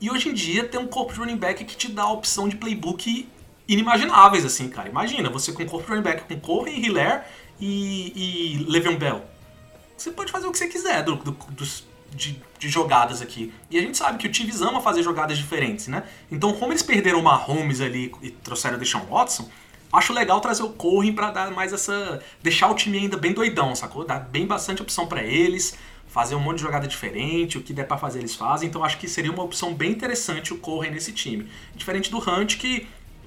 e 0.00 0.10
hoje 0.10 0.28
em 0.28 0.34
dia 0.34 0.64
ter 0.64 0.78
um 0.78 0.86
corpo 0.86 1.12
de 1.12 1.18
running 1.18 1.36
back 1.36 1.64
que 1.64 1.76
te 1.76 1.90
dá 1.90 2.02
a 2.02 2.12
opção 2.12 2.48
de 2.48 2.56
playbook 2.56 3.28
inimagináveis, 3.66 4.44
assim, 4.44 4.68
cara. 4.68 4.88
Imagina, 4.88 5.30
você 5.30 5.52
com 5.52 5.62
um 5.62 5.66
corpo 5.66 5.86
de 5.86 5.90
running 5.90 6.02
back 6.02 6.22
com 6.24 6.40
Cohen, 6.40 6.78
Hilaire 6.84 7.22
e, 7.58 8.12
e 8.60 8.66
Le'Veon 8.70 8.96
Bell. 8.96 9.24
Você 9.96 10.10
pode 10.10 10.30
fazer 10.30 10.46
o 10.46 10.52
que 10.52 10.58
você 10.58 10.68
quiser 10.68 11.02
do, 11.02 11.16
do- 11.16 11.36
dos- 11.50 11.84
de, 12.12 12.38
de 12.58 12.68
jogadas 12.68 13.22
aqui. 13.22 13.52
E 13.70 13.78
a 13.78 13.80
gente 13.80 13.96
sabe 13.96 14.18
que 14.18 14.28
o 14.28 14.34
Chiefs 14.34 14.60
ama 14.60 14.80
fazer 14.80 15.02
jogadas 15.02 15.38
diferentes, 15.38 15.88
né? 15.88 16.02
Então, 16.30 16.52
como 16.52 16.72
eles 16.72 16.82
perderam 16.82 17.20
o 17.20 17.22
Mahomes 17.22 17.80
ali 17.80 18.12
e 18.22 18.30
trouxeram 18.30 18.76
o 18.76 18.78
Deshaun 18.78 19.06
Watson, 19.06 19.48
acho 19.96 20.12
legal 20.12 20.40
trazer 20.40 20.62
o 20.62 20.70
Corrin 20.70 21.12
pra 21.12 21.30
dar 21.30 21.50
mais 21.50 21.72
essa... 21.72 22.22
Deixar 22.42 22.70
o 22.70 22.74
time 22.74 22.98
ainda 22.98 23.16
bem 23.16 23.32
doidão, 23.32 23.74
sacou? 23.74 24.04
Dar 24.04 24.18
bem 24.18 24.46
bastante 24.46 24.82
opção 24.82 25.06
pra 25.06 25.22
eles, 25.22 25.76
fazer 26.06 26.34
um 26.34 26.40
monte 26.40 26.56
de 26.56 26.62
jogada 26.62 26.86
diferente, 26.86 27.58
o 27.58 27.62
que 27.62 27.72
der 27.72 27.86
pra 27.86 27.96
fazer 27.96 28.20
eles 28.20 28.34
fazem. 28.34 28.68
Então, 28.68 28.84
acho 28.84 28.98
que 28.98 29.08
seria 29.08 29.32
uma 29.32 29.42
opção 29.42 29.74
bem 29.74 29.90
interessante 29.90 30.52
o 30.52 30.58
Corrin 30.58 30.90
nesse 30.90 31.12
time. 31.12 31.48
Diferente 31.74 32.10
do 32.10 32.18
Hunt, 32.18 32.56
que, 32.56 32.86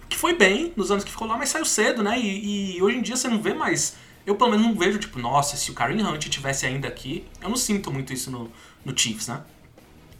que 0.10 0.18
foi 0.18 0.34
bem 0.34 0.74
nos 0.76 0.92
anos 0.92 1.04
que 1.04 1.12
ficou 1.12 1.28
lá, 1.28 1.38
mas 1.38 1.50
saiu 1.50 1.66
cedo, 1.66 2.04
né? 2.04 2.20
E, 2.20 2.78
e 2.78 2.82
hoje 2.82 2.98
em 2.98 3.02
dia 3.02 3.16
você 3.16 3.28
não 3.28 3.42
vê 3.42 3.54
mais... 3.54 3.96
Eu, 4.26 4.36
pelo 4.36 4.52
menos, 4.52 4.66
não 4.66 4.76
vejo, 4.76 5.00
tipo, 5.00 5.20
nossa, 5.20 5.56
se 5.56 5.72
o 5.72 5.74
Kareem 5.74 6.06
Hunt 6.06 6.28
tivesse 6.28 6.66
ainda 6.66 6.88
aqui, 6.88 7.26
eu 7.42 7.48
não 7.48 7.56
sinto 7.56 7.90
muito 7.90 8.12
isso 8.12 8.30
no, 8.30 8.52
no 8.84 8.98
Chiefs, 8.98 9.30
né? 9.30 9.42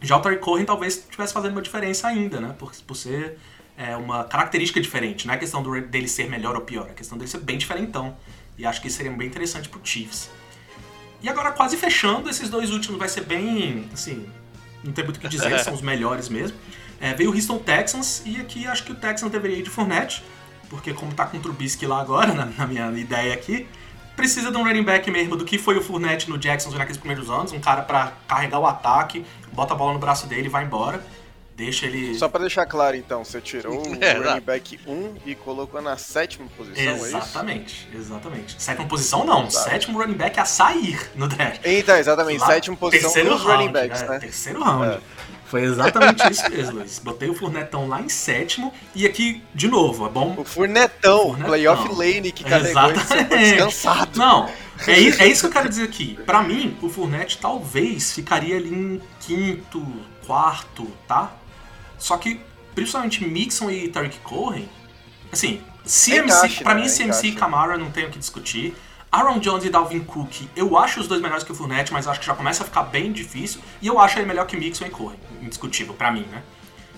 Já 0.00 0.16
o 0.16 0.20
Tariq 0.20 0.40
Cohen 0.40 0.64
talvez 0.64 0.98
estivesse 0.98 1.32
fazendo 1.32 1.52
uma 1.52 1.62
diferença 1.62 2.08
ainda, 2.08 2.40
né? 2.40 2.54
Por, 2.58 2.72
por 2.86 2.94
ser 2.94 3.38
é, 3.78 3.96
uma 3.96 4.24
característica 4.24 4.80
diferente. 4.80 5.26
Não 5.26 5.32
é 5.32 5.36
questão 5.36 5.62
do, 5.62 5.80
dele 5.80 6.08
ser 6.08 6.28
melhor 6.28 6.56
ou 6.56 6.62
pior, 6.62 6.88
é 6.90 6.92
questão 6.92 7.16
dele 7.16 7.30
ser 7.30 7.38
bem 7.38 7.56
diferentão. 7.56 8.16
E 8.58 8.66
acho 8.66 8.82
que 8.82 8.88
isso 8.88 8.96
seria 8.96 9.12
bem 9.12 9.28
interessante 9.28 9.68
pro 9.68 9.80
Chiefs. 9.84 10.28
E 11.22 11.28
agora, 11.28 11.52
quase 11.52 11.76
fechando, 11.76 12.28
esses 12.28 12.50
dois 12.50 12.70
últimos 12.70 12.98
vai 12.98 13.08
ser 13.08 13.22
bem, 13.22 13.88
assim, 13.92 14.28
não 14.82 14.92
tem 14.92 15.04
muito 15.04 15.18
o 15.18 15.20
que 15.20 15.28
dizer, 15.28 15.58
são 15.62 15.72
os 15.72 15.80
melhores 15.80 16.28
mesmo. 16.28 16.56
É, 17.00 17.14
veio 17.14 17.30
o 17.30 17.34
Houston 17.34 17.58
Texans, 17.58 18.22
e 18.26 18.40
aqui 18.40 18.66
acho 18.66 18.82
que 18.82 18.90
o 18.90 18.94
Texans 18.96 19.30
deveria 19.30 19.58
ir 19.58 19.62
de 19.62 19.70
Fournette, 19.70 20.24
porque 20.68 20.92
como 20.92 21.14
tá 21.14 21.24
com 21.26 21.36
o 21.36 21.40
Trubisky 21.40 21.86
lá 21.86 22.00
agora, 22.00 22.34
na, 22.34 22.46
na 22.46 22.66
minha 22.66 22.90
ideia 22.92 23.32
aqui, 23.32 23.68
precisa 24.16 24.50
de 24.50 24.56
um 24.56 24.64
running 24.64 24.82
back 24.82 25.08
mesmo 25.08 25.36
do 25.36 25.44
que 25.44 25.56
foi 25.56 25.76
o 25.76 25.82
Fournette 25.82 26.28
no 26.28 26.36
Jackson 26.36 26.70
naqueles 26.70 26.96
primeiros 26.96 27.30
anos, 27.30 27.52
um 27.52 27.60
cara 27.60 27.82
pra 27.82 28.12
carregar 28.26 28.58
o 28.58 28.66
ataque, 28.66 29.24
bota 29.52 29.74
a 29.74 29.76
bola 29.76 29.92
no 29.92 30.00
braço 30.00 30.26
dele 30.26 30.46
e 30.46 30.50
vai 30.50 30.64
embora. 30.64 31.04
Deixa 31.58 31.86
ele. 31.86 32.14
Só 32.16 32.28
pra 32.28 32.40
deixar 32.40 32.64
claro, 32.66 32.96
então, 32.96 33.24
você 33.24 33.40
tirou 33.40 33.82
o 33.84 33.98
É, 34.00 34.12
running 34.12 34.40
back 34.40 34.78
1 34.86 35.14
e 35.26 35.34
colocou 35.34 35.82
na 35.82 35.96
sétima 35.96 36.46
posição, 36.56 36.82
é? 36.84 36.92
Exatamente, 36.92 37.88
exatamente. 37.92 38.62
Sétima 38.62 38.86
posição 38.86 39.24
não, 39.26 39.46
Exato. 39.48 39.68
sétimo 39.68 39.98
running 39.98 40.14
back 40.14 40.38
a 40.38 40.44
sair 40.44 41.10
no 41.16 41.26
draft. 41.26 41.60
Então, 41.64 41.96
exatamente, 41.96 42.38
Lá, 42.38 42.46
sétima 42.46 42.76
posição 42.76 43.10
terceiro 43.10 43.30
dos 43.30 43.42
running 43.42 43.64
round, 43.64 43.72
backs, 43.72 44.02
é, 44.02 44.08
né? 44.08 44.18
Terceiro 44.20 44.62
round. 44.62 44.86
É. 44.86 45.00
Foi 45.46 45.62
exatamente 45.62 46.30
isso 46.30 46.48
mesmo, 46.50 46.76
Luiz. 46.78 46.98
Botei 47.00 47.28
o 47.30 47.34
Furnetão 47.34 47.88
lá 47.88 48.00
em 48.02 48.08
sétimo. 48.08 48.72
E 48.94 49.04
aqui, 49.06 49.42
de 49.54 49.66
novo, 49.66 50.06
é 50.06 50.10
bom. 50.10 50.34
O 50.36 50.44
Furnetão, 50.44 51.20
O 51.20 51.24
Furnetão. 51.30 51.46
playoff 51.48 51.88
lane 51.94 52.30
que 52.30 52.44
carregou 52.44 52.92
descansado. 52.92 54.18
Não, 54.18 54.46
é, 54.86 54.92
é 54.92 55.26
isso 55.26 55.40
que 55.40 55.46
eu 55.46 55.50
quero 55.50 55.68
dizer 55.68 55.84
aqui. 55.84 56.18
Pra 56.26 56.42
mim, 56.42 56.76
o 56.82 56.88
Fournette 56.88 57.38
talvez 57.38 58.12
ficaria 58.12 58.56
ali 58.58 58.72
em 58.72 59.00
quinto, 59.20 59.84
quarto, 60.26 60.86
tá? 61.08 61.32
Só 61.98 62.16
que, 62.16 62.40
principalmente 62.74 63.24
Mixon 63.24 63.70
e 63.70 63.88
Tariq 63.88 64.18
Cohen, 64.20 64.68
assim, 65.32 65.62
CMC, 65.84 66.16
encaixe, 66.18 66.62
pra 66.62 66.74
né? 66.74 66.82
mim 66.82 66.86
É 66.86 66.90
CMC 66.90 67.26
e. 67.28 67.32
Camara 67.32 67.76
não 67.76 67.90
tenho 67.90 68.08
o 68.08 68.10
que 68.10 68.18
discutir. 68.18 68.74
Aaron 69.10 69.38
Jones 69.38 69.64
e 69.64 69.70
Dalvin 69.70 70.00
Cook, 70.00 70.42
eu 70.54 70.76
acho 70.76 71.00
os 71.00 71.08
dois 71.08 71.20
melhores 71.22 71.42
que 71.42 71.50
o 71.50 71.54
Fournette, 71.54 71.92
mas 71.92 72.06
acho 72.06 72.20
que 72.20 72.26
já 72.26 72.34
começa 72.34 72.62
a 72.62 72.66
ficar 72.66 72.82
bem 72.82 73.10
difícil. 73.10 73.60
E 73.80 73.86
eu 73.86 73.98
acho 73.98 74.18
ele 74.18 74.26
melhor 74.26 74.46
que 74.46 74.54
Mixon 74.54 74.84
e 74.84 74.90
Cohen, 74.90 75.18
indiscutível 75.40 75.94
pra 75.94 76.12
mim, 76.12 76.26
né? 76.30 76.42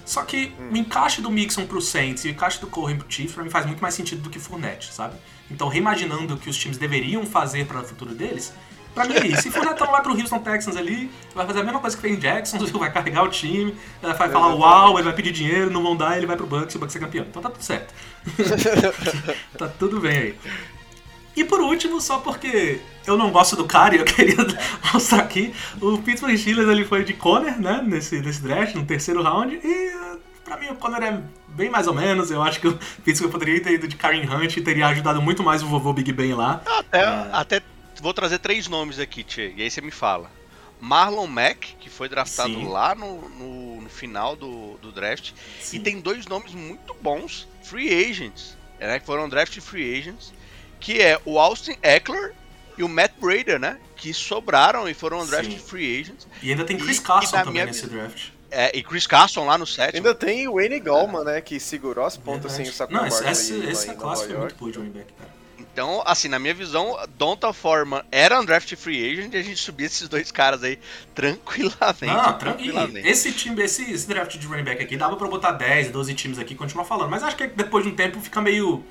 Só 0.04 0.24
que 0.24 0.52
o 0.58 0.76
encaixe 0.76 1.22
do 1.22 1.30
Mixon 1.30 1.66
pro 1.66 1.80
Saints 1.80 2.24
e 2.24 2.28
o 2.28 2.30
encaixe 2.32 2.60
do 2.60 2.66
Cohen 2.66 2.98
pro 2.98 3.06
Chiefs 3.08 3.32
pra 3.32 3.44
mim 3.44 3.50
faz 3.50 3.64
muito 3.64 3.80
mais 3.80 3.94
sentido 3.94 4.22
do 4.22 4.28
que 4.28 4.40
Fournette, 4.40 4.92
sabe? 4.92 5.14
Então, 5.48 5.68
reimaginando 5.68 6.34
o 6.34 6.36
que 6.36 6.50
os 6.50 6.56
times 6.56 6.76
deveriam 6.78 7.24
fazer 7.24 7.64
para 7.66 7.80
o 7.80 7.84
futuro 7.84 8.12
deles, 8.12 8.52
pra 8.94 9.04
mim 9.04 9.14
é 9.14 9.26
isso. 9.26 9.42
Se 9.42 9.50
Fournette 9.50 9.78
vai 9.80 10.02
pro 10.02 10.12
Houston 10.12 10.38
Texans 10.40 10.76
ali, 10.76 11.10
vai 11.34 11.46
fazer 11.46 11.60
a 11.60 11.64
mesma 11.64 11.80
coisa 11.80 11.96
que 11.96 12.02
fez 12.02 12.16
em 12.16 12.20
Jackson, 12.20 12.58
vai 12.78 12.92
carregar 12.92 13.22
o 13.24 13.28
time, 13.28 13.74
vai 14.02 14.14
falar 14.14 14.30
Exatamente. 14.30 14.60
uau, 14.60 14.94
ele 14.98 15.04
vai 15.04 15.12
pedir 15.14 15.32
dinheiro, 15.32 15.70
não 15.70 15.82
vão 15.82 15.96
dar, 15.96 16.16
ele 16.16 16.26
vai 16.26 16.36
pro 16.36 16.46
Bucks 16.46 16.74
e 16.74 16.76
o 16.76 16.80
Bucks 16.80 16.96
é 16.96 16.98
campeão. 16.98 17.26
Então 17.28 17.42
tá 17.42 17.50
tudo 17.50 17.62
certo. 17.62 17.92
tá 19.58 19.68
tudo 19.78 20.00
bem 20.00 20.16
aí. 20.18 20.34
E 21.36 21.44
por 21.44 21.60
último, 21.60 22.00
só 22.00 22.18
porque 22.18 22.80
eu 23.06 23.16
não 23.16 23.30
gosto 23.30 23.56
do 23.56 23.64
cara 23.64 23.94
e 23.94 23.98
eu 23.98 24.04
queria 24.06 24.36
mostrar 24.92 25.20
aqui, 25.20 25.54
o 25.80 25.96
Pittsburgh 25.98 26.36
Steelers 26.36 26.68
ele 26.68 26.84
foi 26.84 27.04
de 27.04 27.14
Conner, 27.14 27.58
né, 27.60 27.82
nesse, 27.86 28.20
nesse 28.20 28.42
draft, 28.42 28.74
no 28.74 28.84
terceiro 28.84 29.22
round, 29.22 29.54
e 29.62 29.94
uh, 29.94 30.18
pra 30.44 30.56
mim 30.56 30.66
o 30.68 30.74
Conner 30.74 31.02
é 31.02 31.20
bem 31.48 31.70
mais 31.70 31.86
ou 31.86 31.94
menos, 31.94 32.30
eu 32.30 32.42
acho 32.42 32.60
que 32.60 32.68
o 32.68 32.78
Pittsburgh 33.04 33.30
poderia 33.32 33.60
ter 33.62 33.72
ido 33.72 33.86
de 33.88 33.96
Karen 33.96 34.22
Hunt 34.28 34.56
e 34.56 34.60
teria 34.60 34.88
ajudado 34.88 35.22
muito 35.22 35.42
mais 35.42 35.62
o 35.62 35.66
vovô 35.66 35.92
Big 35.92 36.12
Ben 36.12 36.34
lá. 36.34 36.60
Até, 36.66 37.04
Ah. 37.04 37.28
até 37.32 37.62
vou 38.00 38.12
trazer 38.14 38.38
três 38.38 38.66
nomes 38.68 38.98
aqui, 38.98 39.22
Tchê, 39.22 39.52
e 39.56 39.62
aí 39.62 39.70
você 39.70 39.80
me 39.80 39.90
fala. 39.90 40.30
Marlon 40.80 41.26
Mack, 41.26 41.76
que 41.78 41.90
foi 41.90 42.08
draftado 42.08 42.54
Sim. 42.54 42.66
lá 42.68 42.94
no, 42.94 43.28
no, 43.28 43.80
no 43.82 43.88
final 43.90 44.34
do, 44.34 44.78
do 44.78 44.90
draft. 44.90 45.32
Sim. 45.60 45.76
E 45.76 45.80
tem 45.80 46.00
dois 46.00 46.26
nomes 46.26 46.54
muito 46.54 46.94
bons, 47.02 47.46
free 47.62 47.88
agents, 48.10 48.56
né, 48.78 48.98
que 48.98 49.04
foram 49.04 49.28
draft 49.28 49.60
free 49.60 49.98
agents, 49.98 50.32
que 50.80 51.00
é 51.02 51.20
o 51.26 51.38
Austin 51.38 51.76
Eckler 51.82 52.34
e 52.78 52.82
o 52.82 52.88
Matt 52.88 53.12
Brader, 53.20 53.58
né? 53.60 53.78
Que 53.94 54.14
sobraram 54.14 54.88
e 54.88 54.94
foram 54.94 55.26
draft 55.26 55.50
Sim. 55.50 55.58
free 55.58 56.00
agents. 56.00 56.26
E 56.42 56.50
ainda 56.50 56.64
tem 56.64 56.78
Chris 56.78 56.96
E- 56.96 57.02
Carson 57.02 57.36
e 57.36 57.38
também 57.40 57.52
minha 57.52 57.66
nesse 57.66 57.86
draft. 57.86 58.28
É, 58.50 58.74
e 58.76 58.82
Chris 58.82 59.06
Carson 59.06 59.44
lá 59.44 59.58
no 59.58 59.66
sétimo. 59.66 59.98
Ainda 59.98 60.14
tem 60.14 60.48
o 60.48 60.54
Wayne 60.54 60.80
Gallman, 60.80 61.22
né? 61.22 61.40
Que 61.42 61.60
segurou 61.60 62.06
as 62.06 62.16
pontas 62.16 62.52
sem 62.52 62.66
o 62.66 62.72
saco 62.72 62.92
Não, 62.92 63.06
esse, 63.06 63.22
classe 63.94 64.24
foi 64.24 64.32
York. 64.32 64.54
muito 64.54 64.56
boa 64.56 64.72
de 64.72 64.78
running 64.78 64.90
back, 64.90 65.12
cara. 65.12 65.30
Então, 65.80 66.02
assim, 66.04 66.28
na 66.28 66.38
minha 66.38 66.52
visão, 66.52 66.94
Donta 67.16 67.54
Foreman 67.54 68.02
era 68.12 68.38
um 68.38 68.44
draft 68.44 68.76
free 68.76 69.12
agent 69.12 69.32
e 69.32 69.38
a 69.38 69.42
gente 69.42 69.56
subia 69.56 69.86
esses 69.86 70.10
dois 70.10 70.30
caras 70.30 70.62
aí 70.62 70.78
tranquilamente. 71.14 72.04
Não, 72.04 72.34
tranquilamente. 72.34 73.08
Esse 73.08 73.32
time, 73.32 73.62
esse, 73.62 73.90
esse 73.90 74.06
draft 74.06 74.36
de 74.36 74.46
running 74.46 74.62
back 74.62 74.82
aqui, 74.82 74.94
dava 74.94 75.16
pra 75.16 75.26
botar 75.26 75.52
10, 75.52 75.88
12 75.88 76.12
times 76.12 76.38
aqui 76.38 76.52
e 76.52 76.56
continuar 76.56 76.84
falando. 76.84 77.08
Mas 77.08 77.22
acho 77.22 77.34
que 77.34 77.46
depois 77.46 77.82
de 77.82 77.90
um 77.90 77.96
tempo 77.96 78.20
fica 78.20 78.42
meio. 78.42 78.84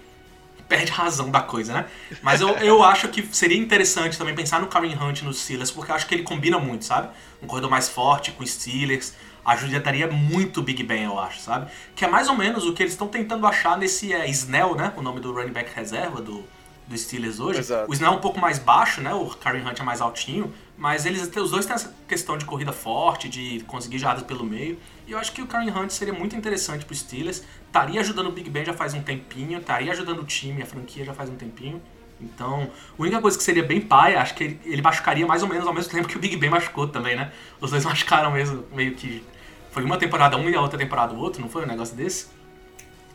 perde 0.67 0.91
a 0.91 0.95
razão 0.95 1.29
da 1.29 1.41
coisa, 1.41 1.73
né? 1.73 1.85
Mas 2.23 2.41
eu, 2.41 2.49
eu 2.57 2.81
acho 2.81 3.07
que 3.09 3.21
seria 3.35 3.59
interessante 3.59 4.17
também 4.17 4.33
pensar 4.33 4.59
no 4.59 4.65
Karen 4.65 4.95
Hunt 4.99 5.21
nos 5.21 5.43
Steelers, 5.43 5.69
porque 5.69 5.91
eu 5.91 5.95
acho 5.95 6.07
que 6.07 6.15
ele 6.15 6.23
combina 6.23 6.57
muito, 6.57 6.85
sabe? 6.85 7.09
Um 7.39 7.45
corredor 7.45 7.69
mais 7.69 7.87
forte 7.87 8.31
com 8.31 8.43
Steelers. 8.43 9.13
Ajudaria 9.45 10.07
muito 10.07 10.59
o 10.59 10.63
Big 10.63 10.81
Ben, 10.81 11.03
eu 11.03 11.19
acho, 11.19 11.39
sabe? 11.39 11.69
Que 11.95 12.03
é 12.03 12.07
mais 12.07 12.27
ou 12.27 12.35
menos 12.35 12.65
o 12.65 12.73
que 12.73 12.81
eles 12.81 12.93
estão 12.93 13.07
tentando 13.07 13.45
achar 13.45 13.77
nesse 13.77 14.11
é, 14.11 14.27
Snell, 14.27 14.73
né? 14.73 14.91
O 14.97 15.03
nome 15.03 15.19
do 15.19 15.31
running 15.31 15.53
back 15.53 15.71
reserva 15.75 16.19
do, 16.19 16.43
do 16.89 16.97
Steelers 16.97 17.39
hoje. 17.39 17.59
Exato. 17.59 17.89
O 17.89 17.93
Snell 17.93 18.11
é 18.11 18.15
um 18.15 18.19
pouco 18.19 18.39
mais 18.39 18.57
baixo, 18.57 18.99
né? 18.99 19.13
O 19.13 19.27
Karen 19.27 19.61
Hunt 19.61 19.79
é 19.79 19.83
mais 19.83 20.01
altinho. 20.01 20.51
Mas 20.75 21.05
eles 21.05 21.29
os 21.37 21.51
dois 21.51 21.65
têm 21.65 21.75
essa 21.75 21.93
questão 22.07 22.37
de 22.37 22.45
corrida 22.45 22.73
forte, 22.73 23.29
de 23.29 23.63
conseguir 23.67 23.99
jardas 23.99 24.23
pelo 24.23 24.43
meio. 24.43 24.77
E 25.05 25.11
eu 25.11 25.19
acho 25.19 25.31
que 25.31 25.41
o 25.41 25.47
Karen 25.47 25.69
Hunt 25.69 25.91
seria 25.91 26.13
muito 26.13 26.35
interessante 26.35 26.83
pro 26.83 26.95
Steelers. 26.95 27.43
Estaria 27.67 28.01
ajudando 28.01 28.27
o 28.27 28.31
Big 28.31 28.49
Ben 28.49 28.65
já 28.65 28.73
faz 28.73 28.93
um 28.93 29.01
tempinho. 29.01 29.59
Estaria 29.59 29.91
ajudando 29.91 30.19
o 30.19 30.25
time, 30.25 30.63
a 30.63 30.65
franquia 30.65 31.05
já 31.05 31.13
faz 31.13 31.29
um 31.29 31.35
tempinho. 31.35 31.81
Então, 32.19 32.69
a 32.97 33.01
única 33.01 33.21
coisa 33.21 33.37
que 33.37 33.43
seria 33.43 33.63
bem 33.63 33.79
pai, 33.79 34.15
acho 34.15 34.33
que 34.35 34.43
ele, 34.43 34.59
ele 34.65 34.81
machucaria 34.81 35.25
mais 35.25 35.41
ou 35.41 35.47
menos 35.47 35.67
ao 35.67 35.73
mesmo 35.73 35.91
tempo 35.93 36.07
que 36.07 36.17
o 36.17 36.19
Big 36.19 36.35
Ben 36.37 36.49
machucou 36.49 36.87
também, 36.87 37.15
né? 37.15 37.31
Os 37.61 37.69
dois 37.69 37.85
machucaram 37.85 38.31
mesmo, 38.31 38.65
meio 38.73 38.95
que. 38.95 39.23
Foi 39.71 39.83
uma 39.83 39.97
temporada 39.97 40.35
um 40.35 40.49
e 40.49 40.55
a 40.55 40.61
outra 40.61 40.79
temporada 40.79 41.13
o 41.13 41.19
outro, 41.19 41.39
não 41.39 41.47
foi 41.47 41.63
um 41.63 41.67
negócio 41.67 41.95
desse? 41.95 42.38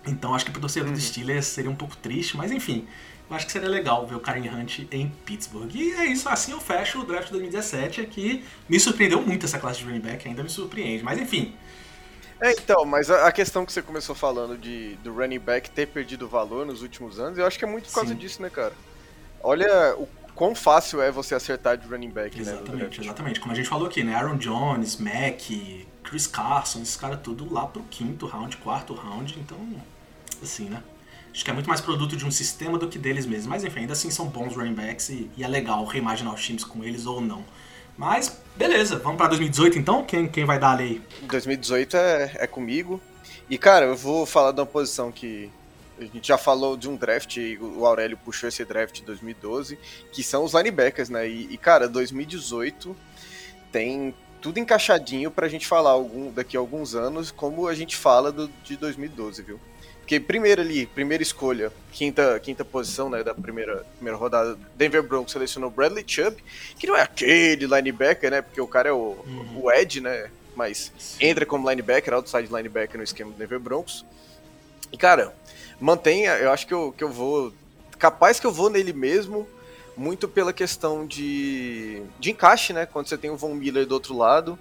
Então 0.07 0.35
acho 0.35 0.45
que 0.45 0.51
pro 0.51 0.61
torcedor 0.61 0.89
Uhum. 0.89 0.93
dos 0.93 1.05
Steelers 1.05 1.47
seria 1.47 1.71
um 1.71 1.77
pouco 1.77 1.97
triste, 1.97 2.37
mas 2.37 2.51
enfim. 2.53 2.87
Eu 3.29 3.37
acho 3.37 3.47
que 3.47 3.53
seria 3.53 3.69
legal 3.71 4.07
ver 4.07 4.15
o 4.17 4.21
Karen 4.21 4.49
Hunt 4.51 4.81
em 4.93 5.09
Pittsburgh. 5.25 5.75
E 5.75 5.93
é 5.95 6.05
isso, 6.07 6.29
assim 6.29 6.53
eu 6.53 6.61
fecho 6.61 7.01
o 7.01 7.07
draft 7.07 7.31
2017, 7.31 8.07
que 8.07 8.45
me 8.69 8.79
surpreendeu 8.79 9.23
muito 9.23 9.47
essa 9.47 9.59
classe 9.59 9.79
de 9.79 9.85
running 9.87 10.01
back, 10.01 10.29
ainda 10.29 10.43
me 10.43 10.51
surpreende. 10.51 11.03
Mas 11.03 11.19
enfim, 11.19 11.57
É, 12.41 12.53
então, 12.53 12.85
mas 12.85 13.11
a, 13.11 13.31
questão 13.33 13.65
que 13.65 13.73
você 13.73 13.83
começou 13.83 14.15
falando 14.15 14.59
de 14.59 14.97
do 14.97 15.15
running 15.15 15.39
back 15.39 15.71
ter 15.71 15.87
perdido 15.87 16.29
valor 16.29 16.67
nos 16.67 16.83
últimos 16.83 17.19
anos, 17.19 17.39
eu 17.39 17.47
acho 17.47 17.59
que 17.59 17.65
é 17.65 17.69
muito 17.69 17.87
por 17.89 17.95
causa 17.95 18.13
Sim. 18.13 18.17
disso, 18.17 18.43
né, 18.43 18.51
cara? 18.51 18.77
Olha 19.43 19.95
o 19.99 20.09
quão 20.35 20.55
fácil 20.55 21.01
é 21.03 21.11
você 21.13 21.35
acertar 21.35 21.77
de 21.79 21.87
running 21.89 22.11
back, 22.13 22.43
né? 22.43 22.53
exatamente, 22.53 22.99
draft. 22.99 22.99
exatamente. 22.99 23.41
Como 23.41 23.53
a 23.53 23.57
gente 23.57 23.69
falou 23.69 23.87
aqui, 23.87 24.05
né? 24.05 24.15
Aaron 24.15 24.37
Jones, 24.37 24.97
Mack, 24.99 25.89
Chris 26.03 26.27
Carson, 26.27 26.83
esses 26.83 26.97
caras 26.97 27.21
tudo 27.23 27.53
lá 27.53 27.67
pro 27.67 27.83
quinto 27.85 28.27
round, 28.27 28.57
quarto 28.59 28.95
round, 28.95 29.39
então, 29.39 29.59
assim, 30.43 30.69
né? 30.69 30.83
Acho 31.33 31.45
que 31.45 31.51
é 31.51 31.55
muito 31.55 31.69
mais 31.69 31.81
produto 31.81 32.17
de 32.17 32.25
um 32.25 32.31
sistema 32.31 32.79
do 32.79 32.89
que 32.89 32.99
deles 32.99 33.27
mesmos. 33.27 33.47
Mas 33.47 33.65
enfim, 33.65 33.81
ainda 33.81 33.93
assim 33.93 34.11
são 34.11 34.27
bons 34.27 34.55
running 34.55 34.75
backs 34.75 35.09
e, 35.09 35.31
e 35.37 35.43
é 35.43 35.49
legal 35.49 35.85
reimaginar 35.85 36.33
os 36.33 36.45
times 36.45 36.65
com 36.65 36.85
eles 36.85 37.07
ou 37.07 37.21
não. 37.21 37.45
Mas, 37.97 38.41
beleza, 38.57 38.99
vamos 38.99 39.19
pra 39.19 39.29
2018 39.29 39.79
então? 39.79 40.05
Quem, 40.05 40.27
quem 40.29 40.45
vai 40.45 40.59
dar 40.59 40.73
a 40.73 40.75
lei? 40.75 41.01
2018 41.23 41.97
é, 41.97 42.37
é 42.41 42.47
comigo. 42.47 43.01
E, 43.49 43.59
cara, 43.59 43.87
eu 43.87 43.97
vou 43.97 44.25
falar 44.27 44.53
de 44.53 44.61
uma 44.61 44.67
posição 44.67 45.13
que 45.13 45.51
a 45.99 46.05
gente 46.05 46.27
já 46.27 46.39
falou 46.39 46.77
de 46.77 46.89
um 46.89 46.97
draft, 46.97 47.37
e 47.37 47.57
o 47.59 47.87
Aurélio 47.87 48.17
puxou 48.17 48.49
esse 48.49 48.65
draft 48.65 48.97
de 48.97 49.03
2012, 49.03 49.79
que 50.13 50.23
são 50.25 50.45
os 50.45 50.53
linebackers, 50.53 51.09
né? 51.09 51.29
E, 51.29 51.53
e, 51.53 51.57
cara, 51.57 51.89
2018 51.89 52.97
tem 53.71 54.15
tudo 54.41 54.59
encaixadinho 54.59 55.31
pra 55.31 55.49
gente 55.49 55.67
falar 55.67 55.91
algum, 55.91 56.33
daqui 56.33 56.57
a 56.57 56.61
alguns 56.61 56.95
anos, 56.95 57.31
como 57.31 57.69
a 57.69 57.75
gente 57.75 57.97
fala 57.97 58.33
do, 58.33 58.49
de 58.63 58.77
2012, 58.77 59.43
viu? 59.43 59.61
Porque 60.05 60.21
primeiro 60.21 60.61
ali, 60.61 60.85
primeira 60.85 61.23
escolha, 61.23 61.73
quinta, 61.91 62.39
quinta 62.39 62.63
posição 62.63 63.09
né, 63.09 63.25
da 63.25 63.35
primeira, 63.35 63.87
primeira 63.97 64.19
rodada, 64.19 64.59
Denver 64.77 65.03
Broncos 65.03 65.33
selecionou 65.33 65.71
Bradley 65.71 66.05
Chubb, 66.07 66.37
que 66.79 66.87
não 66.87 66.95
é 66.95 67.01
aquele 67.01 67.67
linebacker, 67.67 68.31
né? 68.31 68.43
Porque 68.43 68.61
o 68.61 68.67
cara 68.67 68.91
é 68.91 68.93
o, 68.93 69.17
o 69.57 69.73
Ed, 69.73 70.03
né? 70.03 70.31
Mas 70.55 70.93
entra 71.19 71.47
como 71.47 71.71
linebacker, 71.71 72.13
outside 72.13 72.55
linebacker 72.55 72.99
no 72.99 73.03
esquema 73.03 73.33
do 73.33 73.39
Denver 73.39 73.59
Broncos. 73.59 74.05
E, 74.93 74.99
cara, 74.99 75.35
mantenha, 75.81 76.33
eu 76.33 76.53
acho 76.53 76.67
que 76.67 76.75
eu, 76.75 76.93
que 76.93 77.03
eu 77.03 77.09
vou. 77.09 77.51
Capaz 77.99 78.39
que 78.39 78.47
eu 78.47 78.53
vou 78.53 78.69
nele 78.69 78.93
mesmo, 78.93 79.49
muito 79.97 80.29
pela 80.29 80.53
questão 80.53 81.07
de, 81.07 82.03
de 82.21 82.31
encaixe, 82.31 82.75
né? 82.75 82.85
Quando 82.85 83.09
você 83.09 83.17
tem 83.17 83.31
o 83.31 83.39
Von 83.39 83.55
Miller 83.55 83.87
do 83.87 83.93
outro 83.93 84.15
lado, 84.15 84.59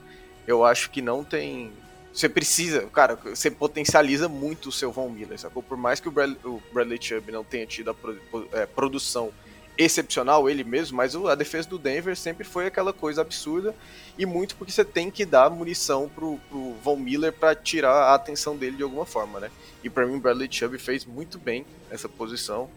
eu 0.48 0.64
acho 0.64 0.90
que 0.90 1.02
não 1.02 1.22
tem. 1.22 1.70
Você 2.14 2.30
precisa, 2.30 2.82
cara, 2.94 3.16
você 3.16 3.50
potencializa 3.50 4.30
muito 4.30 4.70
o 4.70 4.72
seu 4.72 4.92
Von 4.92 5.10
Miller, 5.10 5.40
sacou? 5.40 5.64
Por 5.64 5.76
mais 5.78 6.00
que 6.00 6.08
o 6.08 6.12
Bradley, 6.12 6.38
o 6.46 6.62
Bradley 6.72 7.00
Chubb 7.02 7.32
não 7.32 7.44
tenha 7.44 7.66
tido 7.66 7.90
a 7.90 7.94
pro- 7.94 8.48
é, 8.52 8.68
produção 8.68 9.32
excepcional 9.76 10.48
ele 10.48 10.64
mesmo, 10.64 10.96
mas 10.96 11.16
a 11.16 11.34
defesa 11.34 11.68
do 11.68 11.80
Denver 11.80 12.16
sempre 12.16 12.44
foi 12.44 12.68
aquela 12.68 12.94
coisa 12.94 13.22
absurda 13.22 13.74
e 14.16 14.24
muito 14.24 14.56
porque 14.56 14.72
você 14.72 14.86
tem 14.86 15.10
que 15.10 15.26
dar 15.26 15.50
munição 15.50 16.08
pro, 16.08 16.40
pro 16.48 16.74
Von 16.84 16.98
Miller 16.98 17.34
pra 17.34 17.56
tirar 17.56 17.92
a 17.92 18.14
atenção 18.14 18.56
dele 18.56 18.78
de 18.78 18.84
alguma 18.84 19.08
forma, 19.08 19.40
né? 19.40 19.50
E 19.84 19.90
pra 19.90 20.06
mim 20.06 20.18
o 20.18 20.20
Bradley 20.20 20.48
Chubb 20.52 20.78
fez 20.78 21.06
muito 21.06 21.40
bem 21.40 21.66
essa 21.90 22.08
posição 22.08 22.70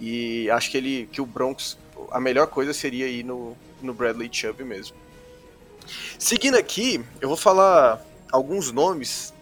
e 0.00 0.50
acho 0.50 0.72
que 0.72 0.76
ele 0.76 1.08
que 1.12 1.20
o 1.20 1.26
Broncos 1.26 1.78
a 2.10 2.18
melhor 2.18 2.48
coisa 2.48 2.72
seria 2.72 3.06
ir 3.06 3.22
no, 3.22 3.56
no 3.80 3.94
Bradley 3.94 4.28
Chubb 4.32 4.64
mesmo. 4.64 4.96
Seguindo 6.18 6.56
aqui, 6.56 7.04
eu 7.20 7.28
vou 7.28 7.36
falar 7.36 8.04
alguns 8.34 8.72
nomes 8.72 9.32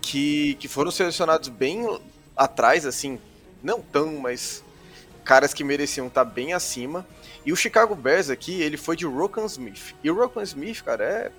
que, 0.00 0.54
que 0.54 0.66
foram 0.66 0.90
selecionados 0.90 1.50
bem 1.50 1.84
atrás, 2.34 2.86
assim, 2.86 3.20
não 3.62 3.82
tão, 3.82 4.14
mas 4.16 4.64
caras 5.22 5.52
que 5.52 5.62
mereciam 5.62 6.06
estar 6.06 6.24
bem 6.24 6.54
acima. 6.54 7.06
E 7.44 7.52
o 7.52 7.56
Chicago 7.56 7.94
Bears 7.94 8.30
aqui, 8.30 8.62
ele 8.62 8.78
foi 8.78 8.96
de 8.96 9.04
Rokan 9.04 9.44
Smith. 9.44 9.94
E 10.02 10.10
o 10.10 10.14
Rokan 10.14 10.42
Smith, 10.44 10.82
cara, 10.82 11.04
é. 11.04 11.32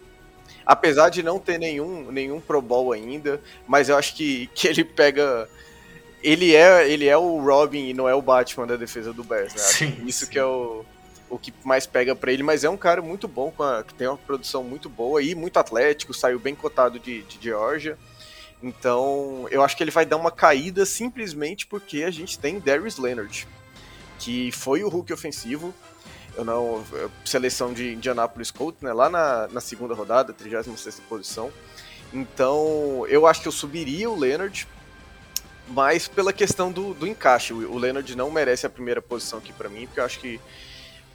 Apesar 0.63 1.09
de 1.09 1.23
não 1.23 1.39
ter 1.39 1.57
nenhum, 1.57 2.11
nenhum 2.11 2.39
Pro 2.39 2.61
Bowl 2.61 2.93
ainda, 2.93 3.41
mas 3.67 3.89
eu 3.89 3.97
acho 3.97 4.15
que, 4.15 4.47
que 4.53 4.67
ele 4.67 4.83
pega. 4.83 5.49
Ele 6.21 6.55
é, 6.55 6.87
ele 6.87 7.07
é 7.07 7.17
o 7.17 7.43
Robin 7.43 7.89
e 7.89 7.93
não 7.93 8.07
é 8.07 8.13
o 8.13 8.21
Batman 8.21 8.67
da 8.67 8.75
defesa 8.75 9.11
do 9.11 9.23
Bears, 9.23 9.53
né? 9.53 9.59
Sim, 9.59 10.03
Isso 10.05 10.25
sim. 10.25 10.31
que 10.31 10.39
é 10.39 10.45
o, 10.45 10.85
o 11.33 11.39
que 11.39 11.53
mais 11.63 11.85
pega 11.85 12.15
pra 12.15 12.31
ele, 12.31 12.43
mas 12.43 12.63
é 12.63 12.69
um 12.69 12.77
cara 12.77 13.01
muito 13.01 13.27
bom, 13.27 13.53
a- 13.59 13.83
que 13.83 13.93
tem 13.93 14.07
uma 14.07 14.17
produção 14.17 14.63
muito 14.63 14.89
boa 14.89 15.21
e 15.21 15.33
muito 15.35 15.57
atlético, 15.57 16.13
saiu 16.13 16.39
bem 16.39 16.55
cotado 16.55 16.99
de, 16.99 17.23
de 17.23 17.37
Georgia. 17.41 17.97
Então, 18.61 19.45
eu 19.51 19.61
acho 19.61 19.75
que 19.75 19.83
ele 19.83 19.91
vai 19.91 20.05
dar 20.05 20.15
uma 20.15 20.31
caída 20.31 20.85
simplesmente 20.85 21.67
porque 21.67 22.03
a 22.03 22.11
gente 22.11 22.39
tem 22.39 22.59
Darius 22.59 22.97
Leonard, 22.97 23.45
que 24.19 24.51
foi 24.51 24.83
o 24.83 24.89
Hulk 24.89 25.11
ofensivo. 25.11 25.73
Eu 26.35 26.45
não. 26.45 26.83
Seleção 27.25 27.73
de 27.73 27.93
Indianapolis 27.93 28.49
Colts, 28.51 28.81
né? 28.81 28.93
Lá 28.93 29.09
na, 29.09 29.47
na 29.49 29.61
segunda 29.61 29.93
rodada, 29.93 30.31
36 30.33 31.01
posição. 31.09 31.51
Então, 32.13 33.05
eu 33.09 33.27
acho 33.27 33.41
que 33.41 33.47
eu 33.47 33.51
subiria 33.51 34.09
o 34.09 34.17
Leonard, 34.17 34.67
mas 35.67 36.07
pela 36.07 36.31
questão 36.31 36.71
do, 36.71 36.93
do 36.93 37.05
encaixe. 37.05 37.53
O, 37.53 37.71
o 37.73 37.77
Leonard 37.77 38.15
não 38.15 38.31
merece 38.31 38.65
a 38.65 38.69
primeira 38.69 39.01
posição 39.01 39.39
aqui 39.39 39.51
para 39.51 39.67
mim, 39.69 39.85
porque 39.87 39.99
eu 39.99 40.05
acho 40.05 40.19
que 40.19 40.39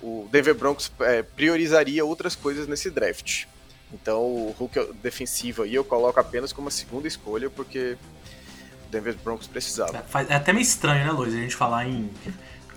o 0.03 0.29
Denver 0.31 0.55
Broncos 0.55 0.91
é, 1.01 1.23
priorizaria 1.23 2.05
outras 2.05 2.35
coisas 2.37 2.67
nesse 2.67 2.91
draft. 2.91 3.45
Então, 3.93 4.21
o 4.21 4.55
Hulk 4.59 4.93
defensivo 5.03 5.63
aí 5.63 5.75
eu 5.75 5.85
coloco 5.85 6.21
apenas 6.21 6.53
como 6.53 6.69
a 6.69 6.71
segunda 6.71 7.09
escolha, 7.09 7.49
porque 7.49 7.97
o 8.87 8.91
Denver 8.91 9.17
Broncos 9.25 9.47
precisava. 9.47 9.97
É, 9.97 10.33
é 10.33 10.37
até 10.37 10.53
meio 10.53 10.63
estranho, 10.63 11.07
né, 11.07 11.11
Luiz, 11.11 11.35
a 11.35 11.39
gente 11.39 11.57
falar 11.57 11.87
em 11.87 12.11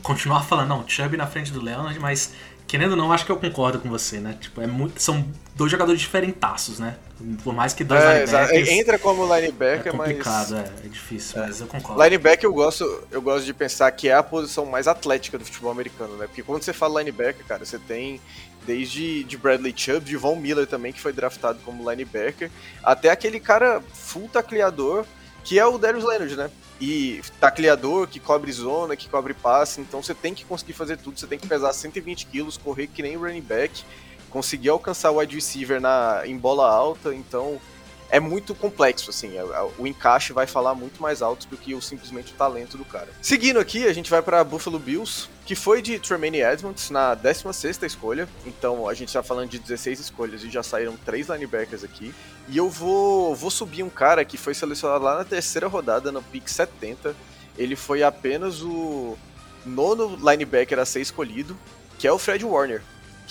continuar 0.02 0.44
falando, 0.44 0.70
não, 0.70 0.88
Chubb 0.88 1.16
na 1.16 1.28
frente 1.28 1.52
do 1.52 1.62
Leonard, 1.62 1.98
mas 2.00 2.34
querendo 2.72 2.92
ou 2.92 2.98
não, 2.98 3.12
acho 3.12 3.26
que 3.26 3.32
eu 3.34 3.36
concordo 3.36 3.80
com 3.80 3.90
você, 3.90 4.22
né? 4.22 4.38
Tipo, 4.40 4.62
é 4.62 4.66
muito, 4.66 5.02
são 5.02 5.28
dois 5.54 5.70
jogadores 5.70 6.00
diferentaços, 6.00 6.80
né? 6.80 6.96
Por 7.44 7.54
mais 7.54 7.74
que 7.74 7.84
dois 7.84 8.02
é, 8.02 8.24
linebackers... 8.24 8.70
Entra 8.70 8.98
como 8.98 9.24
linebacker, 9.24 9.94
é 9.94 9.98
complicado, 9.98 10.52
mas... 10.52 10.82
É, 10.82 10.86
é 10.86 10.88
difícil, 10.88 11.44
é. 11.44 11.48
mas 11.48 11.60
eu 11.60 11.68
concordo. 11.68 12.02
Linebacker 12.02 12.46
eu 12.46 12.54
gosto, 12.54 13.04
eu 13.12 13.22
gosto 13.22 13.44
de 13.44 13.54
pensar 13.54 13.92
que 13.92 14.08
é 14.08 14.14
a 14.14 14.24
posição 14.24 14.66
mais 14.66 14.88
atlética 14.88 15.38
do 15.38 15.44
futebol 15.44 15.70
americano, 15.70 16.16
né? 16.16 16.28
Porque 16.28 16.42
quando 16.42 16.64
você 16.64 16.72
fala 16.72 17.02
linebacker, 17.02 17.46
cara, 17.46 17.66
você 17.66 17.78
tem 17.78 18.22
desde 18.66 19.26
de 19.26 19.38
Bradley 19.38 19.74
Chubb, 19.76 20.06
de 20.06 20.16
Von 20.16 20.38
Miller 20.38 20.66
também, 20.66 20.94
que 20.94 21.02
foi 21.02 21.12
draftado 21.12 21.60
como 21.66 21.90
linebacker, 21.92 22.50
até 22.82 23.10
aquele 23.10 23.42
cara 23.42 23.82
full 23.94 24.30
tacleador, 24.30 25.06
que 25.44 25.60
é 25.60 25.66
o 25.66 25.78
Darius 25.78 26.04
Leonard, 26.04 26.36
né? 26.36 26.52
e 26.82 27.22
tacleador 27.40 28.08
que 28.08 28.20
cobre 28.20 28.52
zona, 28.52 28.96
que 28.96 29.08
cobre 29.08 29.36
passe, 29.36 29.80
então 29.80 30.02
você 30.02 30.16
tem 30.16 30.34
que 30.34 30.44
conseguir 30.44 30.74
fazer 30.74 30.98
tudo, 30.98 31.20
você 31.20 31.28
tem 31.28 31.38
que 31.38 31.48
pesar 31.48 31.72
120 31.72 32.26
quilos, 32.26 32.58
correr 32.58 32.88
que 32.88 33.04
nem 33.04 33.16
running 33.16 33.42
back, 33.42 33.84
conseguir 34.32 34.70
alcançar 34.70 35.12
o 35.12 35.18
wide 35.18 35.36
receiver 35.36 35.80
na, 35.80 36.24
em 36.26 36.36
bola 36.36 36.68
alta, 36.68 37.14
então 37.14 37.62
é 38.12 38.20
muito 38.20 38.54
complexo, 38.54 39.10
assim, 39.10 39.38
é, 39.38 39.40
é, 39.40 39.70
o 39.78 39.88
encaixe 39.88 40.34
vai 40.34 40.46
falar 40.46 40.76
muito 40.76 41.02
mais 41.02 41.22
alto 41.22 41.48
do 41.48 41.56
que 41.56 41.74
o, 41.74 41.82
simplesmente 41.82 42.34
o 42.34 42.36
talento 42.36 42.78
do 42.78 42.84
cara. 42.84 43.08
Seguindo 43.22 43.58
aqui, 43.58 43.88
a 43.88 43.94
gente 43.94 44.12
vai 44.12 44.22
para 44.22 44.44
Buffalo 44.44 44.78
Bills, 44.78 45.30
que 45.46 45.56
foi 45.56 45.82
de 45.82 45.98
Tremaine 45.98 46.42
Edmonds 46.42 46.90
na 46.90 47.16
16ª 47.16 47.86
escolha, 47.86 48.28
então 48.46 48.88
a 48.88 48.94
gente 48.94 49.08
está 49.08 49.24
falando 49.24 49.50
de 49.50 49.58
16 49.58 50.02
escolhas 50.02 50.44
e 50.44 50.50
já 50.50 50.62
saíram 50.62 50.98
três 51.06 51.30
linebackers 51.30 51.86
aqui, 51.86 52.14
e 52.50 52.58
eu 52.58 52.70
vou, 52.70 53.34
vou 53.34 53.50
subir 53.50 53.82
um 53.82 53.90
cara 53.90 54.26
que 54.26 54.38
foi 54.38 54.54
selecionado 54.54 55.06
lá 55.06 55.18
na 55.18 55.24
terceira 55.24 55.68
rodada, 55.68 56.12
no 56.12 56.22
pick 56.22 56.50
70, 56.50 57.16
ele 57.58 57.78
foi 57.78 58.04
apenas 58.04 58.62
o 58.62 59.18
nono 59.66 60.18
linebacker 60.18 60.80
a 60.80 60.86
ser 60.86 61.00
escolhido, 61.00 61.58
que 61.98 62.08
é 62.08 62.12
o 62.12 62.20
Fred 62.20 62.44
Warner 62.44 62.82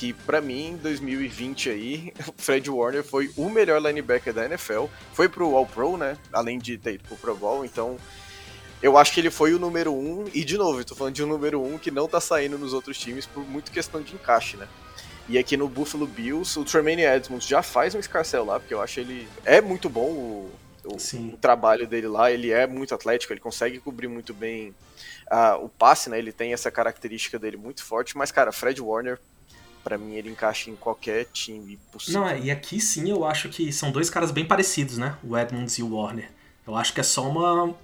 que 0.00 0.14
para 0.14 0.40
mim, 0.40 0.68
em 0.68 0.76
2020 0.78 1.68
aí, 1.68 2.12
o 2.26 2.32
Fred 2.40 2.70
Warner 2.70 3.04
foi 3.04 3.30
o 3.36 3.50
melhor 3.50 3.82
linebacker 3.82 4.32
da 4.32 4.46
NFL. 4.46 4.86
Foi 5.12 5.28
pro 5.28 5.54
All-Pro, 5.54 5.98
né? 5.98 6.16
Além 6.32 6.58
de 6.58 6.78
ter 6.78 6.94
ido 6.94 7.04
pro 7.04 7.18
Pro 7.18 7.36
Bowl, 7.36 7.66
então 7.66 7.98
eu 8.82 8.96
acho 8.96 9.12
que 9.12 9.20
ele 9.20 9.30
foi 9.30 9.52
o 9.52 9.58
número 9.58 9.92
um, 9.92 10.24
e 10.32 10.42
de 10.42 10.56
novo, 10.56 10.80
eu 10.80 10.84
tô 10.86 10.94
falando 10.94 11.14
de 11.14 11.22
um 11.22 11.26
número 11.26 11.62
um 11.62 11.76
que 11.76 11.90
não 11.90 12.08
tá 12.08 12.18
saindo 12.18 12.56
nos 12.56 12.72
outros 12.72 12.98
times 12.98 13.26
por 13.26 13.46
muito 13.46 13.70
questão 13.70 14.00
de 14.00 14.14
encaixe, 14.14 14.56
né? 14.56 14.66
E 15.28 15.36
aqui 15.36 15.54
no 15.54 15.68
Buffalo 15.68 16.06
Bills, 16.06 16.58
o 16.58 16.64
Tremaine 16.64 17.02
Edmonds 17.02 17.46
já 17.46 17.62
faz 17.62 17.94
um 17.94 17.98
escarcel 17.98 18.46
lá, 18.46 18.58
porque 18.58 18.72
eu 18.72 18.80
acho 18.80 19.00
ele 19.00 19.28
é 19.44 19.60
muito 19.60 19.90
bom 19.90 20.06
o, 20.06 20.50
o, 20.82 20.96
o, 20.96 21.36
trabalho 21.36 21.86
dele 21.86 22.08
lá, 22.08 22.32
ele 22.32 22.50
é 22.50 22.66
muito 22.66 22.94
atlético, 22.94 23.34
ele 23.34 23.40
consegue 23.40 23.78
cobrir 23.78 24.08
muito 24.08 24.32
bem 24.32 24.74
uh, 25.30 25.62
o 25.62 25.68
passe, 25.68 26.08
né? 26.08 26.18
Ele 26.18 26.32
tem 26.32 26.54
essa 26.54 26.70
característica 26.70 27.38
dele 27.38 27.58
muito 27.58 27.84
forte, 27.84 28.16
mas 28.16 28.32
cara, 28.32 28.50
Fred 28.50 28.80
Warner 28.80 29.20
para 29.82 29.98
mim 29.98 30.14
ele 30.14 30.30
encaixa 30.30 30.70
em 30.70 30.76
qualquer 30.76 31.26
time 31.32 31.78
possível. 31.92 32.20
Não, 32.20 32.28
é, 32.28 32.38
e 32.38 32.50
aqui 32.50 32.80
sim 32.80 33.10
eu 33.10 33.24
acho 33.24 33.48
que 33.48 33.72
são 33.72 33.90
dois 33.90 34.10
caras 34.10 34.30
bem 34.30 34.44
parecidos, 34.44 34.98
né? 34.98 35.16
O 35.22 35.36
Edmonds 35.36 35.78
e 35.78 35.82
o 35.82 35.96
Warner. 35.96 36.30
Eu 36.66 36.76
acho 36.76 36.92
que 36.92 37.00
é 37.00 37.02
só 37.02 37.28
uma 37.28 37.74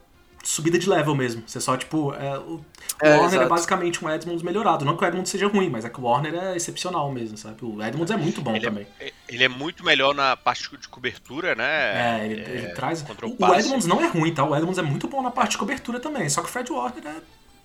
subida 0.47 0.79
de 0.79 0.89
level 0.89 1.15
mesmo. 1.15 1.43
Você 1.47 1.61
só, 1.61 1.77
tipo, 1.77 2.15
é, 2.15 2.39
o, 2.39 2.65
é, 3.03 3.11
Warner 3.11 3.25
é 3.25 3.27
exato. 3.27 3.43
é 3.43 3.49
basicamente 3.49 4.05
um 4.05 4.09
Edmonds 4.09 4.43
melhorado. 4.43 4.85
Não 4.85 4.97
que 4.97 5.05
o 5.05 5.07
Edmonds 5.07 5.31
seja 5.31 5.49
ruim, 5.49 5.69
mas 5.69 5.85
é 5.85 5.91
que 5.91 6.01
o 6.01 6.05
Warner 6.05 6.35
é 6.35 6.57
excepcional 6.57 7.11
mesmo, 7.11 7.37
sabe? 7.37 7.65
O 7.65 7.83
Edmonds 7.83 8.11
é 8.11 8.17
muito 8.17 8.41
bom 8.41 8.55
ele 8.55 8.67
é 8.67 8.69
também. 8.69 8.87
É, 9.01 9.13
ele 9.29 9.45
é 9.45 9.49
muito 9.49 9.85
melhor 9.85 10.15
na 10.15 10.37
parte 10.37 10.71
de 10.77 10.89
cobertura, 10.89 11.55
né? 11.55 12.21
É, 12.21 12.27
ele, 12.27 12.41
ele 12.43 12.69
traz. 12.75 13.03
O, 13.03 13.45
o, 13.45 13.55
Edmonds 13.55 13.87
não 13.87 14.01
é 14.01 14.07
ruim, 14.07 14.33
tá? 14.33 14.45
O 14.45 14.55
Edmonds 14.55 14.79
é 14.79 14.83
muito 14.83 15.09
bom 15.09 15.23
na 15.23 15.31
parte 15.31 15.53
de 15.53 15.59
cobertura 15.59 15.99
também. 15.99 16.29
Só 16.29 16.41
que 16.41 16.49
o 16.49 16.51
Fred 16.51 16.71
Warner 16.71 17.07
é, 17.07 17.17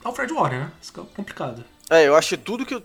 é 0.03 0.07
o 0.07 0.13
Fred 0.13 0.33
Warner, 0.33 0.59
né? 0.61 0.71
Isso 0.81 0.99
é 0.99 1.15
complicado. 1.15 1.63
É, 1.91 2.07
eu 2.07 2.15
acho 2.15 2.29
que 2.29 2.37
tudo 2.37 2.65
que 2.65 2.73
o 2.73 2.79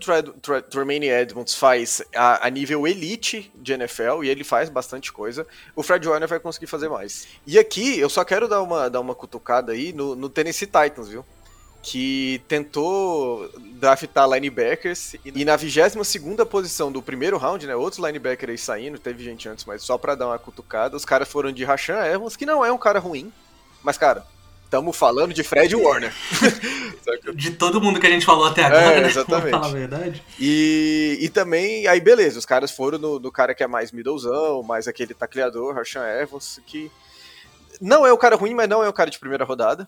Tremaine 0.69 1.07
Edmonds 1.07 1.55
faz 1.55 2.01
a, 2.13 2.45
a, 2.45 2.49
nível 2.49 2.85
elite 2.85 3.49
de 3.55 3.71
NFL, 3.71 4.21
e 4.21 4.27
ele 4.27 4.43
faz 4.43 4.69
bastante 4.69 5.13
coisa, 5.13 5.47
o 5.73 5.81
Fred 5.81 6.05
Warner 6.05 6.27
vai 6.27 6.41
conseguir 6.41 6.67
fazer 6.67 6.89
mais. 6.89 7.25
E 7.47 7.57
aqui, 7.57 7.97
eu 7.97 8.09
só 8.09 8.25
quero 8.25 8.49
dar 8.49 8.61
uma, 8.61 8.89
dar 8.89 8.99
uma 8.99 9.15
cutucada 9.15 9.71
aí 9.71 9.93
no, 9.93 10.13
no 10.13 10.27
Tennessee 10.27 10.65
Titans, 10.67 11.07
viu? 11.07 11.25
Que 11.81 12.41
tentou 12.49 13.49
draftar 13.75 14.29
linebackers 14.29 15.15
e 15.23 15.45
na 15.45 15.55
22 15.55 15.95
posição 16.49 16.91
do 16.91 17.01
primeiro 17.01 17.37
round, 17.37 17.65
né? 17.65 17.77
Outros 17.77 18.05
linebackers 18.05 18.49
aí 18.51 18.57
saindo, 18.57 18.99
teve 18.99 19.23
gente 19.23 19.47
antes, 19.47 19.63
mas 19.63 19.83
só 19.83 19.97
pra 19.97 20.15
dar 20.15 20.27
uma 20.27 20.37
cutucada, 20.37 20.97
os 20.97 21.05
caras 21.05 21.29
foram 21.29 21.53
de 21.53 21.63
Rashan 21.63 22.03
Evans, 22.03 22.35
que 22.35 22.45
não 22.45 22.65
é 22.65 22.73
um 22.73 22.77
cara 22.77 22.99
ruim, 22.99 23.31
mas, 23.81 23.97
cara, 23.97 24.25
Estamos 24.67 24.97
falando 24.97 25.33
de 25.33 25.43
Fred 25.43 25.73
Warner. 25.77 26.13
de 27.33 27.51
todo 27.51 27.79
mundo 27.79 28.01
que 28.01 28.05
a 28.05 28.09
gente 28.09 28.25
falou 28.25 28.47
até 28.47 28.65
agora, 28.65 28.97
é, 28.97 29.01
né? 29.01 29.07
Exatamente. 29.07 29.51
falar 29.51 29.67
a 29.67 29.69
verdade. 29.69 30.21
E, 30.37 31.17
e 31.21 31.29
também, 31.29 31.87
aí 31.87 32.01
beleza, 32.01 32.37
os 32.37 32.45
caras 32.45 32.69
foram 32.69 32.97
no, 32.97 33.17
no 33.17 33.31
cara 33.31 33.55
que 33.55 33.63
é 33.63 33.67
mais 33.67 33.93
middlezão, 33.93 34.61
mais 34.63 34.85
aquele 34.85 35.13
tacleador, 35.13 35.73
Rashan 35.73 36.03
Evans, 36.05 36.59
que 36.67 36.91
não 37.79 38.05
é 38.05 38.11
o 38.11 38.17
cara 38.17 38.35
ruim, 38.35 38.53
mas 38.53 38.67
não 38.67 38.83
é 38.83 38.89
o 38.89 38.93
cara 38.93 39.09
de 39.09 39.17
primeira 39.17 39.45
rodada. 39.45 39.87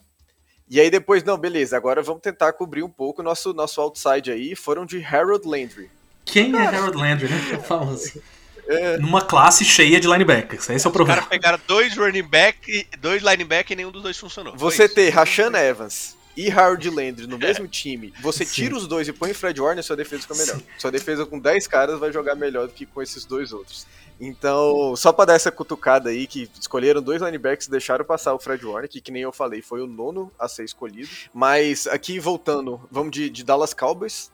E 0.69 0.79
aí 0.79 0.89
depois, 0.89 1.25
não, 1.25 1.37
beleza, 1.37 1.75
agora 1.75 2.01
vamos 2.01 2.21
tentar 2.21 2.53
cobrir 2.53 2.81
um 2.81 2.89
pouco 2.89 3.21
o 3.21 3.25
nosso, 3.25 3.53
nosso 3.53 3.81
outside 3.81 4.31
aí. 4.31 4.55
Foram 4.55 4.85
de 4.85 5.03
Harold 5.03 5.45
Landry. 5.45 5.91
Quem 6.23 6.55
é 6.55 6.67
Harold 6.67 6.97
Landry, 6.97 7.27
né? 7.27 7.59
Famoso. 7.67 8.21
É. 8.69 8.97
Numa 8.97 9.21
classe 9.21 9.65
cheia 9.65 9.99
de 9.99 10.07
linebackers. 10.07 10.69
Esse 10.69 10.85
é 10.85 10.89
o 10.89 10.93
problema. 10.93 11.21
Os 11.21 11.25
caras 11.25 11.29
pegaram 11.29 11.59
dois 11.67 11.97
running 11.97 12.23
back, 12.23 12.87
dois 12.99 13.23
linebackers 13.23 13.71
e 13.71 13.75
nenhum 13.75 13.91
dos 13.91 14.03
dois 14.03 14.17
funcionou. 14.17 14.55
Você 14.55 14.87
ter 14.87 15.09
Rashan 15.09 15.51
Evans 15.57 16.15
e 16.37 16.51
Harold 16.51 16.87
Landry 16.89 17.27
no 17.27 17.37
mesmo 17.37 17.67
time, 17.67 18.13
você 18.21 18.45
Sim. 18.45 18.53
tira 18.53 18.75
os 18.77 18.87
dois 18.87 19.07
e 19.07 19.11
põe 19.11 19.33
Fred 19.33 19.59
Warner, 19.59 19.83
sua 19.83 19.95
defesa 19.95 20.21
fica 20.21 20.35
melhor. 20.35 20.57
Sim. 20.57 20.63
Sua 20.77 20.91
defesa 20.91 21.25
com 21.25 21.39
10 21.39 21.67
caras 21.67 21.99
vai 21.99 22.13
jogar 22.13 22.35
melhor 22.35 22.67
do 22.67 22.73
que 22.73 22.85
com 22.85 23.01
esses 23.01 23.25
dois 23.25 23.51
outros. 23.51 23.87
Então, 24.19 24.95
só 24.97 25.13
pra 25.13 25.25
dar 25.25 25.35
essa 25.35 25.51
cutucada 25.51 26.09
aí, 26.09 26.27
que 26.27 26.49
escolheram 26.59 27.01
dois 27.01 27.21
linebackers 27.21 27.67
e 27.67 27.71
deixaram 27.71 28.03
passar 28.03 28.33
o 28.33 28.39
Fred 28.39 28.65
Warner, 28.65 28.89
que, 28.89 28.99
que 28.99 29.11
nem 29.11 29.21
eu 29.21 29.31
falei, 29.31 29.61
foi 29.61 29.81
o 29.81 29.87
nono 29.87 30.29
a 30.37 30.47
ser 30.47 30.65
escolhido. 30.65 31.09
Mas 31.33 31.87
aqui, 31.87 32.19
voltando, 32.19 32.81
vamos 32.91 33.11
de, 33.11 33.29
de 33.29 33.43
Dallas 33.43 33.73
Cowboys. 33.73 34.29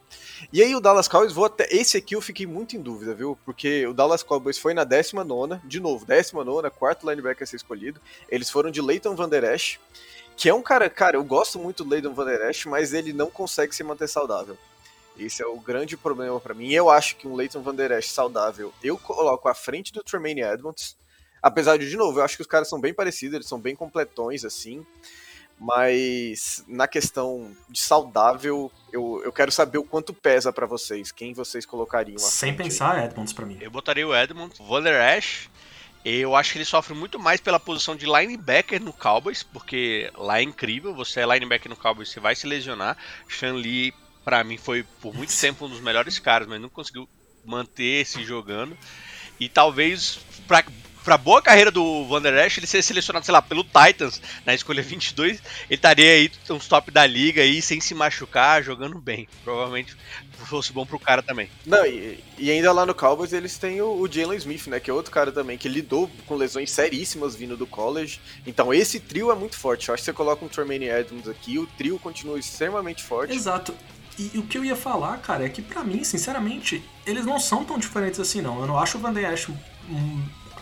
E 0.52 0.62
aí 0.62 0.76
o 0.76 0.80
Dallas 0.80 1.08
Cowboys, 1.08 1.34
vou 1.34 1.46
até. 1.46 1.68
Esse 1.70 1.98
aqui 1.98 2.16
eu 2.16 2.22
fiquei 2.22 2.48
muito 2.48 2.76
em 2.76 2.82
dúvida, 2.82 3.14
viu? 3.14 3.38
Porque 3.46 3.86
o 3.86 3.94
Dallas 3.94 4.24
Cowboys 4.24 4.58
foi 4.58 4.74
na 4.74 4.84
19, 4.84 5.60
de 5.64 5.80
novo, 5.80 6.06
19, 6.06 6.70
quarto 6.72 7.08
linebacker 7.08 7.44
a 7.44 7.46
ser 7.46 7.58
escolhido. 7.58 8.02
Eles 8.30 8.50
foram 8.50 8.72
de 8.72 8.82
Leighton 8.82 9.16
Van 9.16 9.30
Der 9.30 9.44
Esch, 9.44 9.78
que 10.36 10.50
é 10.50 10.54
um 10.54 10.62
cara, 10.62 10.90
cara, 10.90 11.16
eu 11.18 11.24
gosto 11.24 11.60
muito 11.60 11.84
do 11.84 11.90
Leighton 11.90 12.14
Van 12.14 12.26
Der 12.26 12.50
Esch, 12.50 12.66
mas 12.66 12.94
ele 12.94 13.14
não 13.14 13.30
consegue 13.30 13.76
se 13.76 13.84
manter 13.84 14.08
saudável. 14.08 14.58
Esse 15.18 15.42
é 15.42 15.46
o 15.46 15.60
grande 15.60 15.96
problema 15.96 16.40
para 16.40 16.54
mim. 16.54 16.72
Eu 16.72 16.90
acho 16.90 17.16
que 17.16 17.28
um 17.28 17.36
Leighton 17.36 17.62
Van 17.62 17.76
Der 17.76 17.92
Esch 17.92 18.10
saudável 18.10 18.74
eu 18.84 18.98
coloco 18.98 19.48
à 19.48 19.54
frente 19.54 19.94
do 19.94 20.04
Tremaine 20.04 20.42
Edmonds. 20.42 20.98
Apesar 21.42 21.78
de, 21.78 21.90
de 21.90 21.96
novo, 21.96 22.20
eu 22.20 22.24
acho 22.24 22.36
que 22.36 22.42
os 22.42 22.48
caras 22.48 22.68
são 22.68 22.82
bem 22.82 22.94
parecidos, 22.94 23.36
eles 23.36 23.48
são 23.48 23.60
bem 23.60 23.76
completões, 23.76 24.44
assim. 24.44 24.86
Mas 25.60 26.64
na 26.68 26.88
questão 26.88 27.56
de 27.70 27.80
saudável, 27.80 28.72
eu, 28.92 29.22
eu 29.24 29.32
quero 29.32 29.52
saber 29.52 29.78
o 29.78 29.84
quanto 29.84 30.14
pesa 30.14 30.52
para 30.52 30.66
vocês. 30.66 31.12
Quem 31.12 31.34
vocês 31.34 31.66
colocariam? 31.66 32.18
Sem 32.18 32.56
pensar, 32.56 32.96
aí. 32.96 33.06
Edmonds 33.06 33.32
para 33.32 33.46
mim. 33.46 33.58
Eu 33.62 33.72
botaria 33.72 34.06
o 34.08 34.14
Edmonds. 34.14 34.60
Van 34.60 34.82
Der 34.82 35.18
Esch, 35.18 35.50
eu 36.04 36.36
acho 36.36 36.52
que 36.52 36.58
ele 36.58 36.66
sofre 36.66 36.94
muito 36.94 37.18
mais 37.18 37.40
pela 37.40 37.60
posição 37.60 37.96
de 37.96 38.06
linebacker 38.06 38.82
no 38.82 38.92
Cowboys, 38.92 39.44
porque 39.44 40.12
lá 40.16 40.40
é 40.40 40.44
incrível, 40.44 40.94
você 40.94 41.22
é 41.22 41.26
linebacker 41.26 41.70
no 41.70 41.78
Cowboys, 41.78 42.10
você 42.10 42.20
vai 42.20 42.36
se 42.36 42.46
lesionar. 42.46 42.98
Shan 43.28 43.54
Lee, 43.54 43.94
pra 44.26 44.44
mim, 44.44 44.58
foi 44.58 44.84
por 45.00 45.14
muito 45.14 45.38
tempo 45.40 45.66
um 45.66 45.70
dos 45.70 45.80
melhores 45.80 46.18
caras, 46.18 46.48
mas 46.48 46.60
não 46.60 46.68
conseguiu 46.68 47.08
manter 47.46 48.06
se 48.06 48.24
jogando. 48.26 48.76
E 49.40 49.48
talvez 49.48 50.20
pra, 50.48 50.66
pra 51.04 51.18
boa 51.18 51.42
carreira 51.42 51.70
do 51.70 52.06
Van 52.08 52.22
Der 52.22 52.46
Esch, 52.46 52.58
ele 52.58 52.66
ser 52.66 52.82
selecionado, 52.82 53.24
sei 53.24 53.32
lá, 53.32 53.42
pelo 53.42 53.64
Titans 53.64 54.20
na 54.44 54.56
escolha 54.56 54.82
22, 54.82 55.34
ele 55.34 55.44
estaria 55.70 56.12
aí 56.12 56.32
uns 56.50 56.68
top 56.68 56.90
da 56.90 57.06
liga 57.06 57.44
aí, 57.44 57.62
sem 57.62 57.80
se 57.80 57.94
machucar, 57.94 58.64
jogando 58.64 59.00
bem. 59.00 59.28
Provavelmente 59.44 59.96
fosse 60.46 60.74
bom 60.74 60.86
pro 60.86 61.00
cara 61.00 61.22
também. 61.22 61.50
Não, 61.66 61.86
e, 61.86 62.24
e 62.38 62.52
ainda 62.52 62.72
lá 62.72 62.86
no 62.86 62.94
Cowboys 62.94 63.34
eles 63.34 63.58
têm 63.58 63.82
o, 63.82 64.00
o 64.00 64.12
Jalen 64.12 64.38
Smith, 64.38 64.68
né, 64.68 64.80
que 64.80 64.90
é 64.90 64.94
outro 64.94 65.12
cara 65.12 65.32
também, 65.32 65.58
que 65.58 65.70
lidou 65.70 66.10
com 66.26 66.36
lesões 66.36 66.72
seríssimas 66.72 67.36
vindo 67.36 67.56
do 67.56 67.68
college. 67.68 68.20
Então 68.46 68.74
esse 68.74 69.00
trio 69.00 69.32
é 69.32 69.36
muito 69.36 69.58
forte. 69.58 69.88
Eu 69.88 69.94
acho 69.94 70.02
que 70.02 70.06
você 70.06 70.14
coloca 70.14 70.44
um 70.44 70.48
Tremaine 70.48 70.90
Adams 70.90 71.28
aqui, 71.28 71.60
o 71.60 71.68
trio 71.68 72.00
continua 72.00 72.40
extremamente 72.40 73.04
forte. 73.04 73.34
Exato. 73.34 73.76
E, 74.18 74.38
o 74.38 74.44
que 74.44 74.58
eu 74.58 74.64
ia 74.64 74.76
falar, 74.76 75.18
cara, 75.18 75.46
é 75.46 75.50
que 75.50 75.62
pra 75.62 75.84
mim, 75.84 76.04
sinceramente, 76.04 76.84
eles 77.06 77.26
não 77.26 77.40
são 77.40 77.66
tão 77.66 77.78
diferentes 77.78 78.20
assim, 78.20 78.42
não. 78.42 78.60
Eu 78.60 78.68
não 78.68 78.80
acho 78.80 78.98
o 78.98 79.02
Van 79.02 79.14
Der 79.14 79.34
Esch. 79.34 79.50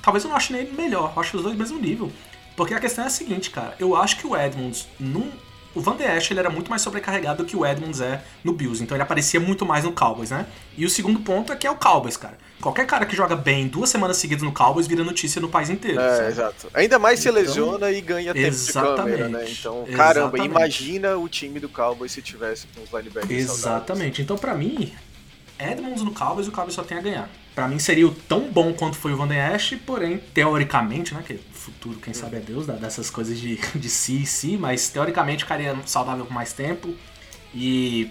talvez 0.02 0.24
eu 0.24 0.30
não 0.30 0.38
ache 0.38 0.54
ele 0.56 0.72
melhor. 0.72 1.13
Eu 1.16 1.22
acho 1.22 1.38
os 1.38 1.44
dois 1.44 1.56
do 1.56 1.60
mesmo 1.60 1.80
nível. 1.80 2.12
Porque 2.56 2.74
a 2.74 2.80
questão 2.80 3.04
é 3.04 3.08
a 3.08 3.10
seguinte, 3.10 3.50
cara. 3.50 3.76
Eu 3.80 3.96
acho 3.96 4.18
que 4.18 4.28
o 4.28 4.36
Edmonds, 4.36 4.88
num, 5.00 5.32
o 5.76 5.82
Van 5.82 5.96
Der 5.96 6.16
Esch 6.18 6.32
ele 6.32 6.40
era 6.40 6.50
muito 6.50 6.70
mais 6.70 6.82
sobrecarregado 6.82 7.44
do 7.44 7.46
que 7.50 7.56
o 7.56 7.66
Edmonds 7.66 8.00
é 8.02 8.24
no 8.44 8.54
Bills. 8.54 8.82
Então 8.84 8.96
ele 8.96 9.04
aparecia 9.04 9.40
muito 9.40 9.66
mais 9.66 9.84
no 9.84 9.92
Cowboys, 9.92 10.32
né? 10.32 10.46
E 10.78 10.86
o 10.86 10.90
segundo 10.90 11.20
ponto 11.20 11.52
é 11.52 11.56
que 11.56 11.66
é 11.66 11.72
o 11.72 11.76
Cowboys, 11.76 12.16
cara. 12.18 12.38
Qualquer 12.62 12.86
cara 12.86 13.06
que 13.06 13.16
joga 13.16 13.36
bem 13.36 13.68
duas 13.68 13.90
semanas 13.90 14.18
seguidas 14.18 14.42
no 14.44 14.52
Cowboys 14.54 14.88
vira 14.88 15.04
notícia 15.04 15.42
no 15.42 15.50
país 15.50 15.70
inteiro. 15.70 16.00
É, 16.00 16.16
sabe? 16.18 16.28
exato. 16.30 16.68
Ainda 16.74 16.98
mais 16.98 17.20
se 17.20 17.28
Então, 17.30 17.42
lesiona 17.42 17.92
e 17.92 18.00
ganha 18.02 18.34
tempo 18.34 18.56
de 18.56 18.72
câmera, 18.74 19.28
né? 19.30 19.40
exatamente. 19.44 19.60
Então, 19.60 19.86
caramba, 19.98 20.38
Exatamente. 20.38 20.46
imagina 20.46 21.18
o 21.18 21.28
time 21.28 21.60
do 21.60 21.68
Cowboys 21.68 22.12
se 22.12 22.22
tivesse 22.22 22.68
com 22.68 22.82
os 22.84 22.90
linebackers 22.90 23.46
saudáveis. 23.48 23.60
Exatamente. 23.60 24.22
Então, 24.22 24.38
pra 24.38 24.54
mim, 24.54 24.94
Edmonds 25.60 26.02
no 26.02 26.12
Cowboys, 26.13 26.48
o 26.48 26.52
Cowboys 26.52 26.74
só 26.76 26.84
tem 26.84 26.98
a 26.98 27.02
ganhar. 27.02 27.30
Pra 27.56 27.68
mim 27.68 27.78
seria 27.80 28.08
o 28.08 28.12
tão 28.13 28.52
bom 28.52 28.74
quanto 28.74 28.98
foi 28.98 29.13
o 29.13 29.18
Van 29.18 29.28
Esch, 29.34 29.76
porém, 29.86 30.18
teoricamente, 30.34 31.13
né, 31.13 31.24
que 31.26 31.36
futuro, 31.38 32.00
quem 32.00 32.13
sabe 32.13 32.38
é 32.38 32.39
Deus, 32.39 32.66
dá- 32.66 32.74
dessas 32.74 33.10
coisas 33.10 33.39
de, 33.39 33.58
de 33.76 33.89
si 33.89 34.24
e 34.24 34.26
si, 34.26 34.58
mas 34.58 34.89
teoricamente 34.89 35.44
ficaria 35.44 35.76
saudável 35.86 36.26
por 36.26 36.34
mais 36.34 36.52
tempo. 36.54 36.94
E 37.54 38.10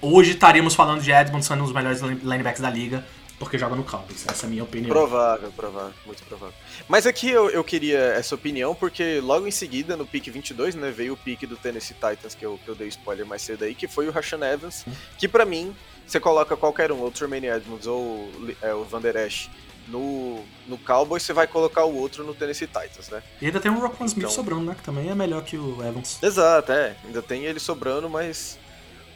hoje 0.00 0.32
estaríamos 0.32 0.74
falando 0.74 1.00
de 1.02 1.10
Edmonds 1.10 1.46
sendo 1.46 1.60
um 1.62 1.64
dos 1.64 1.74
melhores 1.74 2.00
line- 2.00 2.20
linebacks 2.22 2.60
da 2.60 2.70
liga, 2.70 3.04
porque 3.38 3.58
joga 3.58 3.74
no 3.76 3.82
Cowboys. 3.84 4.24
Essa 4.26 4.44
é 4.44 4.46
a 4.46 4.50
minha 4.50 4.62
opinião. 4.62 4.90
Provável, 4.90 5.50
provável, 5.52 5.92
muito 6.06 6.22
provável. 6.24 6.54
Mas 6.88 7.06
aqui 7.06 7.28
eu, 7.28 7.50
eu 7.50 7.62
queria 7.64 7.98
essa 7.98 8.34
opinião, 8.34 8.74
porque 8.74 9.20
logo 9.20 9.46
em 9.46 9.50
seguida, 9.50 9.96
no 9.96 10.06
pick 10.06 10.28
22, 10.30 10.74
né, 10.76 10.90
veio 10.90 11.14
o 11.14 11.16
pick 11.16 11.42
do 11.46 11.56
Tennessee 11.56 11.94
Titans, 11.94 12.34
que 12.34 12.46
eu, 12.46 12.58
que 12.64 12.68
eu 12.68 12.74
dei 12.74 12.88
spoiler 12.88 13.26
mais 13.26 13.42
cedo 13.42 13.64
aí, 13.64 13.74
que 13.74 13.88
foi 13.88 14.06
o 14.08 14.10
Rashan 14.12 14.40
Evans, 14.46 14.86
que 15.18 15.26
pra 15.28 15.44
mim, 15.44 15.74
você 16.06 16.20
coloca 16.20 16.56
qualquer 16.56 16.92
um, 16.92 17.00
ou 17.00 17.08
o 17.08 17.10
Tremaine 17.10 17.48
Edmonds 17.48 17.86
ou 17.86 18.30
é, 18.62 18.72
o 18.72 18.84
Van 18.84 19.00
Der 19.00 19.16
Esch, 19.16 19.48
no, 19.88 20.42
no 20.66 20.76
Cowboys, 20.78 21.22
você 21.22 21.32
vai 21.32 21.46
colocar 21.46 21.84
o 21.84 21.96
outro 21.96 22.24
no 22.24 22.34
Tennessee 22.34 22.66
Titans, 22.66 23.08
né? 23.08 23.22
E 23.40 23.46
ainda 23.46 23.60
tem 23.60 23.70
o 23.70 23.78
Roquan 23.78 24.06
Smith 24.06 24.24
Então- 24.24 24.30
sobrando, 24.34 24.64
né, 24.64 24.74
que 24.74 24.82
também 24.82 25.08
é 25.08 25.14
melhor 25.14 25.44
que 25.44 25.56
o 25.56 25.82
Evans. 25.84 26.20
Exato, 26.22 26.72
é. 26.72 26.96
Ainda 27.04 27.22
tem 27.22 27.44
ele 27.44 27.60
sobrando, 27.60 28.10
mas 28.10 28.58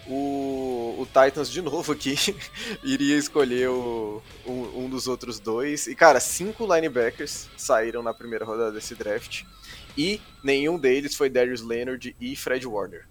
o, 0.07 0.97
o 0.99 1.07
Titans 1.07 1.51
de 1.51 1.61
novo 1.61 1.93
aqui 1.93 2.15
iria 2.85 3.17
escolher 3.17 3.69
o, 3.69 4.23
um, 4.47 4.85
um 4.85 4.89
dos 4.89 5.09
outros 5.09 5.41
dois. 5.41 5.87
E, 5.87 5.95
cara, 5.95 6.21
cinco 6.21 6.73
linebackers 6.73 7.49
saíram 7.57 8.03
na 8.03 8.15
primeira 8.15 8.45
rodada 8.45 8.73
desse 8.73 8.95
draft. 8.95 9.43
E 9.99 10.21
nenhum 10.43 10.79
deles 10.79 11.17
foi 11.17 11.29
Darius 11.29 11.63
Leonard 11.63 12.15
e 12.21 12.37
Fred 12.37 12.67
Warner. 12.67 13.07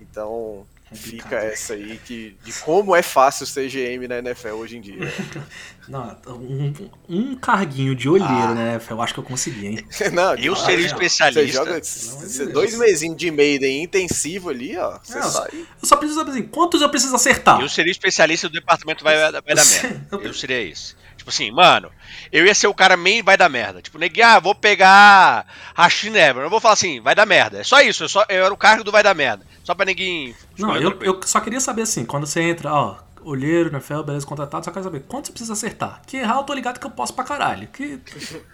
Então 0.00 0.66
fica 0.92 1.36
essa 1.36 1.74
aí 1.74 1.98
que, 2.04 2.36
de 2.44 2.52
como 2.60 2.94
é 2.94 3.02
fácil 3.02 3.44
ser 3.46 3.68
GM 3.68 4.06
na 4.08 4.18
NFL 4.18 4.50
hoje 4.54 4.76
em 4.76 4.80
dia. 4.80 4.98
Não, 5.88 6.16
um, 6.28 6.74
um 7.08 7.36
carguinho 7.36 7.94
de 7.94 8.08
olheiro, 8.08 8.32
Ah. 8.32 8.54
né? 8.54 8.80
Eu 8.90 9.00
acho 9.00 9.14
que 9.14 9.20
eu 9.20 9.24
consegui, 9.24 9.66
hein? 9.68 9.86
Não, 10.12 10.34
Eu 10.34 10.54
de- 10.54 10.60
seria 10.60 10.78
não. 10.78 10.86
especialista. 10.86 11.64
Você 11.64 12.44
joga 12.44 12.52
dois 12.52 12.76
mesinhos 12.76 13.16
de 13.16 13.30
Maiden 13.30 13.84
intensivo 13.84 14.50
ali, 14.50 14.76
ó. 14.76 14.98
Você 15.02 15.18
Não, 15.18 15.30
sai. 15.30 15.48
Eu 15.52 15.86
só 15.88 15.96
preciso 15.96 16.18
saber 16.18 16.32
assim, 16.32 16.42
quantos 16.42 16.82
eu 16.82 16.88
preciso 16.88 17.14
acertar? 17.14 17.60
Eu 17.60 17.68
seria 17.68 17.92
especialista 17.92 18.48
do 18.48 18.52
departamento 18.54 19.04
vai, 19.04 19.16
vai 19.16 19.30
dar 19.32 19.42
merda. 19.64 20.06
Eu- 20.22 20.34
seria 20.34 20.60
isso. 20.60 20.96
Tipo 21.16 21.30
assim, 21.30 21.50
mano, 21.52 21.90
eu 22.32 22.44
ia 22.44 22.54
ser 22.54 22.66
o 22.66 22.74
cara 22.74 22.96
meio 22.96 23.22
vai 23.24 23.36
dar 23.36 23.48
merda. 23.48 23.80
Tipo, 23.80 23.96
neguinho, 23.98 24.26
ah, 24.26 24.40
vou 24.40 24.54
pegar 24.56 25.46
Rashid 25.74 26.14
Evans. 26.16 26.44
Eu 26.44 26.50
vou 26.50 26.60
falar 26.60 26.74
assim, 26.74 27.00
vai 27.00 27.14
dar 27.14 27.26
merda. 27.26 27.60
É 27.60 27.64
só 27.64 27.80
isso, 27.80 28.02
eu, 28.04 28.08
só, 28.08 28.24
eu 28.28 28.44
era 28.44 28.52
o 28.52 28.56
cargo 28.56 28.82
do 28.82 28.90
vai 28.92 29.04
dar 29.04 29.14
merda. 29.14 29.45
Só 29.66 29.74
pra 29.74 29.84
neguinho. 29.84 30.32
Não, 30.56 30.76
eu, 30.76 30.96
eu 31.02 31.20
só 31.24 31.40
queria 31.40 31.58
saber 31.58 31.82
assim, 31.82 32.04
quando 32.04 32.24
você 32.24 32.40
entra, 32.40 32.72
ó, 32.72 32.98
olheiro, 33.24 33.68
NFL, 33.68 34.02
beleza, 34.02 34.24
contratado, 34.24 34.64
só 34.64 34.70
quero 34.70 34.84
saber 34.84 35.00
quanto 35.08 35.26
você 35.26 35.32
precisa 35.32 35.54
acertar. 35.54 36.02
Que 36.06 36.18
errar 36.18 36.36
eu 36.36 36.44
tô 36.44 36.54
ligado 36.54 36.78
que 36.78 36.86
eu 36.86 36.90
posso 36.90 37.12
pra 37.12 37.24
caralho. 37.24 37.66
Que. 37.66 38.00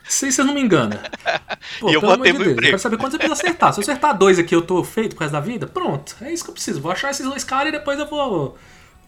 Se 0.08 0.32
vocês 0.32 0.38
não 0.38 0.54
me 0.54 0.62
enganam. 0.62 0.98
Pô, 1.78 1.90
E 1.90 1.92
eu 1.92 2.00
pelo 2.00 2.16
botei 2.16 2.32
de 2.32 2.38
Deus, 2.38 2.48
eu 2.48 2.62
quero 2.62 2.78
saber 2.78 2.96
quanto 2.96 3.12
você 3.12 3.18
precisa 3.18 3.38
acertar. 3.38 3.74
Se 3.74 3.80
eu 3.80 3.82
acertar 3.82 4.16
dois 4.16 4.38
aqui, 4.38 4.54
eu 4.54 4.62
tô 4.62 4.82
feito 4.82 5.14
pro 5.14 5.24
resto 5.24 5.34
da 5.34 5.40
vida, 5.40 5.66
pronto. 5.66 6.16
É 6.22 6.32
isso 6.32 6.44
que 6.44 6.48
eu 6.48 6.54
preciso. 6.54 6.80
Vou 6.80 6.90
achar 6.90 7.10
esses 7.10 7.26
dois 7.26 7.44
caras 7.44 7.68
e 7.68 7.72
depois 7.72 7.98
eu 7.98 8.06
vou 8.08 8.56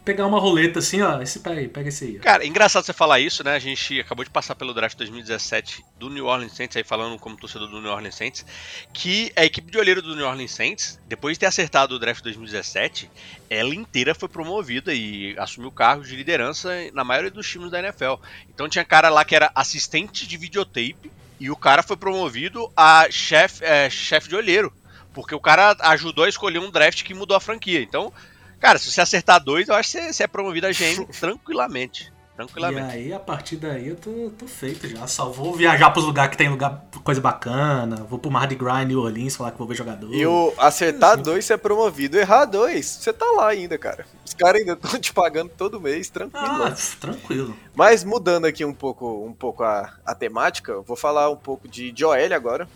pegar 0.05 0.27
uma 0.27 0.39
roleta 0.39 0.79
assim, 0.79 1.01
ó. 1.01 1.19
Esse 1.19 1.39
pega 1.39 1.67
pega 1.67 1.89
esse 1.89 2.05
aí. 2.05 2.17
ó. 2.19 2.21
Cara, 2.23 2.45
engraçado 2.45 2.85
você 2.85 2.93
falar 2.93 3.19
isso, 3.19 3.43
né? 3.43 3.55
A 3.55 3.59
gente 3.59 3.99
acabou 3.99 4.23
de 4.23 4.29
passar 4.29 4.53
pelo 4.53 4.73
draft 4.73 4.95
2017 4.95 5.83
do 5.97 6.09
New 6.09 6.25
Orleans 6.25 6.53
Saints, 6.53 6.77
aí 6.77 6.83
falando 6.83 7.17
como 7.17 7.35
torcedor 7.35 7.67
do 7.67 7.81
New 7.81 7.91
Orleans 7.91 8.15
Saints, 8.15 8.45
que 8.93 9.31
a 9.35 9.43
equipe 9.43 9.71
de 9.71 9.77
olheiro 9.77 10.01
do 10.01 10.15
New 10.15 10.25
Orleans 10.25 10.51
Saints, 10.51 10.99
depois 11.07 11.35
de 11.35 11.39
ter 11.39 11.47
acertado 11.47 11.95
o 11.95 11.99
draft 11.99 12.23
2017, 12.23 13.09
ela 13.49 13.73
inteira 13.73 14.13
foi 14.13 14.29
promovida 14.29 14.93
e 14.93 15.35
assumiu 15.39 15.71
cargos 15.71 16.07
de 16.07 16.15
liderança 16.15 16.69
na 16.93 17.03
maioria 17.03 17.31
dos 17.31 17.49
times 17.49 17.71
da 17.71 17.79
NFL. 17.79 18.15
Então 18.47 18.69
tinha 18.69 18.85
cara 18.85 19.09
lá 19.09 19.25
que 19.25 19.35
era 19.35 19.51
assistente 19.55 20.27
de 20.27 20.37
videotape 20.37 21.11
e 21.39 21.49
o 21.49 21.55
cara 21.55 21.81
foi 21.81 21.97
promovido 21.97 22.71
a 22.77 23.07
chefe 23.09 23.65
é, 23.65 23.89
chefe 23.89 24.29
de 24.29 24.35
olheiro, 24.35 24.71
porque 25.13 25.33
o 25.33 25.39
cara 25.39 25.75
ajudou 25.79 26.25
a 26.25 26.29
escolher 26.29 26.59
um 26.59 26.69
draft 26.69 27.03
que 27.03 27.13
mudou 27.13 27.35
a 27.35 27.41
franquia. 27.41 27.81
Então, 27.81 28.13
cara, 28.59 28.79
se 28.79 28.91
você 28.91 29.01
acertar 29.01 29.43
dois, 29.43 29.67
eu 29.67 29.75
acho 29.75 29.91
que 29.91 29.97
você, 29.97 30.13
você 30.13 30.23
é 30.23 30.27
promovido 30.27 30.67
a 30.67 30.71
GM 30.71 31.05
tranquilamente. 31.19 32.13
E 32.35 32.35
Tranquilamente. 32.35 32.93
aí, 32.93 33.13
a 33.13 33.19
partir 33.19 33.55
daí, 33.55 33.87
eu 33.87 33.95
tô, 33.95 34.29
tô 34.37 34.45
feito 34.45 34.89
já. 34.89 35.07
Só 35.07 35.29
vou 35.29 35.55
viajar 35.55 35.89
pros 35.91 36.03
lugares 36.03 36.31
que 36.31 36.37
tem 36.37 36.49
lugar, 36.49 36.85
coisa 37.01 37.21
bacana. 37.21 37.95
Vou 38.09 38.19
pro 38.19 38.29
Mardi 38.29 38.55
Gras, 38.55 38.85
New 38.85 38.99
Orleans, 38.99 39.37
falar 39.37 39.51
que 39.51 39.57
vou 39.57 39.65
ver 39.65 39.75
jogador. 39.75 40.13
E 40.13 40.25
o 40.25 40.53
acertar 40.57 41.15
dois, 41.15 41.45
você 41.45 41.53
é 41.53 41.57
promovido. 41.57 42.17
Errar 42.17 42.43
dois, 42.43 42.85
você 42.85 43.13
tá 43.13 43.25
lá 43.37 43.47
ainda, 43.47 43.77
cara. 43.77 44.05
Os 44.25 44.33
caras 44.33 44.59
ainda 44.59 44.73
estão 44.73 44.99
te 44.99 45.13
pagando 45.13 45.49
todo 45.57 45.79
mês, 45.79 46.09
tranquilo. 46.09 46.63
Ah, 46.65 46.75
tranquilo. 46.99 47.55
Mas 47.73 48.03
mudando 48.03 48.43
aqui 48.43 48.65
um 48.65 48.73
pouco, 48.73 49.25
um 49.25 49.33
pouco 49.33 49.63
a, 49.63 49.93
a 50.05 50.13
temática, 50.13 50.73
eu 50.73 50.83
vou 50.83 50.97
falar 50.97 51.29
um 51.29 51.37
pouco 51.37 51.69
de, 51.69 52.03
OL 52.03 52.33
agora. 52.33 52.67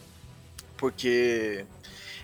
Porque. 0.77 1.65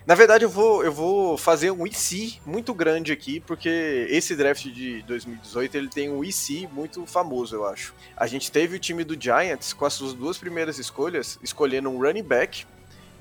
Na 0.06 0.14
verdade, 0.14 0.46
eu 0.46 0.50
vou, 0.50 0.84
eu 0.84 0.92
vou 0.92 1.36
fazer 1.36 1.72
um 1.72 1.86
IC 1.88 2.40
muito 2.46 2.76
grande 2.76 3.12
aqui, 3.12 3.40
porque 3.40 4.06
esse 4.08 4.36
draft 4.36 4.66
de 4.66 5.02
2018 5.02 5.76
ele 5.76 5.90
tem 5.90 6.12
um 6.12 6.24
IC 6.24 6.70
muito 6.72 7.08
famoso, 7.08 7.56
eu 7.56 7.66
acho. 7.66 7.92
A 8.16 8.28
gente 8.28 8.52
teve 8.52 8.76
o 8.76 8.80
time 8.80 9.04
do 9.04 9.20
Giants 9.20 9.74
com 9.74 9.84
as 9.84 9.94
suas 9.94 10.14
duas 10.14 10.38
primeiras 10.38 10.78
escolhas, 10.78 11.40
escolhendo 11.42 11.90
um 11.90 11.98
running 11.98 12.22
back 12.22 12.68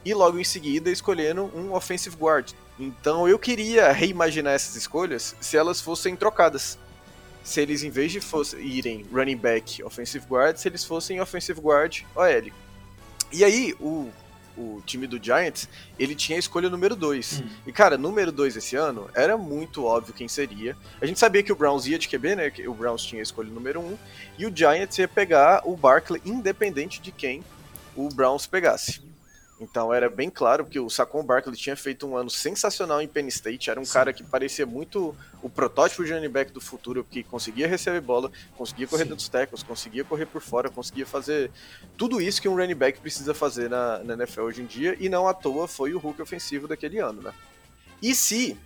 e 0.05 0.13
logo 0.13 0.39
em 0.39 0.45
seguida 0.45 0.91
escolhendo 0.91 1.51
um 1.57 1.73
offensive 1.73 2.17
guard. 2.17 2.53
Então 2.79 3.27
eu 3.27 3.39
queria 3.39 3.91
reimaginar 3.91 4.53
essas 4.53 4.77
escolhas 4.77 5.35
se 5.41 5.57
elas 5.57 5.81
fossem 5.81 6.15
trocadas. 6.15 6.79
Se 7.43 7.63
eles, 7.63 7.83
em 7.83 7.91
vez 7.91 8.13
de 8.13 8.21
fosse, 8.21 8.57
irem 8.57 9.07
running 9.11 9.37
back, 9.37 9.83
offensive 9.83 10.27
guard, 10.27 10.57
se 10.59 10.69
eles 10.69 10.85
fossem 10.85 11.19
offensive 11.19 11.61
guard, 11.61 12.03
OL. 12.15 12.53
E 13.33 13.45
aí, 13.45 13.75
o, 13.81 14.11
o 14.57 14.83
time 14.85 15.07
do 15.07 15.23
Giants, 15.23 15.69
ele 15.99 16.15
tinha 16.15 16.37
a 16.37 16.39
escolha 16.39 16.71
número 16.71 16.95
2. 16.95 17.41
Hum. 17.41 17.49
E, 17.67 17.73
cara, 17.73 17.99
número 17.99 18.31
2 18.31 18.57
esse 18.57 18.77
ano, 18.77 19.09
era 19.15 19.37
muito 19.37 19.85
óbvio 19.85 20.15
quem 20.15 20.29
seria. 20.29 20.77
A 21.01 21.07
gente 21.07 21.19
sabia 21.19 21.43
que 21.43 21.53
o 21.53 21.57
Browns 21.57 21.87
ia 21.87 21.99
de 21.99 22.09
QB, 22.09 22.37
né? 22.37 22.51
que 22.51 22.67
O 22.69 22.75
Browns 22.75 23.05
tinha 23.05 23.21
a 23.21 23.23
escolha 23.23 23.51
número 23.51 23.81
1. 23.81 23.85
Um, 23.85 23.99
e 24.39 24.47
o 24.47 24.57
Giants 24.57 24.99
ia 24.99 25.09
pegar 25.09 25.63
o 25.65 25.77
Barkley, 25.77 26.21
independente 26.25 27.01
de 27.01 27.11
quem 27.11 27.43
o 27.97 28.09
Browns 28.09 28.47
pegasse. 28.47 29.01
Então 29.65 29.93
era 29.93 30.11
bem 30.11 30.29
claro 30.29 30.67
que 30.67 30.79
o 30.79 30.91
Saquon 30.91 31.25
Barkley 31.25 31.57
tinha 31.57 31.75
feito 31.75 32.07
um 32.07 32.17
ano 32.17 32.29
sensacional 32.29 33.01
em 33.01 33.09
Penn 33.09 33.27
State, 33.29 33.71
era 33.71 33.81
um 33.81 33.85
Sim. 33.85 33.93
cara 33.95 34.13
que 34.13 34.23
parecia 34.23 34.67
muito 34.67 35.17
o 35.43 35.49
protótipo 35.49 36.05
de 36.05 36.13
running 36.13 36.29
back 36.29 36.53
do 36.53 36.61
futuro, 36.61 37.03
que 37.03 37.23
conseguia 37.23 37.67
receber 37.67 38.03
bola, 38.03 38.31
conseguia 38.57 38.87
correr 38.87 39.05
dentro 39.05 39.17
dos 39.17 39.29
tackles, 39.29 39.63
conseguia 39.63 40.05
correr 40.05 40.27
por 40.27 40.43
fora, 40.43 40.69
conseguia 40.69 41.07
fazer 41.07 41.51
tudo 41.97 42.21
isso 42.21 42.41
que 42.41 42.49
um 42.49 42.55
running 42.57 42.75
back 42.75 43.01
precisa 43.01 43.33
fazer 43.33 43.71
na, 43.71 43.99
na 44.05 44.15
NFL 44.15 44.43
hoje 44.43 44.63
em 44.63 44.67
dia, 44.67 44.97
e 45.01 45.09
não 45.09 45.27
à 45.27 45.33
toa 45.33 45.67
foi 45.67 45.95
o 45.95 45.99
Hulk 45.99 46.21
ofensivo 46.21 46.69
daquele 46.69 46.99
ano, 46.99 47.23
né? 47.23 47.33
E 48.03 48.15
se 48.15 48.57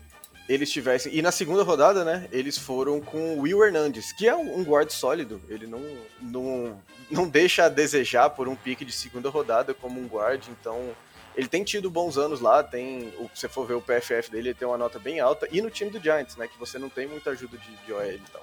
eles 0.49 0.71
tivessem. 0.71 1.15
E 1.15 1.21
na 1.21 1.31
segunda 1.31 1.63
rodada, 1.63 2.05
né? 2.05 2.27
Eles 2.33 2.57
foram 2.57 3.01
com 3.01 3.37
o 3.37 3.43
Will 3.43 3.63
Hernandez, 3.63 4.13
que 4.13 4.27
é 4.27 4.35
um 4.35 4.59
um 4.59 4.65
guard 4.65 4.91
sólido. 4.91 5.41
Ele 5.49 5.67
não, 5.67 5.83
não, 6.23 6.81
não 7.11 7.29
deixa 7.29 7.65
a 7.65 7.69
desejar 7.69 8.31
por 8.31 8.49
um 8.49 8.57
pique 8.57 8.85
de 8.85 8.93
segunda 8.93 9.29
rodada 9.31 9.73
como 9.75 10.01
um 10.01 10.07
guard. 10.07 10.45
Então, 10.49 10.91
ele 11.37 11.49
tem 11.49 11.65
tido 11.65 11.91
bons 11.91 12.19
anos 12.19 12.41
lá. 12.41 12.63
Tem, 12.63 13.13
o- 13.19 13.31
se 13.35 13.41
você 13.41 13.49
for 13.49 13.67
ver 13.67 13.75
o 13.75 13.81
PFF 13.81 14.31
dele, 14.31 14.49
ele 14.51 14.55
tem 14.55 14.67
uma 14.69 14.79
nota 14.79 14.99
bem 14.99 15.21
alta. 15.21 15.49
E 15.51 15.61
no 15.63 15.71
time 15.71 15.91
do 15.91 16.01
Giants, 16.01 16.37
né? 16.37 16.47
Que 16.49 16.59
você 16.59 16.79
não 16.79 16.89
tem 16.89 17.07
muita 17.07 17.31
ajuda 17.31 17.57
de, 17.57 17.77
de 17.87 17.93
OL 17.93 18.11
e 18.13 18.19
tal. 18.33 18.43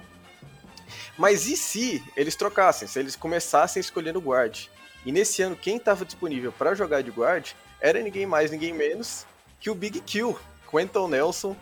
Mas 1.18 1.48
e 1.48 1.56
se 1.56 2.04
eles 2.16 2.36
trocassem? 2.36 2.88
Se 2.88 3.00
eles 3.00 3.16
começassem 3.16 3.80
escolhendo 3.80 4.20
guard? 4.20 4.68
E 5.06 5.12
nesse 5.12 5.42
ano, 5.42 5.56
quem 5.56 5.78
estava 5.78 6.04
disponível 6.04 6.52
para 6.52 6.74
jogar 6.74 7.02
de 7.02 7.12
guard 7.12 7.52
era 7.80 8.02
ninguém 8.02 8.26
mais, 8.26 8.52
ninguém 8.52 8.74
menos 8.74 9.26
que 9.60 9.70
o 9.70 9.76
Big 9.76 10.00
Kill, 10.02 10.38
Quentin 10.70 11.08
Nelson, 11.10 11.56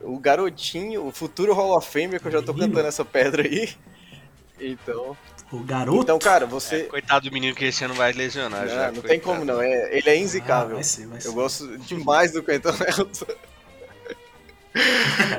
o 0.00 0.18
garotinho, 0.18 1.06
o 1.06 1.10
futuro 1.10 1.52
Hall 1.54 1.76
of 1.76 1.90
Fame, 1.90 2.20
que 2.20 2.26
eu 2.26 2.32
já 2.32 2.42
tô 2.42 2.54
cantando 2.54 2.86
essa 2.86 3.04
pedra 3.04 3.42
aí. 3.42 3.74
Então, 4.60 5.16
O 5.50 5.60
garoto. 5.60 6.02
então 6.02 6.18
cara, 6.18 6.44
É, 6.44 6.48
você. 6.48 6.82
coitado 6.84 7.28
do 7.28 7.32
menino 7.32 7.54
que 7.56 7.64
esse 7.64 7.82
ano 7.84 7.94
vai 7.94 8.12
lesionar. 8.12 8.62
não, 8.66 8.68
já, 8.68 8.92
não 8.92 9.00
tem 9.02 9.18
como 9.18 9.44
não, 9.44 9.60
é, 9.62 9.96
ele 9.96 10.08
é 10.08 10.12
Ah, 10.12 10.16
inzicável. 10.16 10.74
vai 10.74 10.84
ser, 10.84 11.06
vai 11.06 11.20
ser. 11.20 11.28
eu 11.28 11.32
gosto 11.32 11.78
demais 11.78 12.32
do 12.32 12.42
Quentin 12.42 12.68
Nelson. 12.68 13.26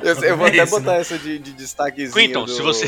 Eu, 0.04 0.16
eu 0.24 0.36
vou 0.38 0.48
É 0.48 0.50
até 0.50 0.66
botar 0.66 0.94
né? 0.94 1.00
essa 1.00 1.18
de, 1.18 1.40
de 1.40 1.54
destaquezinho. 1.54 2.14
Quinton, 2.14 2.44
do... 2.46 2.52
se 2.52 2.62
você 2.62 2.88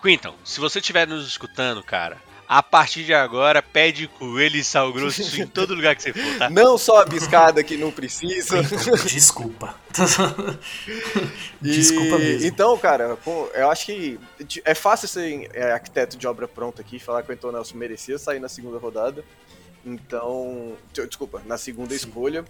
Quinton, 0.00 0.34
se 0.44 0.58
você 0.58 0.78
estiver 0.78 1.06
nos 1.06 1.26
escutando, 1.28 1.82
cara, 1.82 2.16
a 2.52 2.64
partir 2.64 3.04
de 3.04 3.14
agora, 3.14 3.62
pede 3.62 4.08
coelho 4.08 4.56
e 4.56 4.64
sal 4.64 4.92
grosso 4.92 5.22
em 5.40 5.46
todo 5.46 5.72
lugar 5.72 5.94
que 5.94 6.02
você 6.02 6.12
for, 6.12 6.36
tá? 6.36 6.50
Não 6.50 6.76
só 6.76 7.00
a 7.02 7.04
biscada 7.04 7.62
que 7.62 7.76
não 7.76 7.92
precisa. 7.92 8.60
Desculpa. 9.06 9.72
E- 11.62 11.70
Desculpa 11.70 12.18
mesmo. 12.18 12.48
Então, 12.48 12.76
cara, 12.76 13.16
pô, 13.22 13.48
eu 13.54 13.70
acho 13.70 13.86
que 13.86 14.18
é 14.64 14.74
fácil 14.74 15.06
ser 15.06 15.48
é, 15.54 15.70
arquiteto 15.70 16.16
de 16.16 16.26
obra 16.26 16.48
pronta 16.48 16.80
aqui, 16.82 16.98
falar 16.98 17.22
que 17.22 17.30
o 17.30 17.34
Anton 17.34 17.52
Nelson 17.52 17.76
merecia 17.76 18.18
sair 18.18 18.40
na 18.40 18.48
segunda 18.48 18.78
rodada. 18.78 19.24
Então, 19.86 20.72
desculpa, 20.92 21.40
na 21.46 21.56
segunda 21.56 21.90
Sim. 21.96 22.08
escolha. 22.08 22.44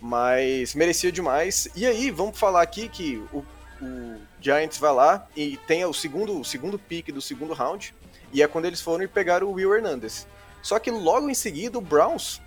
Mas 0.00 0.74
merecia 0.74 1.12
demais. 1.12 1.68
E 1.76 1.84
aí, 1.84 2.10
vamos 2.10 2.38
falar 2.38 2.62
aqui 2.62 2.88
que 2.88 3.22
o, 3.30 3.44
o 3.82 4.16
Giants 4.40 4.78
vai 4.78 4.92
lá 4.94 5.26
e 5.36 5.58
tem 5.66 5.84
o 5.84 5.92
segundo, 5.92 6.40
o 6.40 6.44
segundo 6.44 6.78
pick 6.78 7.08
do 7.12 7.20
segundo 7.20 7.52
round. 7.52 7.92
E 8.34 8.42
é 8.42 8.48
quando 8.48 8.66
eles 8.66 8.82
foram 8.82 9.04
e 9.04 9.08
pegaram 9.08 9.46
o 9.46 9.52
Will 9.52 9.74
Hernandez. 9.74 10.26
Só 10.60 10.78
que 10.78 10.90
logo 10.90 11.30
em 11.30 11.34
seguida 11.34 11.78
o 11.78 11.80
Browns 11.80 12.42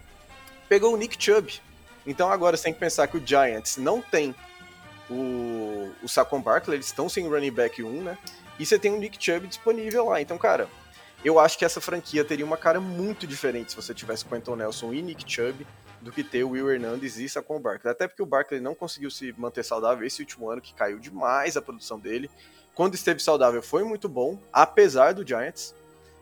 pegou 0.67 0.93
o 0.93 0.97
Nick 0.97 1.15
Chubb. 1.17 1.61
Então 2.05 2.29
agora 2.29 2.57
você 2.57 2.65
tem 2.65 2.73
que 2.73 2.79
pensar 2.79 3.07
que 3.07 3.17
o 3.17 3.25
Giants 3.25 3.77
não 3.77 4.01
tem 4.01 4.35
o, 5.09 5.91
o 6.03 6.07
Saquon 6.07 6.41
Barkley, 6.41 6.75
eles 6.75 6.87
estão 6.87 7.07
sem 7.07 7.27
running 7.27 7.51
back 7.51 7.81
1, 7.81 8.03
né? 8.03 8.17
E 8.59 8.65
você 8.65 8.77
tem 8.77 8.91
o 8.91 8.97
Nick 8.97 9.23
Chubb 9.23 9.47
disponível 9.47 10.05
lá. 10.05 10.21
Então, 10.21 10.37
cara, 10.37 10.67
eu 11.23 11.39
acho 11.39 11.57
que 11.57 11.63
essa 11.65 11.79
franquia 11.79 12.25
teria 12.25 12.45
uma 12.45 12.57
cara 12.57 12.79
muito 12.81 13.25
diferente 13.25 13.71
se 13.71 13.75
você 13.75 13.93
tivesse 13.93 14.25
Quentin 14.25 14.55
Nelson 14.55 14.93
e 14.93 15.01
Nick 15.01 15.23
Chubb 15.31 15.65
do 16.01 16.11
que 16.11 16.23
ter 16.23 16.43
o 16.43 16.49
Will 16.49 16.69
Hernandez 16.69 17.17
e 17.17 17.29
Saquon 17.29 17.59
Barkley. 17.59 17.91
Até 17.91 18.07
porque 18.07 18.21
o 18.21 18.25
Barkley 18.25 18.59
não 18.59 18.75
conseguiu 18.75 19.09
se 19.09 19.33
manter 19.37 19.63
saudável 19.63 20.05
esse 20.05 20.21
último 20.21 20.49
ano, 20.49 20.61
que 20.61 20.73
caiu 20.73 20.99
demais 20.99 21.55
a 21.55 21.61
produção 21.61 21.99
dele. 21.99 22.29
Quando 22.73 22.93
esteve 22.93 23.19
saudável 23.19 23.61
foi 23.61 23.83
muito 23.83 24.07
bom, 24.07 24.39
apesar 24.53 25.13
do 25.13 25.25
Giants. 25.25 25.73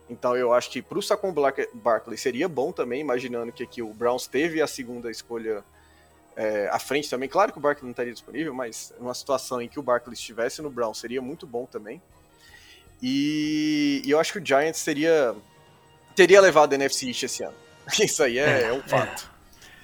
Então 0.08 0.36
eu 0.36 0.52
acho 0.52 0.70
que 0.70 0.80
pro 0.80 1.02
Saquon 1.02 1.32
Black- 1.32 1.68
Barkley 1.74 2.16
seria 2.16 2.48
bom 2.48 2.70
também, 2.72 3.00
imaginando 3.00 3.50
que 3.52 3.62
aqui 3.64 3.82
o 3.82 3.92
Browns 3.92 4.26
teve 4.26 4.62
a 4.62 4.66
segunda 4.66 5.10
escolha 5.10 5.64
é, 6.36 6.68
à 6.70 6.78
frente 6.78 7.10
também. 7.10 7.28
Claro 7.28 7.50
que 7.52 7.58
o 7.58 7.60
Barkley 7.60 7.84
não 7.84 7.90
estaria 7.90 8.12
disponível, 8.12 8.54
mas 8.54 8.92
uma 9.00 9.14
situação 9.14 9.60
em 9.60 9.68
que 9.68 9.78
o 9.80 9.82
Barkley 9.82 10.14
estivesse 10.14 10.62
no 10.62 10.70
Browns 10.70 10.98
seria 10.98 11.20
muito 11.20 11.46
bom 11.46 11.66
também. 11.66 12.00
E, 13.02 14.02
e 14.04 14.10
eu 14.10 14.18
acho 14.20 14.32
que 14.32 14.38
o 14.38 14.46
Giants 14.46 14.78
seria 14.78 15.34
teria 16.14 16.40
levado 16.40 16.72
a 16.72 16.76
NFC 16.76 17.08
East 17.08 17.22
esse 17.24 17.42
ano. 17.42 17.56
Isso 18.00 18.22
aí 18.22 18.38
é, 18.38 18.68
é 18.68 18.72
um 18.72 18.80
fato. 18.82 19.30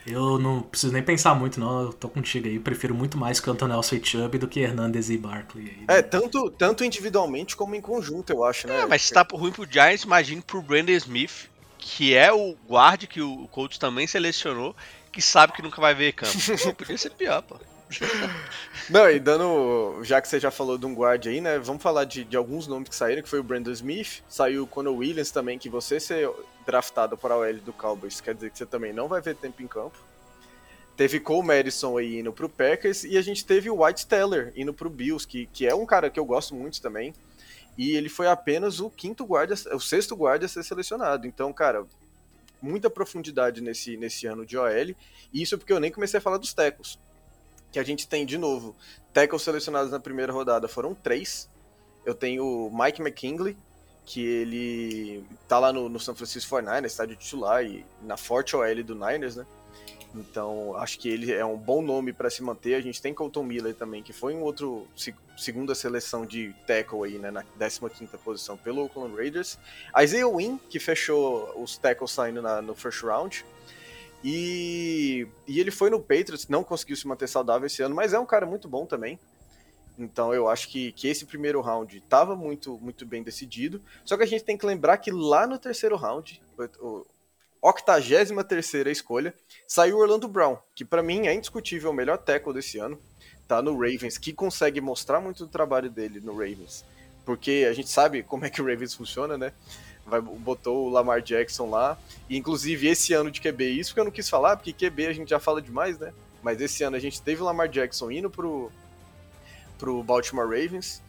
Eu 0.06 0.38
não 0.38 0.62
preciso 0.62 0.92
nem 0.92 1.02
pensar 1.02 1.34
muito, 1.34 1.60
não. 1.60 1.82
Eu 1.82 1.92
tô 1.92 2.08
contigo 2.08 2.48
aí. 2.48 2.58
Prefiro 2.58 2.94
muito 2.94 3.16
mais 3.16 3.38
que 3.38 3.48
o 3.48 3.52
Antonel 3.52 3.80
e 3.80 4.04
Chubb 4.04 4.38
do 4.38 4.48
que 4.48 4.60
Hernandez 4.60 5.10
e 5.10 5.16
Barkley. 5.16 5.76
aí. 5.88 5.98
É, 5.98 6.02
tanto, 6.02 6.50
tanto 6.50 6.84
individualmente 6.84 7.56
como 7.56 7.74
em 7.74 7.80
conjunto, 7.80 8.30
eu 8.32 8.44
acho, 8.44 8.66
né? 8.66 8.80
É, 8.80 8.86
mas 8.86 9.02
se 9.02 9.14
tá 9.14 9.26
ruim 9.32 9.52
pro 9.52 9.66
Giants, 9.70 10.02
imagine 10.02 10.42
pro 10.42 10.62
Brandon 10.62 10.92
Smith, 10.92 11.48
que 11.78 12.14
é 12.14 12.32
o 12.32 12.56
guarde 12.66 13.06
que 13.06 13.20
o 13.20 13.46
Colts 13.48 13.78
também 13.78 14.06
selecionou, 14.06 14.74
que 15.12 15.22
sabe 15.22 15.52
que 15.52 15.62
nunca 15.62 15.80
vai 15.80 15.94
ver 15.94 16.12
campo. 16.12 16.32
Pô, 16.62 16.74
podia 16.74 16.98
ser 16.98 17.10
pior, 17.10 17.42
pô. 17.42 17.56
Não, 18.88 19.10
e 19.10 19.18
dando. 19.18 20.02
Já 20.02 20.20
que 20.20 20.28
você 20.28 20.38
já 20.40 20.50
falou 20.50 20.78
de 20.78 20.86
um 20.86 20.94
guard 20.94 21.26
aí, 21.26 21.40
né? 21.40 21.58
Vamos 21.58 21.82
falar 21.82 22.04
de, 22.04 22.24
de 22.24 22.36
alguns 22.36 22.66
nomes 22.66 22.88
que 22.88 22.94
saíram, 22.94 23.22
que 23.22 23.28
foi 23.28 23.40
o 23.40 23.42
Brandon 23.42 23.72
Smith, 23.72 24.22
saiu 24.28 24.64
o 24.64 24.66
Conor 24.66 24.96
Williams 24.96 25.30
também, 25.30 25.58
que 25.58 25.68
você 25.68 25.98
ser 26.00 26.30
draftado 26.66 27.16
para 27.16 27.36
o 27.36 27.44
L 27.44 27.60
do 27.60 27.72
Cowboys, 27.72 28.20
quer 28.20 28.34
dizer 28.34 28.50
que 28.50 28.58
você 28.58 28.66
também 28.66 28.92
não 28.92 29.08
vai 29.08 29.20
ver 29.20 29.36
tempo 29.36 29.62
em 29.62 29.66
campo. 29.66 29.98
Teve 30.96 31.18
Cole 31.18 31.46
Madison 31.46 31.96
aí 31.96 32.20
indo 32.20 32.32
pro 32.32 32.48
Packers, 32.48 33.04
e 33.04 33.16
a 33.16 33.22
gente 33.22 33.44
teve 33.44 33.70
o 33.70 33.84
White 33.84 34.06
Teller 34.06 34.52
indo 34.54 34.74
pro 34.74 34.90
Bills, 34.90 35.26
que, 35.26 35.46
que 35.46 35.66
é 35.66 35.74
um 35.74 35.86
cara 35.86 36.10
que 36.10 36.20
eu 36.20 36.24
gosto 36.24 36.54
muito 36.54 36.80
também. 36.80 37.14
E 37.76 37.96
ele 37.96 38.08
foi 38.08 38.26
apenas 38.26 38.80
o 38.80 38.90
quinto 38.90 39.24
guarda, 39.24 39.54
o 39.74 39.80
sexto 39.80 40.14
guarda 40.14 40.44
a 40.44 40.48
ser 40.48 40.62
selecionado. 40.62 41.26
Então, 41.26 41.52
cara, 41.52 41.86
muita 42.60 42.90
profundidade 42.90 43.60
nesse, 43.60 43.96
nesse 43.96 44.26
ano 44.26 44.44
de 44.44 44.56
OL. 44.56 44.94
E 45.32 45.42
isso 45.42 45.56
porque 45.56 45.72
eu 45.72 45.80
nem 45.80 45.90
comecei 45.90 46.18
a 46.18 46.20
falar 46.20 46.36
dos 46.36 46.52
tecos. 46.52 46.98
Que 47.72 47.78
a 47.78 47.82
gente 47.84 48.06
tem, 48.06 48.24
de 48.26 48.36
novo, 48.38 48.76
tackles 49.12 49.42
selecionados 49.42 49.90
na 49.90 49.98
primeira 49.98 50.32
rodada 50.32 50.68
foram 50.68 50.94
três. 50.94 51.48
Eu 52.04 52.14
tenho 52.14 52.44
o 52.44 52.70
Mike 52.76 53.00
McKinley, 53.00 53.56
que 54.04 54.22
ele 54.24 55.24
tá 55.48 55.58
lá 55.58 55.72
no, 55.72 55.88
no 55.88 55.98
San 55.98 56.14
Francisco 56.14 56.54
49ers, 56.54 56.84
estádio 56.86 57.16
titular, 57.16 57.64
e 57.64 57.84
na 58.02 58.16
forte 58.16 58.54
OL 58.54 58.82
do 58.84 58.94
Niners, 58.94 59.36
né? 59.36 59.46
Então, 60.14 60.76
acho 60.76 60.98
que 60.98 61.08
ele 61.08 61.32
é 61.32 61.42
um 61.44 61.56
bom 61.56 61.80
nome 61.80 62.12
para 62.12 62.28
se 62.28 62.42
manter. 62.42 62.74
A 62.74 62.80
gente 62.82 63.00
tem 63.00 63.14
Colton 63.14 63.42
Miller 63.44 63.74
também, 63.74 64.02
que 64.02 64.12
foi 64.12 64.34
um 64.34 64.42
outro 64.42 64.86
se- 64.94 65.14
segunda 65.38 65.74
seleção 65.74 66.26
de 66.26 66.54
tackle 66.66 67.04
aí, 67.04 67.18
né, 67.18 67.30
na 67.30 67.42
15ª 67.58 68.18
posição 68.18 68.54
pelo 68.58 68.82
Oakland 68.82 69.16
Raiders. 69.16 69.58
Isaiah 69.98 70.28
Wynn, 70.28 70.58
que 70.68 70.78
fechou 70.78 71.50
os 71.58 71.78
tackles 71.78 72.10
saindo 72.10 72.42
na- 72.42 72.60
no 72.60 72.74
first 72.74 73.02
round. 73.02 73.42
E, 74.24 75.26
e 75.46 75.58
ele 75.58 75.70
foi 75.70 75.90
no 75.90 76.00
Patriots, 76.00 76.48
não 76.48 76.62
conseguiu 76.62 76.96
se 76.96 77.06
manter 77.06 77.28
saudável 77.28 77.66
esse 77.66 77.82
ano, 77.82 77.94
mas 77.94 78.12
é 78.12 78.18
um 78.18 78.26
cara 78.26 78.46
muito 78.46 78.68
bom 78.68 78.86
também. 78.86 79.18
Então 79.98 80.32
eu 80.32 80.48
acho 80.48 80.68
que, 80.68 80.92
que 80.92 81.08
esse 81.08 81.26
primeiro 81.26 81.60
round 81.60 81.96
estava 81.96 82.34
muito, 82.34 82.78
muito 82.78 83.04
bem 83.04 83.22
decidido. 83.22 83.82
Só 84.04 84.16
que 84.16 84.22
a 84.22 84.26
gente 84.26 84.44
tem 84.44 84.56
que 84.56 84.66
lembrar 84.66 84.98
que 84.98 85.10
lá 85.10 85.46
no 85.46 85.58
terceiro 85.58 85.96
round, 85.96 86.40
o, 86.80 87.06
o 87.60 87.68
83 87.68 88.30
escolha, 88.86 89.34
saiu 89.66 89.98
Orlando 89.98 90.28
Brown, 90.28 90.56
que 90.74 90.84
para 90.84 91.02
mim 91.02 91.26
é 91.26 91.34
indiscutível 91.34 91.90
o 91.90 91.94
melhor 91.94 92.18
tackle 92.18 92.54
desse 92.54 92.78
ano. 92.78 92.98
Tá 93.46 93.60
no 93.60 93.72
Ravens, 93.72 94.16
que 94.16 94.32
consegue 94.32 94.80
mostrar 94.80 95.20
muito 95.20 95.44
do 95.44 95.50
trabalho 95.50 95.90
dele 95.90 96.20
no 96.20 96.32
Ravens. 96.32 96.84
Porque 97.24 97.66
a 97.68 97.72
gente 97.72 97.90
sabe 97.90 98.22
como 98.22 98.44
é 98.44 98.50
que 98.50 98.62
o 98.62 98.66
Ravens 98.66 98.94
funciona, 98.94 99.36
né? 99.36 99.52
Vai, 100.06 100.20
botou 100.20 100.86
o 100.86 100.90
Lamar 100.90 101.22
Jackson 101.22 101.70
lá. 101.70 101.96
E 102.28 102.36
inclusive 102.36 102.88
esse 102.88 103.12
ano 103.12 103.30
de 103.30 103.40
QB, 103.40 103.64
isso 103.70 103.94
que 103.94 104.00
eu 104.00 104.04
não 104.04 104.10
quis 104.10 104.28
falar, 104.28 104.56
porque 104.56 104.72
QB 104.72 105.06
a 105.06 105.12
gente 105.12 105.28
já 105.30 105.38
fala 105.38 105.62
demais, 105.62 105.98
né? 105.98 106.12
Mas 106.42 106.60
esse 106.60 106.82
ano 106.82 106.96
a 106.96 107.00
gente 107.00 107.22
teve 107.22 107.40
o 107.40 107.44
Lamar 107.44 107.68
Jackson 107.68 108.10
indo 108.10 108.28
pro, 108.28 108.70
pro 109.78 110.02
Baltimore 110.02 110.44
Ravens. 110.48 111.00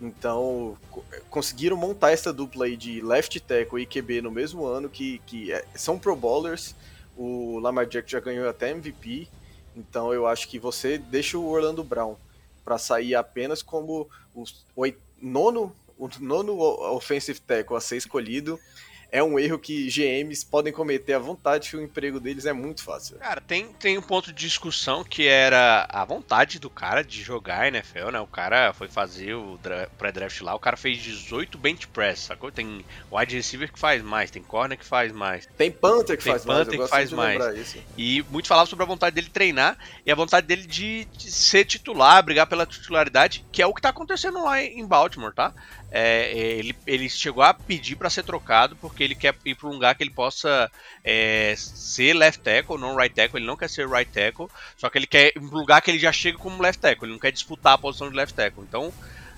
Então, 0.00 0.76
co- 0.90 1.04
conseguiram 1.30 1.76
montar 1.76 2.10
essa 2.10 2.32
dupla 2.32 2.64
aí 2.66 2.76
de 2.76 3.00
left 3.00 3.38
tackle 3.40 3.80
e 3.82 3.86
QB 3.86 4.20
no 4.22 4.30
mesmo 4.30 4.66
ano, 4.66 4.88
que, 4.88 5.20
que 5.26 5.52
é- 5.52 5.64
são 5.74 5.98
pro 5.98 6.14
bowlers. 6.16 6.74
O 7.16 7.58
Lamar 7.60 7.86
Jackson 7.86 8.16
já 8.16 8.20
ganhou 8.20 8.48
até 8.48 8.70
MVP. 8.70 9.28
Então, 9.76 10.12
eu 10.12 10.26
acho 10.26 10.48
que 10.48 10.58
você 10.58 10.98
deixa 10.98 11.38
o 11.38 11.48
Orlando 11.48 11.82
Brown 11.84 12.16
para 12.64 12.76
sair 12.78 13.14
apenas 13.14 13.62
como 13.62 14.08
o 14.34 14.44
nono, 15.20 15.74
o 16.04 16.10
nono 16.20 16.58
offensive 16.94 17.40
tackle 17.40 17.76
a 17.76 17.80
ser 17.80 17.96
escolhido. 17.96 18.58
É 19.14 19.22
um 19.22 19.38
erro 19.38 19.58
que 19.58 19.88
GMs 19.90 20.42
podem 20.42 20.72
cometer 20.72 21.12
à 21.12 21.18
vontade, 21.18 21.68
que 21.68 21.76
o 21.76 21.82
emprego 21.82 22.18
deles 22.18 22.46
é 22.46 22.52
muito 22.54 22.82
fácil. 22.82 23.18
Cara, 23.18 23.42
tem, 23.42 23.66
tem 23.74 23.98
um 23.98 24.00
ponto 24.02 24.32
de 24.32 24.46
discussão 24.46 25.04
que 25.04 25.26
era 25.28 25.86
a 25.90 26.02
vontade 26.02 26.58
do 26.58 26.70
cara 26.70 27.04
de 27.04 27.22
jogar 27.22 27.68
NFL, 27.68 28.10
né? 28.10 28.20
O 28.20 28.26
cara 28.26 28.72
foi 28.72 28.88
fazer 28.88 29.34
o 29.34 29.58
dra- 29.62 29.86
pré-draft 29.98 30.40
lá, 30.40 30.54
o 30.54 30.58
cara 30.58 30.78
fez 30.78 30.96
18 30.96 31.58
bench 31.58 31.86
press, 31.88 32.20
sacou? 32.20 32.50
Tem 32.50 32.82
wide 33.12 33.36
receiver 33.36 33.70
que 33.70 33.78
faz 33.78 34.02
mais, 34.02 34.30
tem 34.30 34.42
corner 34.42 34.78
que 34.78 34.84
faz 34.86 35.12
mais. 35.12 35.46
Tem 35.58 35.70
Panther 35.70 36.16
que 36.16 36.24
Tem 36.24 36.32
faz 36.32 36.46
mais, 36.46 36.58
Panther 36.60 36.80
eu 36.80 36.84
que 36.84 36.90
faz 36.90 37.12
mais. 37.12 37.76
E 37.98 38.24
muito 38.30 38.48
falava 38.48 38.66
sobre 38.66 38.82
a 38.84 38.88
vontade 38.88 39.14
dele 39.14 39.28
treinar 39.28 39.76
e 40.06 40.10
a 40.10 40.14
vontade 40.14 40.46
dele 40.46 40.66
de, 40.66 41.04
de 41.04 41.30
ser 41.30 41.66
titular, 41.66 42.22
brigar 42.22 42.46
pela 42.46 42.64
titularidade, 42.64 43.44
que 43.52 43.60
é 43.60 43.66
o 43.66 43.74
que 43.74 43.82
tá 43.82 43.90
acontecendo 43.90 44.42
lá 44.42 44.62
em 44.62 44.86
Baltimore, 44.86 45.34
tá? 45.34 45.52
É, 45.94 46.32
ele, 46.32 46.74
ele 46.86 47.06
chegou 47.06 47.42
a 47.42 47.52
pedir 47.52 47.96
para 47.96 48.08
ser 48.08 48.22
trocado 48.22 48.74
porque 48.76 49.04
ele 49.04 49.14
quer 49.14 49.36
ir 49.44 49.54
para 49.54 49.68
um 49.68 49.72
lugar 49.72 49.94
que 49.94 50.02
ele 50.02 50.10
possa 50.10 50.70
é, 51.04 51.52
ser 51.56 52.14
left 52.14 52.42
tackle, 52.42 52.78
não 52.78 52.96
right 52.96 53.14
tackle. 53.14 53.38
Ele 53.38 53.46
não 53.46 53.58
quer 53.58 53.68
ser 53.68 53.86
right 53.86 54.10
tackle, 54.10 54.48
só 54.76 54.88
que 54.88 54.96
ele 54.96 55.06
quer 55.06 55.28
ir 55.28 55.32
para 55.32 55.42
um 55.42 55.50
lugar 55.50 55.82
que 55.82 55.90
ele 55.90 55.98
já 55.98 56.10
chega 56.10 56.38
como 56.38 56.62
left 56.62 56.80
tackle. 56.80 57.04
Ele 57.04 57.12
não 57.12 57.20
quer 57.20 57.30
disputar 57.30 57.74
a 57.74 57.78
posição 57.78 58.08
de 58.08 58.16
left 58.16 58.34
tackle. 58.34 58.64
Então 58.64 58.90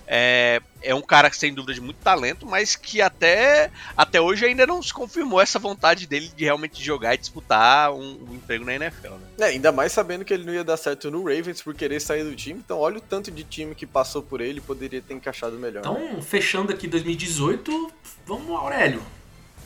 é, 0.07 0.61
é 0.83 0.95
um 0.95 1.01
cara 1.01 1.31
que 1.31 1.37
sem 1.37 1.53
dúvida 1.53 1.75
de 1.75 1.81
muito 1.81 1.97
talento, 1.99 2.47
mas 2.47 2.77
que 2.77 3.01
até, 3.01 3.71
até 3.97 4.21
hoje 4.21 4.45
ainda 4.45 4.67
não 4.67 4.83
se 4.83 4.93
confirmou 4.93 5.41
essa 5.41 5.59
vontade 5.59 6.07
dele 6.07 6.31
de 6.37 6.45
realmente 6.45 6.83
jogar 6.83 7.15
e 7.15 7.19
disputar 7.19 7.93
um, 7.93 8.29
um 8.29 8.35
emprego 8.35 8.65
na 8.65 8.75
NFL. 8.75 9.13
Né? 9.13 9.27
É, 9.41 9.45
ainda 9.47 9.73
mais 9.73 9.93
sabendo 9.93 10.25
que 10.25 10.35
ele 10.35 10.45
não 10.45 10.53
ia 10.53 10.65
dar 10.65 10.77
certo 10.77 11.11
no 11.11 11.23
Ravens 11.25 11.63
por 11.63 11.75
querer 11.75 12.01
sair 12.01 12.25
do 12.25 12.35
time. 12.35 12.61
Então, 12.65 12.79
olha 12.79 12.99
o 12.99 13.01
tanto 13.01 13.31
de 13.31 13.45
time 13.45 13.75
que 13.75 13.87
passou 13.87 14.23
por 14.23 14.41
ele 14.41 14.61
poderia 14.61 15.01
ter 15.01 15.15
encaixado 15.15 15.59
melhor. 15.59 15.85
né? 15.85 16.09
Então, 16.11 16.23
fechando 16.23 16.73
aqui 16.73 16.87
2018, 16.87 17.93
vamos, 18.27 18.51
Aurélio. 18.51 19.03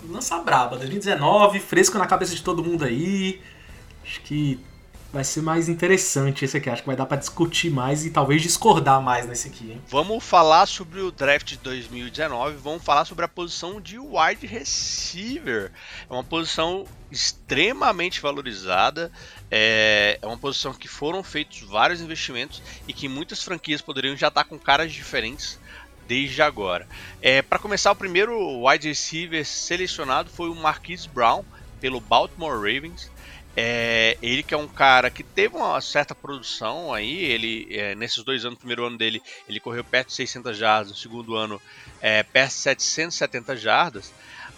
Lança 0.08 0.38
braba. 0.38 0.76
2019, 0.76 1.58
fresco 1.58 1.98
na 1.98 2.06
cabeça 2.06 2.34
de 2.34 2.42
todo 2.42 2.62
mundo 2.62 2.84
aí. 2.84 3.40
Acho 4.04 4.20
que 4.22 4.60
vai 5.12 5.24
ser 5.24 5.40
mais 5.40 5.68
interessante 5.68 6.44
esse 6.44 6.56
aqui. 6.56 6.68
Acho 6.68 6.82
que 6.82 6.86
vai 6.86 6.96
dar 6.96 7.06
para 7.06 7.16
discutir 7.16 7.70
mais 7.70 8.04
e 8.04 8.10
talvez 8.10 8.42
discordar 8.42 9.00
mais 9.00 9.26
nesse 9.26 9.48
aqui, 9.48 9.72
hein? 9.72 9.82
Vamos 9.88 10.22
falar 10.22 10.66
sobre 10.66 11.00
o 11.00 11.10
draft 11.10 11.48
de 11.48 11.58
2019. 11.58 12.56
Vamos 12.56 12.84
falar 12.84 13.04
sobre 13.04 13.24
a 13.24 13.28
posição 13.28 13.80
de 13.80 13.98
wide 13.98 14.46
receiver. 14.46 15.72
É 16.08 16.12
uma 16.12 16.24
posição 16.24 16.86
extremamente 17.10 18.20
valorizada. 18.20 19.10
É, 19.50 20.18
é 20.20 20.26
uma 20.26 20.38
posição 20.38 20.74
que 20.74 20.88
foram 20.88 21.22
feitos 21.22 21.60
vários 21.62 22.00
investimentos 22.00 22.62
e 22.86 22.92
que 22.92 23.08
muitas 23.08 23.42
franquias 23.42 23.80
poderiam 23.80 24.16
já 24.16 24.28
estar 24.28 24.44
com 24.44 24.58
caras 24.58 24.92
diferentes 24.92 25.58
desde 26.06 26.40
agora. 26.42 26.86
É, 27.20 27.42
Para 27.42 27.58
começar, 27.58 27.92
o 27.92 27.96
primeiro 27.96 28.66
wide 28.66 28.88
receiver 28.88 29.44
selecionado 29.44 30.30
foi 30.30 30.48
o 30.48 30.54
Marquise 30.54 31.08
Brown 31.08 31.44
pelo 31.80 32.00
Baltimore 32.00 32.56
Ravens. 32.56 33.10
É, 33.60 34.16
ele 34.22 34.44
que 34.44 34.54
é 34.54 34.56
um 34.56 34.68
cara 34.68 35.10
que 35.10 35.24
teve 35.24 35.56
uma 35.56 35.80
certa 35.80 36.14
produção 36.14 36.94
aí, 36.94 37.24
ele 37.24 37.66
é, 37.72 37.92
nesses 37.96 38.22
dois 38.22 38.44
anos, 38.44 38.54
no 38.54 38.58
primeiro 38.60 38.86
ano 38.86 38.96
dele, 38.96 39.20
ele 39.48 39.58
correu 39.58 39.82
perto 39.84 40.10
de 40.10 40.14
600 40.14 40.56
jardas, 40.56 40.90
no 40.92 40.96
segundo 40.96 41.34
ano, 41.34 41.60
é, 42.00 42.22
perto 42.22 42.50
de 42.52 42.60
770 42.60 43.56
jardas, 43.56 44.14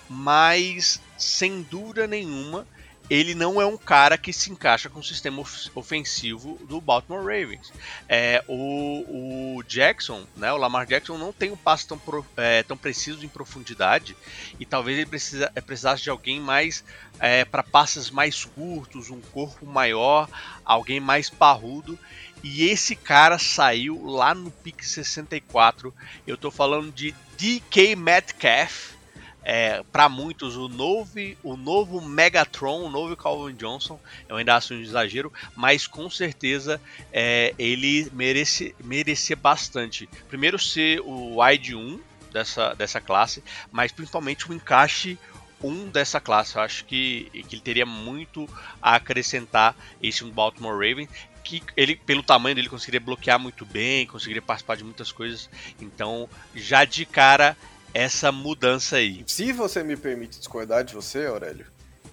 mas 0.06 1.00
sem 1.16 1.62
dúvida 1.62 2.06
nenhuma, 2.06 2.68
ele 3.10 3.34
não 3.34 3.60
é 3.60 3.66
um 3.66 3.76
cara 3.76 4.16
que 4.16 4.32
se 4.32 4.52
encaixa 4.52 4.88
com 4.88 5.00
o 5.00 5.04
sistema 5.04 5.42
ofensivo 5.74 6.56
do 6.68 6.80
Baltimore 6.80 7.18
Ravens. 7.18 7.72
É, 8.08 8.44
o, 8.46 9.56
o, 9.56 9.62
Jackson, 9.64 10.24
né, 10.36 10.52
o 10.52 10.56
Lamar 10.56 10.86
Jackson, 10.86 11.18
não 11.18 11.32
tem 11.32 11.50
um 11.50 11.56
passe 11.56 11.88
tão, 11.88 11.98
pro, 11.98 12.24
é, 12.36 12.62
tão 12.62 12.76
preciso 12.76 13.24
em 13.24 13.28
profundidade 13.28 14.16
e 14.60 14.64
talvez 14.64 14.96
ele 14.96 15.06
precisa, 15.08 15.50
é, 15.56 15.60
precisasse 15.60 16.04
de 16.04 16.10
alguém 16.10 16.38
mais 16.38 16.84
é, 17.18 17.44
para 17.44 17.64
passes 17.64 18.10
mais 18.10 18.44
curtos, 18.44 19.10
um 19.10 19.20
corpo 19.20 19.66
maior, 19.66 20.28
alguém 20.64 21.00
mais 21.00 21.28
parrudo. 21.28 21.98
E 22.44 22.64
esse 22.68 22.94
cara 22.94 23.38
saiu 23.38 24.06
lá 24.06 24.34
no 24.34 24.50
pick 24.50 24.82
64. 24.82 25.92
Eu 26.26 26.36
estou 26.36 26.50
falando 26.50 26.90
de 26.92 27.14
DK 27.36 27.96
Metcalf 27.96 28.99
é, 29.42 29.82
para 29.90 30.08
muitos 30.08 30.56
o 30.56 30.68
novo, 30.68 31.12
o 31.42 31.56
novo 31.56 32.00
Megatron, 32.00 32.84
o 32.84 32.90
novo 32.90 33.16
Calvin 33.16 33.54
Johnson, 33.54 33.98
eu 34.28 34.36
ainda 34.36 34.56
acho 34.56 34.74
um 34.74 34.80
exagero, 34.80 35.32
mas 35.56 35.86
com 35.86 36.08
certeza 36.10 36.80
é, 37.12 37.54
ele 37.58 38.10
merece, 38.12 38.74
merecia 38.82 39.36
bastante. 39.36 40.08
Primeiro 40.28 40.58
ser 40.58 41.00
o 41.00 41.42
wide 41.42 41.74
1 41.74 42.00
dessa, 42.32 42.74
dessa 42.74 43.00
classe, 43.00 43.42
mas 43.72 43.92
principalmente 43.92 44.50
o 44.50 44.54
encaixe 44.54 45.18
1 45.62 45.88
dessa 45.88 46.20
classe. 46.20 46.56
Eu 46.56 46.62
acho 46.62 46.84
que, 46.84 47.30
que 47.48 47.56
ele 47.56 47.62
teria 47.62 47.86
muito 47.86 48.48
a 48.80 48.96
acrescentar 48.96 49.74
esse 50.02 50.24
Baltimore 50.24 50.74
Ravens 50.74 51.08
que 51.42 51.62
ele, 51.76 51.96
pelo 51.96 52.22
tamanho 52.22 52.54
dele, 52.54 52.68
conseguiria 52.68 53.00
bloquear 53.00 53.38
muito 53.38 53.64
bem, 53.64 54.06
conseguiria 54.06 54.42
participar 54.42 54.76
de 54.76 54.84
muitas 54.84 55.10
coisas. 55.10 55.48
Então, 55.80 56.28
já 56.54 56.84
de 56.84 57.04
cara, 57.04 57.56
essa 57.92 58.30
mudança 58.30 58.96
aí. 58.96 59.24
Se 59.26 59.52
você 59.52 59.82
me 59.82 59.96
permite 59.96 60.38
discordar 60.38 60.84
de 60.84 60.94
você, 60.94 61.26
Aurélio, 61.26 61.66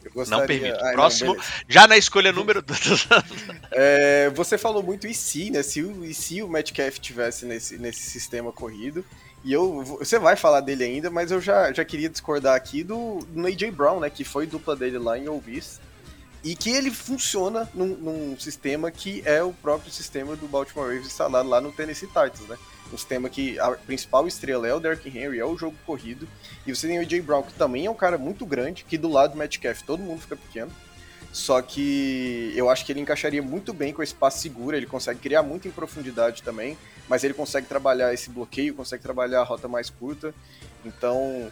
eu 0.03 0.11
gostaria... 0.11 0.39
Não 0.39 0.47
permito. 0.47 0.84
Ai, 0.84 0.93
Próximo, 0.93 1.36
não, 1.36 1.43
já 1.67 1.88
na 1.88 1.97
escolha 1.97 2.32
número... 2.32 2.63
é, 3.71 4.30
você 4.32 4.57
falou 4.57 4.82
muito 4.82 5.07
e 5.07 5.13
se, 5.13 5.49
né? 5.51 5.63
Se 5.63 5.82
o, 5.82 6.05
e 6.05 6.13
se 6.13 6.41
o 6.41 6.47
Metcalf 6.47 6.97
tivesse 6.99 7.45
nesse, 7.45 7.78
nesse 7.78 8.01
sistema 8.01 8.51
corrido, 8.51 9.05
e 9.43 9.53
eu, 9.53 9.84
você 9.84 10.19
vai 10.19 10.36
falar 10.36 10.61
dele 10.61 10.84
ainda, 10.84 11.09
mas 11.09 11.32
eu 11.32 11.39
já, 11.39 11.71
já 11.71 11.86
queria 11.86 12.09
discordar 12.09 12.55
aqui 12.55 12.84
do, 12.84 13.19
do 13.30 13.47
AJ 13.47 13.71
Brown, 13.71 13.99
né? 13.99 14.09
Que 14.09 14.23
foi 14.23 14.45
dupla 14.45 14.75
dele 14.75 14.97
lá 14.97 15.17
em 15.17 15.30
Ovis. 15.30 15.80
E 16.43 16.55
que 16.55 16.69
ele 16.69 16.91
funciona 16.91 17.69
num, 17.73 17.88
num, 17.88 18.39
sistema 18.39 18.91
que 18.91 19.21
é 19.25 19.41
o 19.41 19.53
próprio 19.53 19.91
sistema 19.91 20.36
do 20.36 20.47
Baltimore 20.47 20.88
Ravens 20.88 21.07
instalado 21.07 21.49
lá 21.49 21.59
no 21.59 21.71
Tennessee 21.71 22.07
Titans, 22.07 22.47
né? 22.47 22.57
Um 22.94 22.98
sistema 22.98 23.30
que 23.30 23.60
a 23.60 23.72
principal 23.72 24.28
estrela 24.28 24.68
é 24.68 24.74
o 24.74 24.80
Derrick 24.80 25.08
Henry, 25.10 25.40
é 25.40 25.46
o 25.46 25.58
jogo 25.58 25.76
corrido, 25.86 26.28
e 26.66 26.76
você 26.76 26.88
tem 26.88 27.00
o 27.00 27.02
AJ 27.02 27.22
Brown, 27.22 27.44
que 27.44 27.54
também 27.54 27.86
é 27.86 27.92
um 27.92 27.96
cara 27.96 28.18
muito 28.18 28.46
grande, 28.46 28.84
que 28.84 28.98
do 28.98 29.10
lado 29.10 29.32
do 29.32 29.38
Metcalf 29.38 29.82
todo 29.82 30.02
mundo 30.02 30.22
fica 30.22 30.36
pequeno, 30.36 30.72
só 31.32 31.62
que 31.62 32.52
eu 32.56 32.70
acho 32.70 32.86
que 32.86 32.92
ele 32.92 33.00
encaixaria 33.00 33.42
muito 33.42 33.74
bem 33.74 33.94
com 33.94 34.02
esse 34.02 34.14
passe 34.14 34.40
seguro, 34.40 34.76
ele 34.76 34.86
consegue 34.86 35.20
criar 35.20 35.44
muito 35.44 35.68
em 35.68 35.72
profundidade 35.72 36.42
também, 36.42 36.78
mas 37.08 37.24
ele 37.24 37.34
consegue 37.34 37.68
trabalhar 37.68 38.14
esse 38.14 38.30
bloqueio, 38.30 38.74
consegue 38.74 39.04
trabalhar 39.04 39.42
a 39.42 39.44
rota 39.44 39.68
mais 39.68 39.90
curta, 39.90 40.34
então 40.86 41.52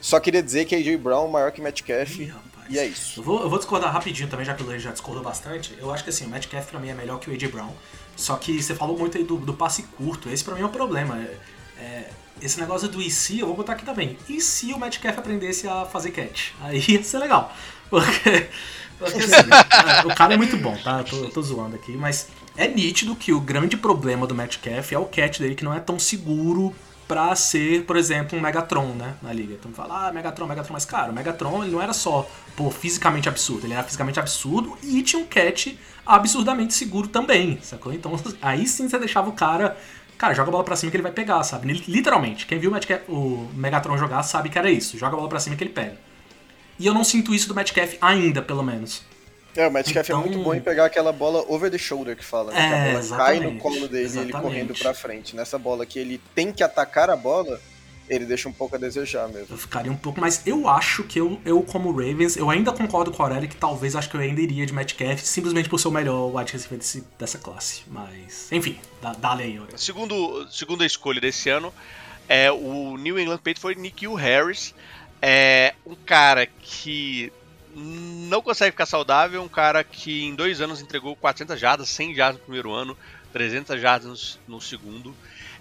só 0.00 0.20
queria 0.20 0.42
dizer 0.42 0.64
que 0.64 0.74
AJ 0.74 0.96
Brown 0.96 1.28
é 1.28 1.30
maior 1.30 1.52
que 1.52 1.60
Metcalf, 1.60 2.20
Ih, 2.20 2.32
e 2.70 2.78
é 2.78 2.86
isso. 2.86 3.20
Eu 3.20 3.24
vou, 3.24 3.42
eu 3.42 3.50
vou 3.50 3.58
discordar 3.58 3.92
rapidinho 3.92 4.28
também, 4.28 4.46
já 4.46 4.54
que 4.54 4.62
o 4.62 4.66
Luiz 4.66 4.82
já 4.82 4.92
discordou 4.92 5.22
bastante, 5.22 5.76
eu 5.78 5.92
acho 5.92 6.04
que 6.04 6.10
assim, 6.10 6.24
o 6.24 6.28
Metcalf 6.28 6.66
pra 6.66 6.78
mim 6.78 6.88
é 6.88 6.94
melhor 6.94 7.18
que 7.18 7.28
o 7.28 7.32
AJ 7.32 7.50
Brown, 7.50 7.72
só 8.18 8.36
que 8.36 8.60
você 8.60 8.74
falou 8.74 8.98
muito 8.98 9.16
aí 9.16 9.22
do, 9.22 9.36
do 9.36 9.54
passe 9.54 9.84
curto, 9.96 10.28
esse 10.28 10.42
pra 10.42 10.56
mim 10.56 10.62
é 10.62 10.66
um 10.66 10.70
problema. 10.70 11.16
É, 11.16 11.36
é, 11.80 12.10
esse 12.42 12.60
negócio 12.60 12.88
do 12.88 13.00
e 13.00 13.08
se, 13.08 13.38
eu 13.38 13.46
vou 13.46 13.56
botar 13.56 13.74
aqui 13.74 13.84
também. 13.84 14.18
E 14.28 14.40
se 14.40 14.72
o 14.72 14.78
Metcalf 14.78 15.18
aprendesse 15.18 15.68
a 15.68 15.84
fazer 15.84 16.10
catch? 16.10 16.50
Aí 16.60 16.84
ia 16.88 17.02
ser 17.02 17.18
legal. 17.18 17.54
Porque, 17.88 18.48
porque 18.98 19.16
assim, 19.16 19.48
o 20.04 20.14
cara 20.14 20.34
é 20.34 20.36
muito 20.36 20.58
bom, 20.58 20.76
tá? 20.76 20.98
Eu 20.98 21.04
tô, 21.04 21.30
tô 21.30 21.40
zoando 21.40 21.74
aqui, 21.74 21.92
mas 21.92 22.28
é 22.54 22.68
nítido 22.68 23.16
que 23.16 23.32
o 23.32 23.40
grande 23.40 23.78
problema 23.78 24.26
do 24.26 24.34
Metcalf 24.34 24.92
é 24.92 24.98
o 24.98 25.06
catch 25.06 25.38
dele, 25.38 25.54
que 25.54 25.64
não 25.64 25.72
é 25.72 25.80
tão 25.80 25.98
seguro 25.98 26.74
pra 27.08 27.34
ser, 27.34 27.84
por 27.84 27.96
exemplo, 27.96 28.38
um 28.38 28.42
Megatron, 28.42 28.94
né, 28.94 29.14
na 29.22 29.32
liga. 29.32 29.54
Então 29.54 29.72
fala, 29.72 30.08
ah, 30.08 30.12
Megatron, 30.12 30.46
Megatron, 30.46 30.74
mas 30.74 30.84
cara, 30.84 31.10
o 31.10 31.14
Megatron 31.14 31.64
ele 31.64 31.72
não 31.72 31.82
era 31.82 31.94
só, 31.94 32.28
pô, 32.54 32.70
fisicamente 32.70 33.28
absurdo, 33.28 33.66
ele 33.66 33.72
era 33.72 33.82
fisicamente 33.82 34.20
absurdo 34.20 34.76
e 34.82 35.02
tinha 35.02 35.20
um 35.20 35.26
catch 35.26 35.74
absurdamente 36.04 36.74
seguro 36.74 37.08
também, 37.08 37.58
sacou? 37.62 37.92
Então 37.92 38.12
aí 38.42 38.66
sim 38.66 38.88
você 38.88 38.98
deixava 38.98 39.30
o 39.30 39.32
cara. 39.32 39.76
Cara, 40.18 40.34
joga 40.34 40.48
a 40.48 40.52
bola 40.52 40.64
pra 40.64 40.74
cima 40.74 40.90
que 40.90 40.96
ele 40.96 41.02
vai 41.02 41.12
pegar, 41.12 41.42
sabe? 41.44 41.72
Literalmente. 41.72 42.44
Quem 42.44 42.58
viu 42.58 42.72
o, 42.72 43.12
o 43.12 43.50
Megatron 43.54 43.96
jogar 43.96 44.24
sabe 44.24 44.48
que 44.48 44.58
era 44.58 44.68
isso. 44.68 44.98
Joga 44.98 45.14
a 45.14 45.16
bola 45.16 45.28
pra 45.28 45.38
cima 45.38 45.54
que 45.54 45.62
ele 45.62 45.70
pega. 45.70 45.96
E 46.76 46.86
eu 46.86 46.92
não 46.92 47.04
sinto 47.04 47.32
isso 47.32 47.46
do 47.46 47.54
Metcalf 47.54 47.94
ainda, 48.00 48.42
pelo 48.42 48.64
menos. 48.64 49.04
É, 49.58 49.66
o 49.66 49.72
Metcalf 49.72 50.08
então... 50.08 50.20
é 50.20 50.24
muito 50.24 50.38
bom 50.38 50.54
em 50.54 50.60
pegar 50.60 50.84
aquela 50.84 51.12
bola 51.12 51.44
over 51.48 51.68
the 51.68 51.76
shoulder 51.76 52.16
que 52.16 52.24
fala, 52.24 52.52
né? 52.52 52.60
É, 52.60 52.68
que 52.68 52.74
a 52.74 52.78
bola 52.78 52.98
exatamente, 53.00 53.40
cai 53.40 53.52
no 53.52 53.58
colo 53.58 53.88
dele 53.88 54.14
e 54.14 54.18
ele 54.20 54.32
correndo 54.32 54.72
pra 54.72 54.94
frente. 54.94 55.34
Nessa 55.34 55.58
bola 55.58 55.84
que 55.84 55.98
ele 55.98 56.20
tem 56.32 56.52
que 56.52 56.62
atacar 56.62 57.10
a 57.10 57.16
bola, 57.16 57.60
ele 58.08 58.24
deixa 58.24 58.48
um 58.48 58.52
pouco 58.52 58.76
a 58.76 58.78
desejar 58.78 59.26
mesmo. 59.26 59.48
Eu 59.50 59.58
ficaria 59.58 59.90
um 59.90 59.96
pouco, 59.96 60.20
mas 60.20 60.46
eu 60.46 60.68
acho 60.68 61.02
que 61.02 61.18
eu, 61.18 61.40
eu 61.44 61.60
como 61.62 61.90
Ravens, 61.90 62.36
eu 62.36 62.48
ainda 62.48 62.70
concordo 62.70 63.10
com 63.10 63.20
o 63.20 63.26
Aurélio 63.26 63.48
que 63.48 63.56
talvez 63.56 63.96
acho 63.96 64.08
que 64.08 64.16
eu 64.16 64.20
ainda 64.20 64.40
iria 64.40 64.64
de 64.64 64.72
Metcalf, 64.72 65.20
simplesmente 65.22 65.68
por 65.68 65.80
ser 65.80 65.88
o 65.88 65.90
melhor 65.90 66.32
wide 66.32 66.52
receiver 66.52 66.78
desse, 66.78 67.04
dessa 67.18 67.38
classe. 67.38 67.82
Mas, 67.88 68.52
enfim, 68.52 68.78
dá, 69.02 69.12
dá 69.12 69.34
aí, 69.34 69.56
Aurélio. 69.56 69.76
Segundo, 69.76 70.46
segunda 70.52 70.86
escolha 70.86 71.20
desse 71.20 71.50
ano, 71.50 71.74
é 72.28 72.48
o 72.52 72.96
New 72.96 73.18
England 73.18 73.38
Patriots 73.38 73.62
foi 73.62 73.74
Nikhil 73.74 74.14
Harris. 74.14 74.72
É 75.20 75.74
um 75.84 75.96
cara 75.96 76.46
que 76.46 77.32
não 77.78 78.42
consegue 78.42 78.72
ficar 78.72 78.86
saudável, 78.86 79.42
um 79.42 79.48
cara 79.48 79.84
que 79.84 80.24
em 80.24 80.34
dois 80.34 80.60
anos 80.60 80.80
entregou 80.80 81.16
400 81.16 81.58
jardas, 81.58 81.88
100 81.88 82.14
jardas 82.14 82.40
no 82.40 82.44
primeiro 82.44 82.72
ano, 82.72 82.96
300 83.32 83.80
jardas 83.80 84.38
no, 84.46 84.54
no 84.54 84.60
segundo 84.60 85.14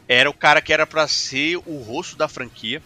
era 0.08 0.30
o 0.30 0.34
cara 0.34 0.62
que 0.62 0.72
era 0.72 0.88
para 0.88 1.08
ser 1.08 1.58
o 1.58 1.80
rosto 1.80 2.16
da 2.16 2.28
franquia. 2.28 2.82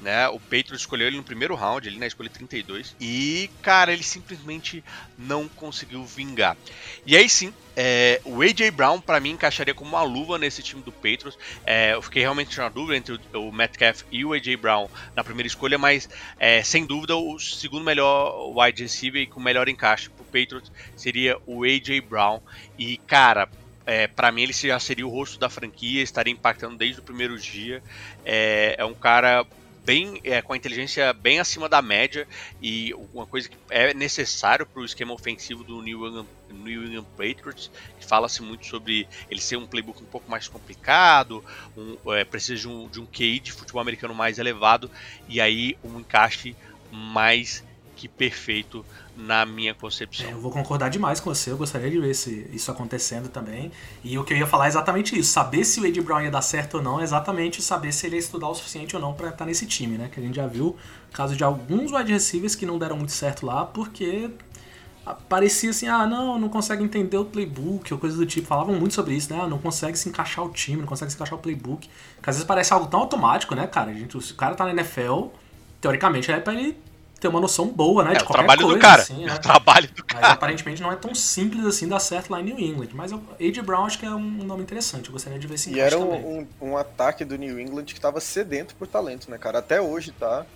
Né? 0.00 0.28
O 0.28 0.38
Patriots 0.38 0.80
escolheu 0.80 1.08
ele 1.08 1.16
no 1.16 1.24
primeiro 1.24 1.54
round, 1.54 1.88
ali 1.88 1.98
na 1.98 2.06
escolha 2.06 2.30
32. 2.30 2.94
E, 3.00 3.50
cara, 3.62 3.92
ele 3.92 4.02
simplesmente 4.02 4.84
não 5.16 5.48
conseguiu 5.48 6.04
vingar. 6.04 6.56
E 7.04 7.16
aí 7.16 7.28
sim, 7.28 7.52
é, 7.76 8.20
o 8.24 8.42
A.J. 8.42 8.70
Brown, 8.70 9.00
para 9.00 9.20
mim, 9.20 9.30
encaixaria 9.30 9.74
como 9.74 9.90
uma 9.90 10.02
luva 10.02 10.38
nesse 10.38 10.62
time 10.62 10.82
do 10.82 10.92
Patriots. 10.92 11.38
É, 11.64 11.94
eu 11.94 12.02
fiquei 12.02 12.22
realmente 12.22 12.58
na 12.58 12.68
dúvida 12.68 12.96
entre 12.96 13.20
o, 13.32 13.48
o 13.48 13.52
Metcalf 13.52 14.02
e 14.10 14.24
o 14.24 14.32
A.J. 14.32 14.56
Brown 14.56 14.88
na 15.16 15.24
primeira 15.24 15.46
escolha, 15.46 15.78
mas 15.78 16.08
é, 16.38 16.62
sem 16.62 16.86
dúvida 16.86 17.16
o 17.16 17.38
segundo 17.38 17.84
melhor 17.84 18.52
wide 18.56 18.82
receiver 18.82 19.22
e 19.22 19.26
com 19.26 19.40
melhor 19.40 19.68
encaixe 19.68 20.10
pro 20.10 20.24
Patriots 20.24 20.70
seria 20.96 21.36
o 21.46 21.64
A.J. 21.64 22.00
Brown. 22.00 22.40
E, 22.78 22.98
cara, 22.98 23.48
é, 23.86 24.06
para 24.06 24.30
mim 24.30 24.42
ele 24.42 24.52
já 24.52 24.78
seria 24.78 25.06
o 25.06 25.10
rosto 25.10 25.38
da 25.38 25.48
franquia, 25.48 26.02
estaria 26.02 26.32
impactando 26.32 26.76
desde 26.76 27.00
o 27.00 27.02
primeiro 27.02 27.38
dia. 27.38 27.82
É, 28.24 28.74
é 28.76 28.84
um 28.84 28.92
cara 28.92 29.46
bem 29.88 30.20
é, 30.22 30.42
com 30.42 30.52
a 30.52 30.56
inteligência 30.56 31.14
bem 31.14 31.40
acima 31.40 31.66
da 31.66 31.80
média 31.80 32.28
e 32.60 32.92
uma 33.14 33.26
coisa 33.26 33.48
que 33.48 33.56
é 33.70 33.94
necessário 33.94 34.66
para 34.66 34.82
o 34.82 34.84
esquema 34.84 35.14
ofensivo 35.14 35.64
do 35.64 35.80
New 35.80 36.06
England, 36.06 36.26
New 36.50 36.84
England 36.84 37.06
Patriots, 37.16 37.70
que 37.98 38.04
fala-se 38.04 38.42
muito 38.42 38.66
sobre 38.66 39.08
ele 39.30 39.40
ser 39.40 39.56
um 39.56 39.66
playbook 39.66 40.02
um 40.02 40.06
pouco 40.06 40.30
mais 40.30 40.46
complicado, 40.46 41.42
um, 41.74 42.12
é, 42.12 42.22
precisa 42.22 42.60
de 42.60 42.68
um, 42.68 42.86
de 42.86 43.00
um 43.00 43.06
QI 43.06 43.40
de 43.40 43.50
futebol 43.50 43.80
americano 43.80 44.14
mais 44.14 44.38
elevado 44.38 44.90
e 45.26 45.40
aí 45.40 45.78
um 45.82 45.98
encaixe 45.98 46.54
mais 46.92 47.64
que 47.98 48.06
perfeito 48.06 48.84
na 49.16 49.44
minha 49.44 49.74
concepção. 49.74 50.28
É, 50.28 50.32
eu 50.32 50.40
vou 50.40 50.52
concordar 50.52 50.88
demais 50.88 51.18
com 51.18 51.34
você, 51.34 51.50
eu 51.50 51.56
gostaria 51.56 51.90
de 51.90 51.98
ver 51.98 52.10
esse, 52.10 52.48
isso 52.52 52.70
acontecendo 52.70 53.28
também. 53.28 53.72
E 54.04 54.16
o 54.16 54.22
que 54.22 54.32
eu 54.32 54.38
ia 54.38 54.46
falar 54.46 54.66
é 54.66 54.68
exatamente 54.68 55.18
isso: 55.18 55.32
saber 55.32 55.64
se 55.64 55.80
o 55.80 55.86
Ed 55.86 56.00
Brown 56.00 56.22
ia 56.22 56.30
dar 56.30 56.42
certo 56.42 56.76
ou 56.76 56.82
não, 56.82 57.00
é 57.00 57.02
exatamente 57.02 57.60
saber 57.60 57.92
se 57.92 58.06
ele 58.06 58.14
ia 58.14 58.20
estudar 58.20 58.48
o 58.48 58.54
suficiente 58.54 58.94
ou 58.94 59.02
não 59.02 59.12
para 59.14 59.30
estar 59.30 59.44
nesse 59.44 59.66
time, 59.66 59.98
né? 59.98 60.08
Que 60.12 60.20
a 60.20 60.22
gente 60.22 60.36
já 60.36 60.46
viu 60.46 60.76
caso 61.12 61.34
de 61.34 61.42
alguns 61.42 61.90
wide 61.90 62.12
receivers 62.12 62.54
que 62.54 62.64
não 62.64 62.78
deram 62.78 62.96
muito 62.96 63.12
certo 63.12 63.44
lá, 63.44 63.64
porque 63.66 64.30
parecia 65.28 65.70
assim, 65.70 65.88
ah, 65.88 66.06
não, 66.06 66.38
não 66.38 66.48
consegue 66.48 66.84
entender 66.84 67.16
o 67.16 67.24
playbook 67.24 67.92
ou 67.92 67.98
coisa 67.98 68.16
do 68.16 68.26
tipo. 68.26 68.46
Falavam 68.46 68.76
muito 68.76 68.94
sobre 68.94 69.14
isso, 69.14 69.32
né? 69.32 69.40
Ah, 69.42 69.48
não 69.48 69.58
consegue 69.58 69.98
se 69.98 70.08
encaixar 70.08 70.44
o 70.44 70.50
time, 70.50 70.82
não 70.82 70.86
consegue 70.86 71.10
se 71.10 71.16
encaixar 71.16 71.36
o 71.36 71.42
playbook. 71.42 71.88
Que 72.22 72.30
às 72.30 72.36
vezes 72.36 72.46
parece 72.46 72.72
algo 72.72 72.86
tão 72.86 73.00
automático, 73.00 73.56
né, 73.56 73.66
cara? 73.66 73.90
A 73.90 73.94
gente, 73.94 74.20
se 74.22 74.32
o 74.32 74.36
cara 74.36 74.54
tá 74.54 74.64
na 74.64 74.70
NFL, 74.70 75.26
teoricamente 75.80 76.30
é 76.30 76.38
pra 76.38 76.54
ele 76.54 76.76
ter 77.20 77.28
uma 77.28 77.40
noção 77.40 77.66
boa, 77.68 78.04
né? 78.04 78.12
É 78.12 78.16
de 78.18 78.22
o 78.24 78.26
trabalho 78.26 78.60
coisa, 78.62 78.76
do 78.76 78.80
cara. 78.80 79.02
assim, 79.02 79.28
É 79.28 79.34
o 79.34 79.38
trabalho 79.38 79.88
do 79.88 80.04
Mas 80.12 80.20
cara. 80.20 80.32
aparentemente 80.34 80.80
não 80.82 80.92
é 80.92 80.96
tão 80.96 81.14
simples 81.14 81.64
assim 81.66 81.88
dar 81.88 82.00
certo 82.00 82.30
lá 82.30 82.40
em 82.40 82.44
New 82.44 82.58
England. 82.58 82.88
Mas 82.94 83.12
o 83.12 83.20
A.J. 83.40 83.62
Brown 83.62 83.84
acho 83.86 83.98
que 83.98 84.06
é 84.06 84.10
um 84.10 84.20
nome 84.20 84.62
interessante. 84.62 85.06
Eu 85.06 85.12
gostaria 85.12 85.38
de 85.38 85.46
ver 85.46 85.54
esse 85.56 85.70
E 85.72 85.80
era 85.80 85.98
um, 85.98 86.40
um, 86.40 86.46
um 86.60 86.76
ataque 86.76 87.24
do 87.24 87.36
New 87.36 87.58
England 87.60 87.84
que 87.86 88.00
tava 88.00 88.20
sedento 88.20 88.74
por 88.74 88.86
talento, 88.86 89.30
né, 89.30 89.38
cara? 89.38 89.58
Até 89.58 89.80
hoje 89.80 90.12
tá. 90.12 90.46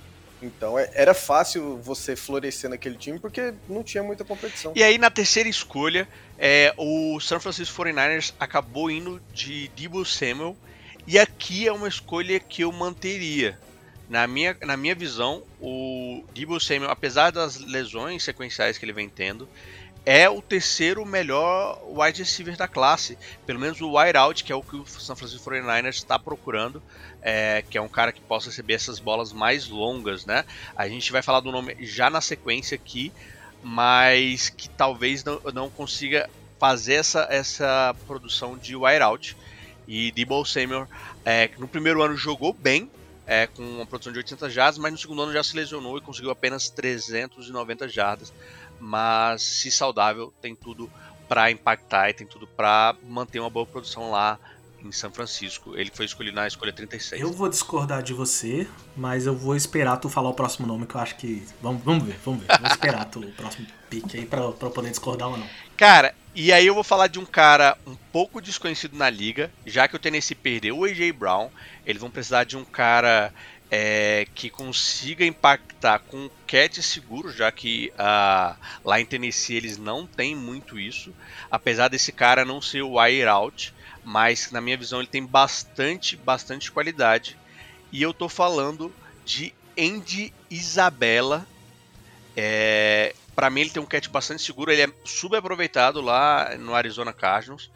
Então 0.40 0.76
é- 0.78 0.90
era 0.94 1.14
fácil 1.14 1.78
você 1.82 2.16
florescer 2.16 2.68
naquele 2.68 2.96
time 2.96 3.18
porque 3.18 3.54
não 3.68 3.82
tinha 3.82 4.02
muita 4.02 4.24
competição. 4.24 4.72
E 4.74 4.82
aí, 4.82 4.98
na 4.98 5.08
terceira 5.10 5.48
escolha, 5.48 6.08
é, 6.38 6.74
o 6.76 7.20
San 7.20 7.38
Francisco 7.38 7.74
49ers 7.76 8.34
acabou 8.40 8.90
indo 8.90 9.20
de 9.32 9.68
Debo 9.76 10.04
Samuel. 10.04 10.56
E 11.06 11.18
aqui 11.18 11.66
é 11.66 11.72
uma 11.72 11.88
escolha 11.88 12.38
que 12.40 12.62
eu 12.62 12.70
manteria. 12.72 13.58
Na 14.08 14.26
minha, 14.26 14.56
na 14.62 14.76
minha 14.76 14.94
visão, 14.94 15.42
o 15.60 16.24
Debo 16.34 16.60
Samuel, 16.60 16.90
apesar 16.90 17.30
das 17.30 17.58
lesões 17.58 18.22
sequenciais 18.22 18.76
que 18.76 18.84
ele 18.84 18.92
vem 18.92 19.08
tendo, 19.08 19.48
é 20.04 20.28
o 20.28 20.42
terceiro 20.42 21.06
melhor 21.06 21.80
wide 21.86 22.18
receiver 22.18 22.56
da 22.56 22.66
classe. 22.66 23.16
Pelo 23.46 23.60
menos 23.60 23.80
o 23.80 23.96
wide 23.96 24.16
out, 24.16 24.42
que 24.42 24.52
é 24.52 24.54
o 24.54 24.62
que 24.62 24.76
o 24.76 24.86
San 24.86 25.14
Francisco 25.14 25.48
49ers 25.48 25.94
está 25.94 26.18
procurando, 26.18 26.82
é, 27.20 27.62
que 27.68 27.78
é 27.78 27.80
um 27.80 27.88
cara 27.88 28.12
que 28.12 28.20
possa 28.20 28.50
receber 28.50 28.74
essas 28.74 28.98
bolas 28.98 29.32
mais 29.32 29.68
longas, 29.68 30.26
né? 30.26 30.44
A 30.76 30.88
gente 30.88 31.12
vai 31.12 31.22
falar 31.22 31.40
do 31.40 31.52
nome 31.52 31.76
já 31.80 32.10
na 32.10 32.20
sequência 32.20 32.74
aqui, 32.74 33.12
mas 33.62 34.48
que 34.48 34.68
talvez 34.68 35.22
não, 35.22 35.40
não 35.54 35.70
consiga 35.70 36.28
fazer 36.58 36.94
essa, 36.94 37.26
essa 37.30 37.94
produção 38.06 38.58
de 38.58 38.74
wide 38.74 39.02
out. 39.02 39.36
E 39.86 40.10
Debo 40.12 40.44
Samuel, 40.44 40.88
é, 41.24 41.50
no 41.58 41.68
primeiro 41.68 42.02
ano 42.02 42.16
jogou 42.16 42.52
bem, 42.52 42.90
é, 43.26 43.46
com 43.46 43.62
uma 43.62 43.86
produção 43.86 44.12
de 44.12 44.18
800 44.18 44.52
jardas, 44.52 44.78
mas 44.78 44.92
no 44.92 44.98
segundo 44.98 45.22
ano 45.22 45.32
já 45.32 45.42
se 45.42 45.56
lesionou 45.56 45.96
e 45.98 46.00
conseguiu 46.00 46.30
apenas 46.30 46.68
390 46.70 47.88
jardas. 47.88 48.32
Mas, 48.80 49.42
se 49.42 49.70
saudável, 49.70 50.32
tem 50.40 50.54
tudo 50.54 50.90
para 51.28 51.50
impactar 51.50 52.10
e 52.10 52.14
tem 52.14 52.26
tudo 52.26 52.46
para 52.46 52.94
manter 53.04 53.38
uma 53.40 53.48
boa 53.48 53.64
produção 53.64 54.10
lá 54.10 54.38
em 54.84 54.90
São 54.90 55.10
Francisco. 55.10 55.76
Ele 55.76 55.90
foi 55.92 56.04
escolhido 56.04 56.34
na 56.34 56.46
escolha 56.46 56.72
36. 56.72 57.22
Eu 57.22 57.32
vou 57.32 57.48
discordar 57.48 58.02
de 58.02 58.12
você, 58.12 58.66
mas 58.96 59.26
eu 59.26 59.34
vou 59.34 59.54
esperar 59.54 59.96
tu 59.98 60.08
falar 60.08 60.30
o 60.30 60.34
próximo 60.34 60.66
nome, 60.66 60.86
que 60.86 60.94
eu 60.94 61.00
acho 61.00 61.16
que. 61.16 61.46
Vamos, 61.60 61.82
vamos 61.82 62.04
ver, 62.04 62.18
vamos 62.24 62.44
ver. 62.44 62.58
Vou 62.58 62.68
esperar 62.68 63.04
tu, 63.06 63.20
o 63.20 63.32
próximo 63.32 63.66
pick 63.88 64.14
aí 64.14 64.26
pra, 64.26 64.50
pra 64.52 64.68
eu 64.68 64.72
poder 64.72 64.90
discordar 64.90 65.28
ou 65.28 65.36
não. 65.36 65.46
Cara, 65.76 66.14
e 66.34 66.52
aí 66.52 66.66
eu 66.66 66.74
vou 66.74 66.84
falar 66.84 67.08
de 67.08 67.18
um 67.18 67.26
cara 67.26 67.76
um 67.86 67.96
pouco 68.10 68.40
desconhecido 68.40 68.96
na 68.96 69.10
liga, 69.10 69.52
já 69.66 69.86
que 69.86 69.96
o 69.96 69.98
Tennessee 69.98 70.34
perdeu 70.34 70.78
o 70.78 70.84
AJ 70.84 71.12
Brown, 71.12 71.50
eles 71.84 72.00
vão 72.00 72.10
precisar 72.10 72.44
de 72.44 72.56
um 72.56 72.64
cara 72.64 73.32
é, 73.70 74.26
que 74.34 74.50
consiga 74.50 75.24
impactar 75.24 75.98
com 76.00 76.30
catch 76.46 76.78
seguro, 76.82 77.32
já 77.32 77.50
que 77.50 77.90
ah, 77.98 78.56
lá 78.84 79.00
em 79.00 79.06
Tennessee 79.06 79.56
eles 79.56 79.78
não 79.78 80.06
têm 80.06 80.34
muito 80.34 80.78
isso, 80.78 81.14
apesar 81.50 81.88
desse 81.88 82.12
cara 82.12 82.44
não 82.44 82.60
ser 82.60 82.82
o 82.82 82.98
wire 82.98 83.26
out, 83.26 83.72
mas 84.04 84.50
na 84.50 84.60
minha 84.60 84.76
visão 84.76 85.00
ele 85.00 85.08
tem 85.08 85.24
bastante, 85.24 86.16
bastante 86.16 86.70
qualidade. 86.70 87.38
E 87.90 88.02
eu 88.02 88.12
tô 88.12 88.28
falando 88.28 88.94
de 89.24 89.54
Andy 89.78 90.32
Isabella, 90.50 91.46
é, 92.36 93.14
para 93.34 93.50
mim 93.50 93.62
ele 93.62 93.70
tem 93.70 93.82
um 93.82 93.86
catch 93.86 94.08
bastante 94.08 94.42
seguro, 94.42 94.70
ele 94.70 94.82
é 94.82 94.92
subaproveitado 95.04 96.00
lá 96.00 96.56
no 96.58 96.74
Arizona 96.74 97.12
Cardinals. 97.12 97.70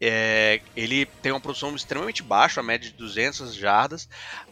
É, 0.00 0.60
ele 0.76 1.06
tem 1.22 1.32
uma 1.32 1.40
produção 1.40 1.74
extremamente 1.74 2.22
baixa, 2.22 2.60
a 2.60 2.62
média 2.62 2.90
de 2.90 2.96
200 2.96 3.54
jardas, 3.54 4.08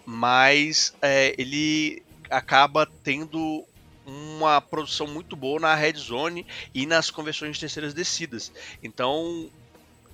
mas 0.06 0.94
é, 1.02 1.34
ele 1.36 2.02
acaba 2.30 2.86
tendo 3.02 3.64
uma 4.06 4.60
produção 4.60 5.06
muito 5.06 5.36
boa 5.36 5.60
na 5.60 5.74
red 5.74 5.94
zone 5.94 6.46
e 6.74 6.86
nas 6.86 7.10
conversões 7.10 7.54
de 7.54 7.60
terceiras 7.60 7.94
descidas. 7.94 8.52
Então, 8.82 9.50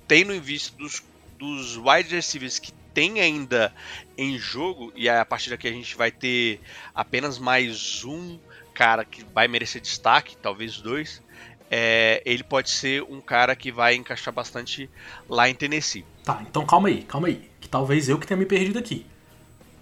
tendo 0.07 0.33
em 0.33 0.39
vista 0.39 0.75
dos, 0.77 1.03
dos 1.37 1.77
wide 1.77 2.13
receivers 2.13 2.59
que 2.59 2.71
tem 2.93 3.21
ainda 3.21 3.73
em 4.17 4.37
jogo, 4.37 4.91
e 4.95 5.07
a 5.07 5.23
partir 5.23 5.49
daqui 5.49 5.67
a 5.67 5.71
gente 5.71 5.95
vai 5.95 6.11
ter 6.11 6.59
apenas 6.93 7.37
mais 7.39 8.03
um 8.03 8.37
cara 8.79 9.03
que 9.03 9.25
vai 9.33 9.45
merecer 9.45 9.81
destaque, 9.81 10.37
talvez 10.37 10.79
dois, 10.79 11.21
é, 11.69 12.23
ele 12.25 12.43
pode 12.43 12.69
ser 12.69 13.03
um 13.03 13.19
cara 13.19 13.53
que 13.53 13.73
vai 13.73 13.93
encaixar 13.93 14.33
bastante 14.33 14.89
lá 15.27 15.49
em 15.49 15.53
Tennessee. 15.53 16.05
Tá, 16.23 16.41
então 16.49 16.65
calma 16.65 16.87
aí, 16.87 17.03
calma 17.03 17.27
aí. 17.27 17.51
Que 17.59 17.67
talvez 17.67 18.07
eu 18.07 18.17
que 18.17 18.25
tenha 18.25 18.37
me 18.37 18.45
perdido 18.45 18.79
aqui. 18.79 19.05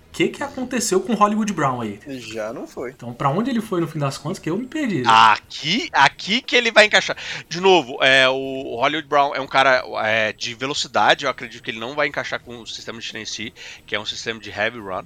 O 0.08 0.12
que, 0.18 0.30
que 0.30 0.42
aconteceu 0.42 1.00
com 1.00 1.14
o 1.14 1.16
Hollywood 1.16 1.54
Brown 1.54 1.80
aí? 1.80 2.00
Já 2.08 2.52
não 2.52 2.66
foi. 2.66 2.90
Então, 2.90 3.14
pra 3.14 3.30
onde 3.30 3.52
ele 3.52 3.62
foi 3.62 3.80
no 3.80 3.88
fim 3.88 4.00
das 4.00 4.18
contas, 4.18 4.40
que 4.40 4.50
eu 4.50 4.58
me 4.58 4.66
perdi. 4.66 5.04
Aqui, 5.06 5.90
aqui 5.94 6.42
que 6.42 6.56
ele 6.56 6.72
vai 6.72 6.86
encaixar. 6.86 7.16
De 7.48 7.62
novo, 7.62 8.04
é, 8.04 8.28
o 8.28 8.78
Hollywood 8.78 9.08
Brown 9.08 9.36
é 9.36 9.40
um 9.40 9.46
cara 9.46 9.84
é, 10.04 10.34
de 10.34 10.56
velocidade. 10.56 11.26
Eu 11.26 11.30
acredito 11.30 11.62
que 11.62 11.70
ele 11.70 11.80
não 11.80 11.94
vai 11.94 12.08
encaixar 12.08 12.40
com 12.40 12.62
o 12.62 12.66
sistema 12.66 13.00
de 13.00 13.12
Tennessee, 13.12 13.54
que 13.86 13.96
é 13.96 14.00
um 14.00 14.06
sistema 14.06 14.40
de 14.40 14.50
heavy 14.50 14.80
run. 14.80 15.06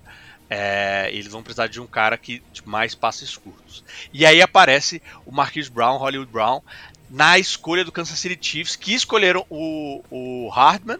É, 0.53 1.09
eles 1.13 1.31
vão 1.31 1.41
precisar 1.41 1.67
de 1.67 1.79
um 1.79 1.87
cara 1.87 2.17
que 2.17 2.43
de 2.51 2.67
mais 2.67 2.93
passes 2.93 3.37
curtos. 3.37 3.85
E 4.11 4.25
aí 4.25 4.41
aparece 4.41 5.01
o 5.25 5.31
Marquise 5.31 5.71
Brown, 5.71 5.95
Hollywood 5.95 6.29
Brown, 6.29 6.61
na 7.09 7.39
escolha 7.39 7.85
do 7.85 7.91
Kansas 7.91 8.19
City 8.19 8.37
Chiefs, 8.41 8.75
que 8.75 8.93
escolheram 8.93 9.45
o, 9.49 10.03
o 10.11 10.49
Hardman, 10.49 10.99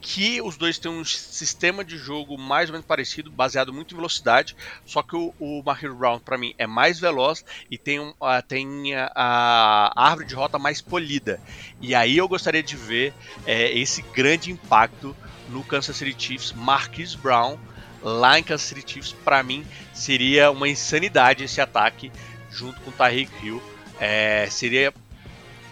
que 0.00 0.40
os 0.42 0.56
dois 0.56 0.78
têm 0.78 0.92
um 0.92 1.04
sistema 1.04 1.84
de 1.84 1.98
jogo 1.98 2.38
mais 2.38 2.68
ou 2.68 2.74
menos 2.74 2.86
parecido, 2.86 3.32
baseado 3.32 3.72
muito 3.72 3.94
em 3.94 3.96
velocidade, 3.96 4.54
só 4.86 5.02
que 5.02 5.16
o, 5.16 5.34
o 5.40 5.60
Marquise 5.66 5.92
Brown, 5.92 6.20
para 6.20 6.38
mim, 6.38 6.54
é 6.56 6.66
mais 6.66 7.00
veloz 7.00 7.44
e 7.68 7.76
tem, 7.76 7.98
um, 7.98 8.10
uh, 8.10 8.42
tem 8.46 8.94
a, 8.94 9.10
a, 9.12 10.06
árvore 10.08 10.28
de 10.28 10.36
rota 10.36 10.56
mais 10.56 10.80
polida. 10.80 11.40
E 11.80 11.96
aí 11.96 12.16
eu 12.16 12.28
gostaria 12.28 12.62
de 12.62 12.76
ver 12.76 13.12
é, 13.44 13.76
esse 13.76 14.02
grande 14.02 14.52
impacto 14.52 15.16
no 15.48 15.64
Kansas 15.64 15.96
City 15.96 16.14
Chiefs, 16.16 16.52
Marquise 16.52 17.16
Brown, 17.16 17.58
lá 18.04 18.38
em 18.38 18.42
Kansas 18.42 18.68
City 18.68 18.92
Chiefs, 18.92 19.12
para 19.24 19.42
mim 19.42 19.66
seria 19.94 20.50
uma 20.50 20.68
insanidade 20.68 21.42
esse 21.42 21.60
ataque 21.60 22.12
junto 22.50 22.80
com 22.82 22.90
o 22.90 22.92
Tyreek 22.92 23.32
Hill. 23.42 23.62
É, 23.98 24.46
seria 24.50 24.92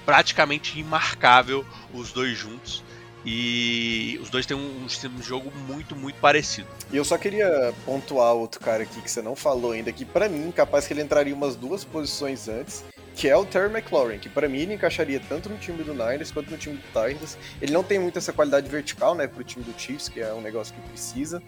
praticamente 0.07 0.79
imarcável 0.81 1.65
os 1.93 2.11
dois 2.13 2.37
juntos. 2.37 2.83
E 3.25 4.19
os 4.21 4.31
dois 4.31 4.47
têm 4.47 4.57
um, 4.57 4.85
um 4.85 4.87
de 4.87 5.23
jogo 5.23 5.53
muito, 5.69 5.95
muito 5.95 6.17
parecido. 6.17 6.67
E 6.91 6.97
eu 6.97 7.05
só 7.05 7.17
queria 7.17 7.73
pontuar 7.85 8.35
outro 8.35 8.61
cara 8.61 8.83
aqui 8.83 9.01
que 9.01 9.09
você 9.09 9.23
não 9.23 9.37
falou 9.37 9.73
ainda, 9.73 9.93
que 9.93 10.05
para 10.05 10.29
mim, 10.29 10.51
capaz 10.51 10.89
que 10.89 10.93
ele 10.93 11.03
entraria 11.03 11.33
umas 11.33 11.55
duas 11.55 11.85
posições 11.85 12.49
antes, 12.49 12.85
que 13.15 13.29
é 13.29 13.37
o 13.37 13.45
Terry 13.45 13.73
McLaurin, 13.73 14.19
que 14.19 14.29
para 14.29 14.49
mim 14.49 14.63
ele 14.63 14.75
encaixaria 14.75 15.21
tanto 15.29 15.49
no 15.49 15.57
time 15.57 15.85
do 15.85 15.93
Niners 15.93 16.33
quanto 16.33 16.51
no 16.51 16.57
time 16.57 16.77
do 16.77 16.83
Titans. 16.87 17.39
Ele 17.61 17.73
não 17.73 17.85
tem 17.85 17.99
muito 18.01 18.19
essa 18.19 18.33
qualidade 18.33 18.69
vertical, 18.69 19.15
né, 19.15 19.29
pro 19.29 19.45
time 19.45 19.65
do 19.65 19.79
Chiefs, 19.79 20.09
que 20.09 20.21
é 20.21 20.33
um 20.35 20.41
negócio 20.41 20.75
que 20.75 20.81
precisa, 20.89 21.41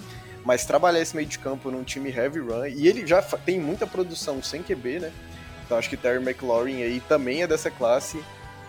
mas 0.44 0.64
trabalhar 0.64 1.00
esse 1.00 1.16
meio 1.16 1.26
de 1.26 1.38
campo 1.38 1.70
num 1.70 1.82
time 1.82 2.10
heavy 2.10 2.40
run, 2.40 2.66
e 2.66 2.86
ele 2.86 3.06
já 3.06 3.22
tem 3.22 3.58
muita 3.58 3.86
produção 3.86 4.42
sem 4.42 4.62
QB, 4.62 5.00
né? 5.00 5.12
Então 5.64 5.78
acho 5.78 5.88
que 5.88 5.96
Terry 5.96 6.22
McLaurin 6.22 6.82
aí 6.82 7.00
também 7.08 7.42
é 7.42 7.46
dessa 7.46 7.70
classe 7.70 8.22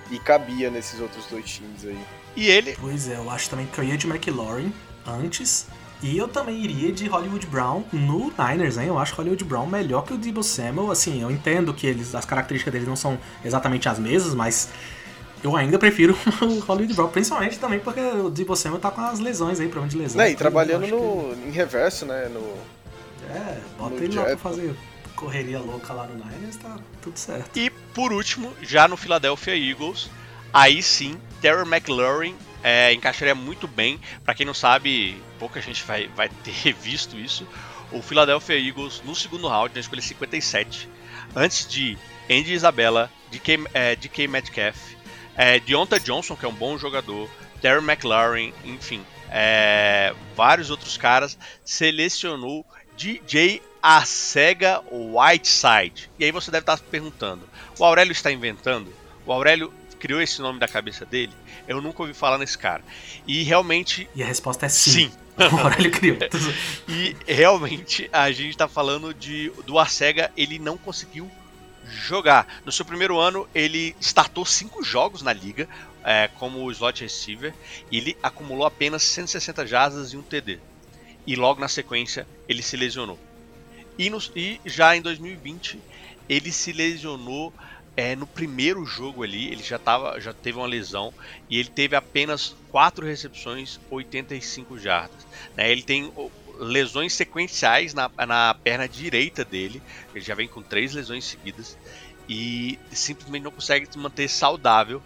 e 0.10 0.18
cabia 0.20 0.70
nesses 0.70 1.00
outros 1.00 1.26
dois 1.28 1.46
times 1.46 1.86
aí. 1.86 2.00
E 2.36 2.48
ele. 2.48 2.76
Pois 2.80 3.10
é, 3.10 3.16
eu 3.16 3.30
acho 3.30 3.50
também 3.50 3.66
que 3.66 3.78
eu 3.78 3.84
ia 3.84 3.98
de 3.98 4.08
McLaurin 4.08 4.74
antes. 5.06 5.68
E 6.02 6.18
eu 6.18 6.28
também 6.28 6.62
iria 6.64 6.92
de 6.92 7.08
Hollywood 7.08 7.48
Brown 7.48 7.84
no 7.92 8.32
Niners, 8.38 8.78
hein? 8.78 8.88
Eu 8.88 9.00
acho 9.00 9.16
Hollywood 9.16 9.44
Brown 9.44 9.66
melhor 9.66 10.04
que 10.04 10.14
o 10.14 10.18
Debo 10.18 10.44
Samuel. 10.44 10.92
Assim, 10.92 11.22
eu 11.22 11.32
entendo 11.32 11.74
que 11.74 11.88
eles, 11.88 12.14
as 12.14 12.26
características 12.26 12.72
deles 12.72 12.88
não 12.88 12.96
são 12.96 13.18
exatamente 13.44 13.88
as 13.90 13.98
mesmas, 13.98 14.36
mas 14.36 14.70
eu 15.46 15.56
ainda 15.56 15.78
prefiro 15.78 16.18
o 16.42 16.60
Hollywood 16.60 16.94
Brown, 16.96 17.10
principalmente 17.10 17.60
também 17.60 17.80
porque 17.80 18.02
o 18.02 18.32
Debo 18.32 18.56
Samuel 18.56 18.82
tá 18.82 18.90
com 18.90 19.02
as 19.02 19.20
lesões 19.20 19.60
aí, 19.60 19.68
problema 19.68 19.90
de 19.90 19.98
lesão. 19.98 20.18
Né, 20.18 20.32
e 20.32 20.36
trabalhando 20.36 20.88
no, 20.88 21.34
em 21.48 21.52
reverso, 21.52 22.06
né? 22.06 22.28
No. 22.30 22.42
É, 23.30 23.60
bota 23.78 23.96
no 23.96 24.04
ele 24.04 24.16
lá 24.16 24.24
pra 24.24 24.38
fazer 24.38 24.76
correria 25.16 25.60
louca 25.60 25.94
lá 25.94 26.08
no 26.08 26.16
Niners, 26.16 26.58
tá 26.58 26.78
tudo 27.02 27.18
certo. 27.18 27.58
E 27.58 27.70
por 27.70 28.12
último, 28.12 28.52
já 28.62 28.88
no 28.88 28.98
Philadelphia 28.98 29.56
Eagles, 29.56 30.10
aí 30.52 30.82
sim, 30.82 31.16
Terry 31.42 31.62
McLaurin 31.62 32.36
é, 32.64 32.92
encaixaria 32.92 33.36
muito 33.36 33.68
bem. 33.68 34.00
Para 34.24 34.34
quem 34.34 34.48
não 34.48 34.54
sabe, 34.54 35.22
pouca 35.38 35.62
gente 35.62 35.84
vai, 35.84 36.08
vai 36.16 36.28
ter 36.28 36.74
visto 36.74 37.16
isso. 37.18 37.48
O 37.92 38.02
Philadelphia 38.02 38.58
Eagles 38.58 39.02
no 39.06 39.16
segundo 39.16 39.48
round, 39.48 39.76
na 39.76 39.80
escolha 39.80 40.02
57, 40.02 40.90
antes 41.36 41.68
de 41.68 41.96
Andy 42.30 42.52
Isabella, 42.52 43.12
DK, 43.32 43.68
é, 43.76 43.96
DK 43.96 44.28
Metcalf, 44.28 44.95
é, 45.38 45.60
Deonta 45.60 46.00
Johnson, 46.00 46.36
que 46.36 46.46
é 46.46 46.48
um 46.48 46.54
bom 46.54 46.78
jogador, 46.78 47.30
Terry 47.62 47.84
McLaurin, 47.84 48.54
enfim, 48.64 49.04
é, 49.30 50.14
vários 50.36 50.70
outros 50.70 50.98
caras, 50.98 51.38
selecionou 51.64 52.66
DJ 52.96 53.62
Acega 53.82 54.82
Whiteside. 54.92 56.10
E 56.18 56.26
aí 56.26 56.32
você 56.32 56.50
deve 56.50 56.64
estar 56.64 56.78
se 56.78 56.84
perguntando: 56.84 57.48
o 57.78 57.84
Aurélio 57.86 58.12
está 58.12 58.32
inventando? 58.32 58.92
o 59.26 59.34
Aurélio 59.34 59.74
criou 60.00 60.22
esse 60.22 60.42
nome 60.42 60.60
da 60.60 60.68
cabeça 60.68 61.06
dele. 61.06 61.34
Eu 61.68 61.82
nunca 61.82 62.04
ouvi 62.04 62.14
falar 62.14 62.38
nesse 62.38 62.58
cara. 62.58 62.84
E 63.26 63.44
realmente. 63.44 64.08
E 64.16 64.22
a 64.22 64.26
resposta 64.26 64.66
é 64.66 64.70
sim. 64.70 64.92
Sim. 64.92 65.12
O 65.38 65.60
Aurélio 65.60 65.92
criou. 65.92 66.18
E 66.88 67.16
realmente 67.28 68.10
a 68.14 68.32
gente 68.32 68.56
tá 68.56 68.68
falando 68.68 69.14
de 69.14 69.52
do 69.66 69.78
Arcega, 69.78 70.32
ele 70.38 70.60
não 70.60 70.78
conseguiu 70.78 71.30
jogar. 71.88 72.62
No 72.66 72.72
seu 72.72 72.86
primeiro 72.86 73.20
ano, 73.20 73.48
ele 73.54 73.96
startou 74.00 74.46
cinco 74.46 74.84
jogos 74.84 75.22
na 75.22 75.34
liga 75.34 75.68
é, 76.04 76.30
como 76.40 76.70
slot 76.72 77.02
receiver 77.02 77.54
e 77.92 77.98
ele 77.98 78.18
acumulou 78.22 78.66
apenas 78.66 79.04
160 79.04 79.66
jardas 79.66 80.14
e 80.14 80.18
um 80.18 80.22
TD. 80.22 80.60
E 81.26 81.36
logo 81.36 81.60
na 81.60 81.68
sequência 81.68 82.28
ele 82.48 82.62
se 82.62 82.78
lesionou. 82.78 83.20
E, 83.98 84.10
no, 84.10 84.20
e 84.36 84.60
já 84.66 84.96
em 84.96 85.02
2020 85.02 85.80
ele 86.28 86.52
se 86.52 86.72
lesionou 86.72 87.54
é, 87.98 88.16
no 88.16 88.28
primeiro 88.28 88.86
jogo 88.86 89.24
ali, 89.24 89.48
ele 89.48 89.64
já, 89.64 89.80
tava, 89.80 90.20
já 90.20 90.34
teve 90.34 90.58
uma 90.58 90.68
lesão 90.68 91.14
e 91.50 91.58
ele 91.58 91.70
teve 91.70 91.96
apenas 91.96 92.56
4 92.70 93.06
recepções, 93.06 93.80
85 93.90 94.78
jardas. 94.78 95.26
Né? 95.56 95.72
Ele 95.72 95.82
tem 95.82 96.12
lesões 96.60 97.14
sequenciais 97.14 97.94
na, 97.94 98.10
na 98.26 98.54
perna 98.54 98.88
direita 98.88 99.44
dele, 99.44 99.82
ele 100.14 100.24
já 100.24 100.36
vem 100.36 100.48
com 100.48 100.62
três 100.62 100.94
lesões 100.94 101.26
seguidas 101.26 101.78
e 102.28 102.80
simplesmente 102.92 103.44
não 103.44 103.52
consegue 103.52 103.88
se 103.90 103.98
manter 103.98 104.28
saudável. 104.28 105.02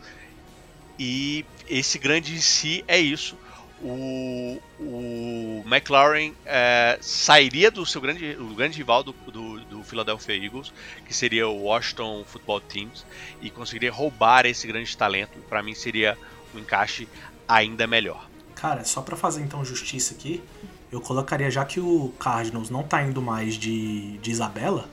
E 0.98 1.46
esse 1.68 1.98
grande 1.98 2.42
si 2.42 2.84
é 2.88 3.00
isso 3.00 3.38
o, 3.82 4.62
o 4.80 5.64
McLaren 5.66 6.34
é, 6.46 6.98
sairia 7.02 7.72
do 7.72 7.86
seu 7.86 8.02
grande, 8.02 8.36
o 8.40 8.54
grande 8.54 8.78
rival 8.78 9.04
do, 9.04 9.14
do, 9.14 9.60
do, 9.62 9.84
Philadelphia 9.84 10.36
Eagles, 10.36 10.74
que 11.06 11.14
seria 11.14 11.48
o 11.48 11.64
Washington 11.64 12.24
Football 12.26 12.62
Teams, 12.62 13.06
e 13.42 13.50
conseguiria 13.50 13.92
roubar 13.92 14.46
esse 14.46 14.68
grande 14.68 14.96
talento. 14.96 15.40
Para 15.48 15.64
mim 15.64 15.74
seria 15.74 16.18
um 16.54 16.60
encaixe 16.60 17.08
ainda 17.48 17.88
melhor. 17.88 18.28
Cara, 18.56 18.84
só 18.84 19.02
para 19.02 19.16
fazer 19.16 19.42
então 19.42 19.64
justiça 19.64 20.14
aqui, 20.14 20.44
eu 20.92 21.00
colocaria 21.00 21.50
já 21.52 21.64
que 21.66 21.80
o 21.80 22.14
Cardinals 22.20 22.70
não 22.70 22.84
tá 22.84 23.02
indo 23.04 23.22
mais 23.22 23.56
de, 23.56 24.18
de 24.18 24.32
Isabela, 24.32 24.86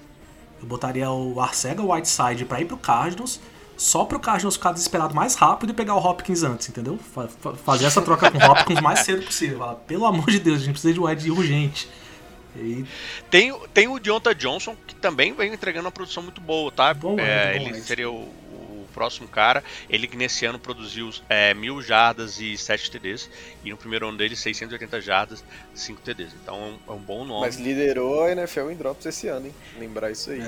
eu 0.61 0.67
botaria 0.67 1.11
o 1.11 1.41
Arcega 1.41 1.83
Whiteside 1.83 2.45
para 2.45 2.61
ir 2.61 2.65
pro 2.65 2.77
Cardinals 2.77 3.41
só 3.77 4.05
pro 4.05 4.19
Cardinals 4.19 4.57
ficar 4.57 4.73
desesperado 4.73 5.15
mais 5.15 5.35
rápido 5.35 5.71
e 5.71 5.75
pegar 5.75 5.95
o 5.95 5.99
Hopkins 5.99 6.43
antes, 6.43 6.69
entendeu? 6.69 6.99
Fazer 7.65 7.85
essa 7.85 8.01
troca 8.01 8.31
com 8.31 8.39
o 8.39 8.51
Hopkins 8.51 8.79
o 8.79 8.83
mais 8.83 9.01
cedo 9.01 9.23
possível. 9.23 9.79
Pelo 9.87 10.07
amor 10.07 10.27
de 10.31 10.41
Deus, 10.41 10.57
a 10.57 10.65
gente 10.65 10.73
precisa 10.73 10.95
de 10.95 11.01
wide 11.01 11.31
urgente. 11.31 11.89
E... 12.57 12.87
Tem, 13.31 13.55
tem 13.75 13.87
o 13.87 13.99
Deonta 13.99 14.35
Johnson, 14.35 14.75
que 14.87 14.95
também 14.95 15.35
vem 15.35 15.53
entregando 15.53 15.87
uma 15.87 15.93
produção 15.93 16.23
muito 16.23 16.41
boa, 16.41 16.73
tá? 16.73 16.95
Bom, 16.95 17.21
é, 17.21 17.59
bom, 17.59 17.67
ele 17.67 17.81
seria 17.83 18.11
o, 18.11 18.15
o, 18.15 18.46
próximo 18.97 19.29
cara. 19.29 19.63
Ele 19.91 20.09
que 20.09 20.17
nesse 20.17 20.47
ano 20.47 20.59
produziu 20.59 21.11
é, 21.29 21.53
mil 21.53 21.83
jardas 21.83 22.41
e 22.41 22.57
7 22.57 22.91
TDs. 22.91 23.29
E 23.63 23.71
no 23.71 23.77
primeiro 23.77 24.09
ano 24.09 24.17
dele, 24.17 24.35
680 24.35 25.03
jardas, 25.03 25.45
5 25.75 26.01
TDs. 26.01 26.33
Então 26.43 26.81
é 26.89 26.93
um 26.93 26.99
bom 26.99 27.27
nome. 27.27 27.43
Mas 27.43 27.57
liderou 27.57 28.25
a 28.25 28.33
NFL 28.33 28.71
em 28.71 28.77
drops 28.77 29.05
esse 29.05 29.29
ano, 29.29 29.49
hein? 29.49 29.55
Lembrar 29.79 30.11
isso 30.11 30.31
aí. 30.31 30.41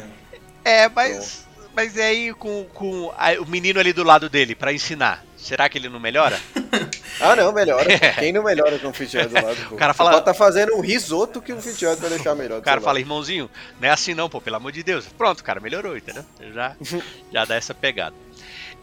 É, 0.65 0.85
é 0.85 0.89
mas. 0.89 1.43
Então 1.43 1.49
mas 1.79 1.95
e 1.95 2.01
aí 2.03 2.35
com, 2.35 2.65
com 2.75 3.13
a, 3.17 3.41
o 3.41 3.47
menino 3.47 3.79
ali 3.79 3.93
do 3.93 4.03
lado 4.03 4.29
dele 4.29 4.57
para 4.57 4.73
ensinar? 4.73 5.25
Será 5.37 5.69
que 5.69 5.79
ele 5.79 5.89
não 5.89 6.01
melhora? 6.01 6.41
ah, 7.21 7.37
não, 7.37 7.53
melhora. 7.53 7.93
É. 7.93 8.15
Quem 8.15 8.33
não 8.33 8.43
melhora 8.43 8.77
com 8.81 8.89
o 8.89 8.93
Fitchard 8.93 9.33
do 9.33 9.35
lado? 9.35 9.57
Pô? 9.69 9.77
O 9.77 9.79
cara 9.79 9.95
fala. 9.95 10.11
Você 10.11 10.17
pode 10.17 10.25
tá 10.25 10.35
fazendo 10.35 10.75
um 10.75 10.81
risoto 10.81 11.41
que 11.41 11.53
o 11.53 11.63
Fitchard 11.63 12.01
vai 12.01 12.11
deixar 12.11 12.35
melhor. 12.35 12.59
O 12.59 12.63
cara 12.63 12.81
fala, 12.81 12.99
irmãozinho, 12.99 13.49
não 13.81 13.89
é 13.89 13.93
assim 13.93 14.13
não, 14.13 14.29
pô, 14.29 14.41
pelo 14.41 14.57
amor 14.57 14.73
de 14.73 14.83
Deus. 14.83 15.07
Pronto, 15.07 15.39
o 15.39 15.45
cara 15.45 15.61
melhorou, 15.61 15.97
entendeu? 15.97 16.25
Já, 16.53 16.75
já 17.33 17.45
dá 17.45 17.55
essa 17.55 17.73
pegada. 17.73 18.17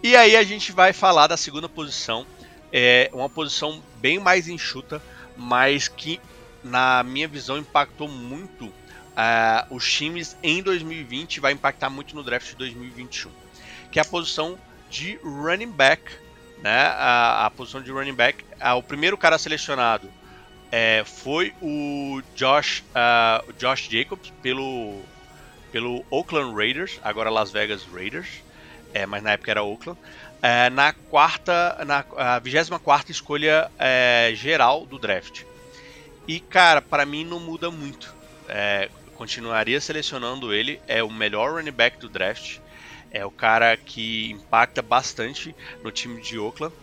E 0.06 0.16
aí 0.16 0.38
a 0.38 0.44
gente 0.44 0.72
vai 0.72 0.94
falar 0.94 1.26
da 1.26 1.36
segunda 1.36 1.68
posição. 1.68 2.28
É 2.72 3.10
uma 3.12 3.28
posição 3.28 3.82
bem 3.96 4.20
mais 4.20 4.48
enxuta, 4.48 5.02
mas 5.36 5.88
que, 5.88 6.22
na 6.64 7.02
minha 7.02 7.28
visão, 7.28 7.58
impactou 7.58 8.08
muito 8.08 8.66
uh, 8.66 9.66
os 9.72 9.92
times 9.92 10.38
em 10.44 10.62
2020 10.62 11.40
vai 11.40 11.54
impactar 11.54 11.90
muito 11.90 12.16
no 12.16 12.22
draft 12.22 12.50
de 12.50 12.56
2021, 12.56 13.32
que 13.92 13.98
é 13.98 14.04
a 14.04 14.06
posição 14.06 14.60
de 14.92 15.16
running 15.24 15.72
back, 15.72 16.04
né? 16.62 16.82
A, 16.82 17.48
a 17.48 17.50
posição 17.50 17.82
de 17.82 17.90
running 17.92 18.14
back, 18.14 18.46
uh, 18.62 18.76
o 18.76 18.84
primeiro 18.84 19.18
cara 19.18 19.40
selecionado 19.40 20.08
é, 20.72 21.04
foi 21.04 21.52
o 21.60 22.22
Josh, 22.36 22.84
uh, 22.92 23.52
Josh 23.54 23.90
Jacobs 23.90 24.32
pelo 24.44 25.02
pelo 25.72 26.06
Oakland 26.12 26.56
Raiders, 26.56 27.00
agora 27.04 27.32
Las 27.32 27.52
Vegas 27.52 27.84
Raiders, 27.92 28.45
é, 28.96 29.06
mas 29.06 29.22
na 29.22 29.32
época 29.32 29.52
era 29.52 29.62
Oakland. 29.62 30.00
É, 30.42 30.70
na 30.70 30.94
quarta, 30.94 31.84
na 31.86 32.06
a 32.16 32.40
24 32.40 33.12
escolha 33.12 33.70
é, 33.78 34.32
geral 34.34 34.86
do 34.86 34.98
draft. 34.98 35.44
E 36.26 36.40
cara, 36.40 36.82
para 36.82 37.06
mim 37.06 37.26
não 37.26 37.38
muda 37.38 37.70
muito. 37.70 38.16
É, 38.48 38.90
continuaria 39.16 39.82
selecionando 39.82 40.54
ele. 40.54 40.80
É 40.88 41.04
o 41.04 41.12
melhor 41.12 41.56
running 41.56 41.74
back 41.74 42.00
do 42.00 42.08
draft. 42.08 42.60
É 43.12 43.26
o 43.26 43.32
cara 43.32 43.76
que 43.76 44.32
impacta 44.32 44.82
bastante 44.82 45.54
no 45.84 45.92
time 45.92 46.22
de 46.22 46.40
Oakland. 46.40 46.74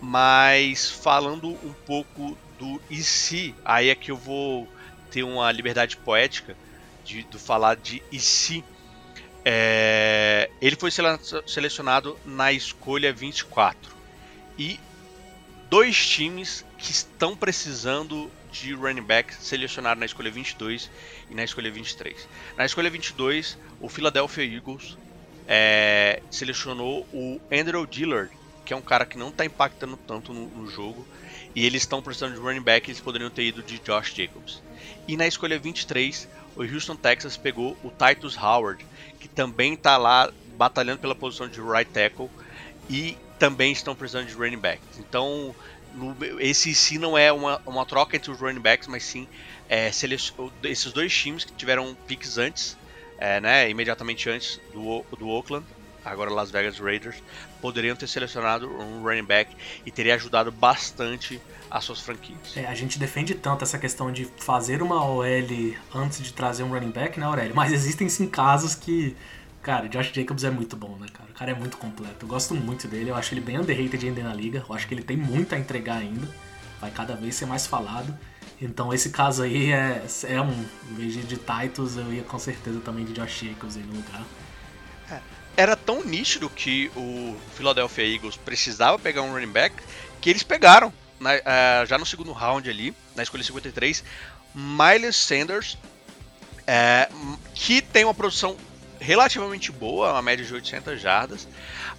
Mas 0.00 0.90
falando 0.90 1.50
um 1.50 1.72
pouco 1.86 2.36
do 2.58 2.82
e 2.90 3.00
se, 3.04 3.54
aí 3.64 3.90
é 3.90 3.94
que 3.94 4.10
eu 4.10 4.16
vou 4.16 4.68
ter 5.08 5.22
uma 5.22 5.52
liberdade 5.52 5.96
poética 5.98 6.56
de, 7.04 7.22
de 7.22 7.38
falar 7.38 7.76
de 7.76 8.02
e 8.10 8.18
se. 8.18 8.64
É, 9.44 10.50
ele 10.60 10.76
foi 10.76 10.90
selecionado 10.90 12.18
na 12.24 12.52
escolha 12.52 13.12
24. 13.12 13.92
E 14.58 14.80
dois 15.68 16.06
times 16.06 16.64
que 16.78 16.90
estão 16.90 17.36
precisando 17.36 18.30
de 18.50 18.72
running 18.72 19.02
back 19.02 19.34
selecionaram 19.34 19.98
na 19.98 20.06
escolha 20.06 20.30
22 20.30 20.88
e 21.28 21.34
na 21.34 21.44
escolha 21.44 21.70
23. 21.70 22.28
Na 22.56 22.64
escolha 22.64 22.88
22, 22.88 23.58
o 23.80 23.88
Philadelphia 23.88 24.44
Eagles 24.44 24.96
é, 25.46 26.22
selecionou 26.30 27.06
o 27.12 27.40
Andrew 27.52 27.86
Dillard, 27.86 28.30
que 28.64 28.72
é 28.72 28.76
um 28.76 28.82
cara 28.82 29.04
que 29.04 29.18
não 29.18 29.28
está 29.28 29.44
impactando 29.44 29.96
tanto 29.96 30.32
no, 30.32 30.46
no, 30.46 30.70
jogo, 30.70 31.06
e 31.54 31.66
eles 31.66 31.82
estão 31.82 32.00
precisando 32.00 32.34
de 32.34 32.40
running 32.40 32.62
back, 32.62 32.88
eles 32.88 33.00
poderiam 33.00 33.30
ter 33.30 33.44
ido 33.44 33.62
de 33.62 33.78
Josh 33.80 34.14
Jacobs. 34.14 34.62
E 35.06 35.16
na 35.16 35.26
escolha 35.26 35.58
23, 35.58 36.28
o 36.56 36.62
Houston 36.62 36.96
Texas 36.96 37.36
pegou 37.36 37.76
o 37.82 37.90
Titus 37.90 38.36
Howard, 38.36 38.86
que 39.24 39.28
também 39.28 39.72
está 39.72 39.96
lá 39.96 40.30
batalhando 40.58 40.98
pela 40.98 41.14
posição 41.14 41.48
de 41.48 41.58
right 41.58 41.90
tackle, 41.90 42.28
e 42.90 43.16
também 43.38 43.72
estão 43.72 43.94
precisando 43.94 44.26
de 44.26 44.34
running 44.34 44.58
back. 44.58 44.82
Então, 44.98 45.54
no, 45.94 46.14
esse 46.38 46.74
sim 46.74 46.98
não 46.98 47.16
é 47.16 47.32
uma, 47.32 47.58
uma 47.64 47.86
troca 47.86 48.16
entre 48.16 48.30
os 48.30 48.38
running 48.38 48.60
backs, 48.60 48.86
mas 48.86 49.02
sim 49.02 49.26
é, 49.66 49.88
esses 49.88 50.92
dois 50.92 51.16
times 51.16 51.42
que 51.42 51.54
tiveram 51.54 51.96
picks 52.06 52.36
antes, 52.36 52.76
é, 53.18 53.40
né, 53.40 53.70
imediatamente 53.70 54.28
antes 54.28 54.60
do, 54.74 55.02
do 55.18 55.26
Oakland, 55.26 55.64
agora 56.04 56.30
Las 56.30 56.50
Vegas 56.50 56.78
Raiders, 56.78 57.22
poderiam 57.60 57.96
ter 57.96 58.06
selecionado 58.06 58.68
um 58.68 59.02
running 59.02 59.24
back 59.24 59.54
e 59.84 59.90
teria 59.90 60.14
ajudado 60.14 60.52
bastante 60.52 61.40
as 61.70 61.84
suas 61.84 62.00
franquias. 62.00 62.56
É, 62.56 62.66
a 62.66 62.74
gente 62.74 62.98
defende 62.98 63.34
tanto 63.34 63.64
essa 63.64 63.78
questão 63.78 64.12
de 64.12 64.26
fazer 64.38 64.82
uma 64.82 65.04
OL 65.04 65.24
antes 65.94 66.22
de 66.22 66.32
trazer 66.32 66.62
um 66.62 66.68
running 66.68 66.90
back, 66.90 67.18
né, 67.18 67.26
Aurélio? 67.26 67.54
Mas 67.54 67.72
existem 67.72 68.08
sim 68.08 68.28
casos 68.28 68.74
que 68.74 69.16
Cara, 69.64 69.88
Josh 69.88 70.12
Jacobs 70.12 70.44
é 70.44 70.50
muito 70.50 70.76
bom, 70.76 70.94
né, 71.00 71.06
cara? 71.10 71.30
O 71.30 71.32
cara 71.32 71.50
é 71.52 71.54
muito 71.54 71.78
completo. 71.78 72.26
Eu 72.26 72.28
gosto 72.28 72.54
muito 72.54 72.86
dele. 72.86 73.08
Eu 73.08 73.16
acho 73.16 73.32
ele 73.32 73.40
bem 73.40 73.58
underrated 73.58 74.06
ainda 74.06 74.22
na 74.22 74.34
liga. 74.34 74.62
Eu 74.68 74.76
acho 74.76 74.86
que 74.86 74.92
ele 74.92 75.02
tem 75.02 75.16
muito 75.16 75.54
a 75.54 75.58
entregar 75.58 75.96
ainda. 75.96 76.28
Vai 76.78 76.90
cada 76.90 77.16
vez 77.16 77.34
ser 77.34 77.46
mais 77.46 77.66
falado. 77.66 78.14
Então 78.60 78.92
esse 78.92 79.08
caso 79.08 79.42
aí 79.42 79.72
é, 79.72 80.04
é 80.24 80.38
um. 80.38 80.52
Em 80.90 80.94
vez 80.94 81.14
de 81.14 81.38
Titus, 81.38 81.96
eu 81.96 82.12
ia 82.12 82.22
com 82.22 82.38
certeza 82.38 82.78
também 82.80 83.06
de 83.06 83.14
Josh 83.14 83.40
Jacobs 83.40 83.78
aí 83.78 83.82
no 83.84 83.94
lugar. 83.94 84.22
É, 85.56 85.62
era 85.62 85.76
tão 85.76 86.04
nítido 86.04 86.48
que 86.50 86.90
o 86.96 87.36
Philadelphia 87.54 88.04
Eagles 88.04 88.36
precisava 88.36 88.98
pegar 88.98 89.22
um 89.22 89.32
running 89.32 89.52
back 89.52 89.74
que 90.20 90.30
eles 90.30 90.42
pegaram. 90.42 90.92
Na, 91.20 91.34
uh, 91.34 91.86
já 91.86 91.96
no 91.96 92.04
segundo 92.04 92.32
round 92.32 92.68
ali, 92.68 92.94
na 93.14 93.22
escolha 93.22 93.42
53, 93.42 94.04
Miles 94.54 95.16
Sanders, 95.16 95.74
uh, 95.74 97.38
que 97.54 97.80
tem 97.80 98.04
uma 98.04 98.14
produção 98.14 98.56
relativamente 99.04 99.70
boa, 99.70 100.12
uma 100.12 100.22
média 100.22 100.44
de 100.44 100.52
800 100.52 100.98
jardas, 100.98 101.46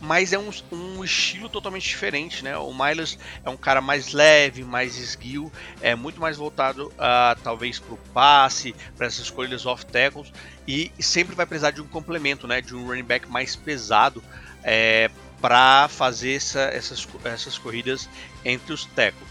mas 0.02 0.34
é 0.34 0.40
um, 0.40 0.50
um, 0.72 1.04
estilo 1.04 1.48
totalmente 1.48 1.88
diferente, 1.88 2.44
né? 2.44 2.58
O 2.58 2.74
Miles 2.74 3.18
é 3.44 3.50
um 3.50 3.56
cara 3.56 3.80
mais 3.80 4.12
leve, 4.12 4.64
mais 4.64 4.98
esguio, 4.98 5.52
é 5.82 5.94
muito 5.94 6.20
mais 6.20 6.36
voltado 6.36 6.88
uh, 6.88 7.40
talvez 7.44 7.78
para 7.78 7.94
o 7.94 7.98
passe, 8.12 8.74
para 8.98 9.06
essas 9.06 9.26
escolhas 9.26 9.68
off 9.68 9.86
tackles 9.86 10.34
e 10.68 10.92
sempre 11.00 11.36
vai 11.36 11.46
precisar 11.46 11.72
de 11.72 11.82
um 11.82 11.88
complemento, 11.88 12.48
né? 12.48 12.60
De 12.60 12.76
um 12.76 12.88
running 12.88 13.04
back 13.04 13.30
mais 13.30 13.56
pesado 13.56 14.24
é, 14.64 15.12
para 15.40 15.88
fazer 15.88 16.34
essa, 16.34 16.62
essas, 16.62 17.08
essas 17.24 17.58
corridas 17.58 18.10
entre 18.44 18.74
os 18.74 18.84
tackles. 18.86 19.30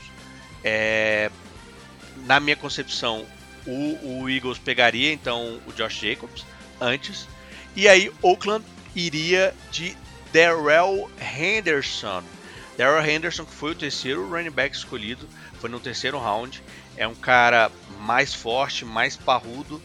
É, 0.62 1.28
na 2.24 2.38
minha 2.38 2.56
concepção, 2.56 3.26
o, 3.66 4.22
o 4.22 4.30
Eagles 4.30 4.58
pegaria 4.58 5.12
então 5.12 5.60
o 5.66 5.72
Josh 5.72 5.94
Jacobs 5.94 6.46
antes 6.80 7.26
e 7.76 7.88
aí 7.88 8.10
Oakland 8.22 8.64
iria 8.94 9.54
de 9.70 9.96
Darrell 10.32 11.10
Henderson. 11.20 12.22
Darrell 12.76 13.08
Henderson, 13.08 13.44
que 13.44 13.52
foi 13.52 13.72
o 13.72 13.74
terceiro 13.74 14.28
running 14.28 14.50
back 14.50 14.74
escolhido, 14.74 15.28
foi 15.60 15.70
no 15.70 15.80
terceiro 15.80 16.18
round. 16.18 16.62
É 16.96 17.06
um 17.06 17.14
cara 17.14 17.70
mais 18.00 18.34
forte, 18.34 18.84
mais 18.84 19.16
parrudo, 19.16 19.80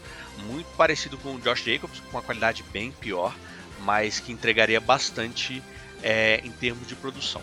muito 0.46 0.66
parecido 0.76 1.16
com 1.18 1.34
o 1.34 1.40
Josh 1.40 1.64
Jacobs, 1.64 2.00
com 2.00 2.10
uma 2.10 2.22
qualidade 2.22 2.64
bem 2.72 2.92
pior, 2.92 3.34
mas 3.80 4.20
que 4.20 4.32
entregaria 4.32 4.80
bastante 4.80 5.62
é, 6.02 6.40
em 6.44 6.50
termos 6.50 6.86
de 6.86 6.94
produção. 6.94 7.42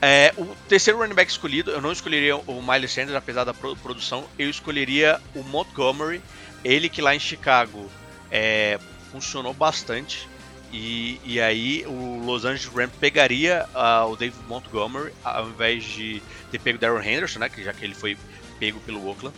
É, 0.00 0.32
o 0.36 0.44
terceiro 0.68 0.98
running 0.98 1.14
back 1.14 1.30
escolhido, 1.30 1.70
eu 1.70 1.80
não 1.80 1.90
escolheria 1.90 2.36
o 2.36 2.62
Miles 2.62 2.92
Sanders, 2.92 3.16
apesar 3.16 3.44
da 3.44 3.52
produção, 3.52 4.28
eu 4.38 4.48
escolheria 4.48 5.20
o 5.34 5.42
Montgomery, 5.42 6.22
ele 6.64 6.88
que 6.88 7.02
lá 7.02 7.14
em 7.14 7.18
Chicago 7.18 7.90
é, 8.30 8.78
funcionou 9.10 9.52
bastante. 9.52 10.28
E, 10.70 11.18
e 11.24 11.40
aí 11.40 11.84
o 11.86 12.22
Los 12.24 12.44
Angeles 12.44 12.66
Rams 12.66 12.94
pegaria 13.00 13.66
uh, 13.74 14.10
o 14.10 14.16
David 14.16 14.42
Montgomery 14.46 15.14
ao 15.24 15.48
invés 15.48 15.82
de 15.82 16.22
ter 16.50 16.58
pego 16.58 16.78
Darren 16.78 17.10
Henderson, 17.10 17.38
né, 17.38 17.48
que 17.48 17.64
já 17.64 17.72
que 17.72 17.84
ele 17.84 17.94
foi 17.94 18.18
pego 18.58 18.78
pelo 18.80 19.06
Oakland. 19.06 19.34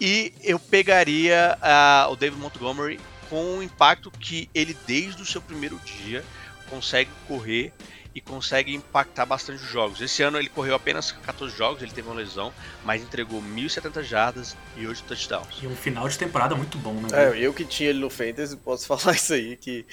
E 0.00 0.32
eu 0.44 0.58
pegaria 0.58 1.56
uh, 1.58 2.12
o 2.12 2.16
David 2.16 2.38
Montgomery 2.40 3.00
com 3.30 3.58
o 3.58 3.62
impacto 3.62 4.10
que 4.10 4.48
ele 4.54 4.76
desde 4.86 5.22
o 5.22 5.26
seu 5.26 5.40
primeiro 5.40 5.80
dia 5.84 6.24
consegue 6.68 7.10
correr 7.26 7.72
e 8.14 8.20
consegue 8.20 8.74
impactar 8.74 9.26
bastante 9.26 9.62
os 9.62 9.70
jogos. 9.70 10.00
Esse 10.00 10.22
ano 10.22 10.38
ele 10.38 10.48
correu 10.48 10.74
apenas 10.74 11.12
14 11.12 11.56
jogos, 11.56 11.82
ele 11.82 11.92
teve 11.92 12.08
uma 12.08 12.16
lesão, 12.16 12.52
mas 12.84 13.02
entregou 13.02 13.40
1.070 13.40 14.02
jardas 14.02 14.56
e 14.76 14.86
8 14.86 15.02
touchdowns. 15.04 15.62
E 15.62 15.66
um 15.66 15.76
final 15.76 16.08
de 16.08 16.18
temporada 16.18 16.54
muito 16.54 16.78
bom, 16.78 16.94
né? 16.94 17.08
É, 17.12 17.38
eu 17.38 17.52
que 17.52 17.64
tinha 17.64 17.90
ele 17.90 18.00
no 18.00 18.10
Fantasy, 18.10 18.56
posso 18.56 18.86
falar 18.88 19.14
isso 19.14 19.32
aí, 19.34 19.56
que, 19.56 19.84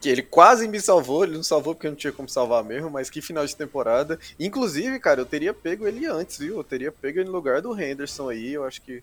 que 0.00 0.08
ele 0.08 0.22
quase 0.22 0.66
me 0.66 0.80
salvou, 0.80 1.24
ele 1.24 1.36
não 1.36 1.42
salvou 1.42 1.74
porque 1.74 1.88
não 1.88 1.96
tinha 1.96 2.12
como 2.12 2.28
salvar 2.28 2.64
mesmo, 2.64 2.90
mas 2.90 3.10
que 3.10 3.20
final 3.20 3.46
de 3.46 3.54
temporada. 3.54 4.18
Inclusive, 4.38 4.98
cara, 4.98 5.20
eu 5.20 5.26
teria 5.26 5.52
pego 5.54 5.86
ele 5.86 6.06
antes, 6.06 6.38
viu? 6.38 6.56
Eu 6.56 6.64
teria 6.64 6.90
pego 6.90 7.20
ele 7.20 7.28
no 7.28 7.34
lugar 7.34 7.60
do 7.60 7.78
Henderson 7.78 8.30
aí, 8.30 8.52
eu 8.52 8.64
acho 8.64 8.82
que 8.82 9.02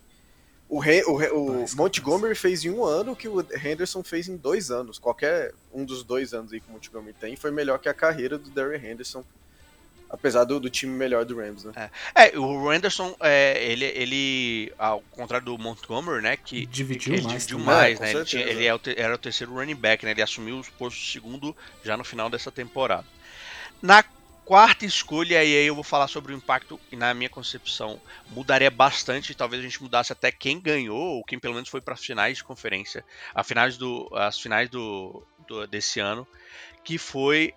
o, 0.68 0.80
o, 0.80 1.64
o 1.64 1.66
Montgomery 1.76 2.36
fez 2.36 2.66
em 2.66 2.72
um 2.72 2.84
ano 2.84 3.12
o 3.12 3.16
que 3.16 3.28
o 3.28 3.40
Henderson 3.40 4.04
fez 4.04 4.28
em 4.28 4.36
dois 4.36 4.72
anos. 4.72 4.98
Qualquer 4.98 5.54
um 5.72 5.86
dos 5.86 6.04
dois 6.04 6.34
anos 6.34 6.52
aí 6.52 6.60
que 6.60 6.68
o 6.68 6.72
Montgomery 6.72 7.16
tem 7.20 7.36
foi 7.36 7.52
melhor 7.52 7.78
que 7.80 7.88
a 7.88 7.94
carreira 7.94 8.38
do 8.38 8.50
Darren 8.50 8.84
Henderson. 8.84 9.24
Apesar 10.08 10.44
do, 10.44 10.60
do 10.60 10.70
time 10.70 10.94
melhor 10.94 11.26
do 11.26 11.36
Rams, 11.36 11.64
né? 11.66 11.90
É, 12.16 12.30
é 12.30 12.40
o 12.40 12.72
Henderson, 12.72 13.16
é, 13.20 13.72
ele, 13.72 13.86
ele, 13.86 14.74
ao 14.78 15.02
contrário 15.02 15.46
do 15.46 15.58
Montgomery, 15.58 16.22
né? 16.22 16.38
Que 16.38 16.66
dividiu 16.66 17.16
ele 17.16 17.24
mais. 17.24 17.48
Dividiu 17.48 17.60
mais, 17.60 18.00
é, 18.00 18.04
né? 18.04 18.12
Ele, 18.12 18.26
tinha, 18.26 18.44
ele 18.44 18.68
é 18.68 18.80
era 18.98 19.16
o 19.16 19.18
terceiro 19.18 19.54
running 19.54 19.76
back, 19.76 20.06
né? 20.06 20.12
Ele 20.12 20.22
assumiu 20.22 20.60
o 20.60 20.64
posto 20.78 21.00
segundo 21.12 21.56
já 21.84 21.98
no 21.98 22.04
final 22.04 22.30
dessa 22.30 22.52
temporada. 22.52 23.06
Na 23.82 24.04
quarta 24.46 24.86
escolha, 24.86 25.44
e 25.44 25.58
aí 25.58 25.66
eu 25.66 25.74
vou 25.74 25.84
falar 25.84 26.08
sobre 26.08 26.32
o 26.32 26.38
impacto, 26.38 26.80
e 26.92 26.96
na 26.96 27.14
minha 27.14 27.30
concepção 27.30 28.00
mudaria 28.30 28.70
bastante, 28.70 29.34
talvez 29.34 29.62
a 29.62 29.66
gente 29.66 29.82
mudasse 29.82 30.14
até 30.14 30.32
quem 30.32 30.60
ganhou, 30.60 31.18
ou 31.18 31.24
quem 31.24 31.40
pelo 31.40 31.56
menos 31.56 31.68
foi 31.68 31.82
para 31.82 31.96
as 31.96 32.06
finais 32.06 32.38
de 32.38 32.44
conferência, 32.44 33.04
as 33.34 33.48
finais 33.48 33.76
do, 33.76 34.08
as 34.14 34.40
finais 34.40 34.70
do, 34.70 35.24
do 35.48 35.66
desse 35.66 36.00
ano, 36.00 36.28
que 36.84 36.98
foi 36.98 37.54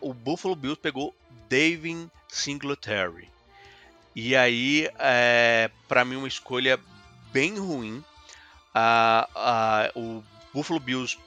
o 0.00 0.12
Buffalo 0.14 0.54
Bills 0.54 0.80
pegou 0.80 1.14
David 1.48 2.08
Singletary. 2.28 3.28
E 4.14 4.36
aí, 4.36 4.88
é, 4.98 5.70
para 5.88 6.04
mim, 6.04 6.16
uma 6.16 6.28
escolha 6.28 6.78
bem 7.32 7.58
ruim. 7.58 8.04
O 9.94 10.22
Buffalo 10.52 10.78
Bills 10.78 11.18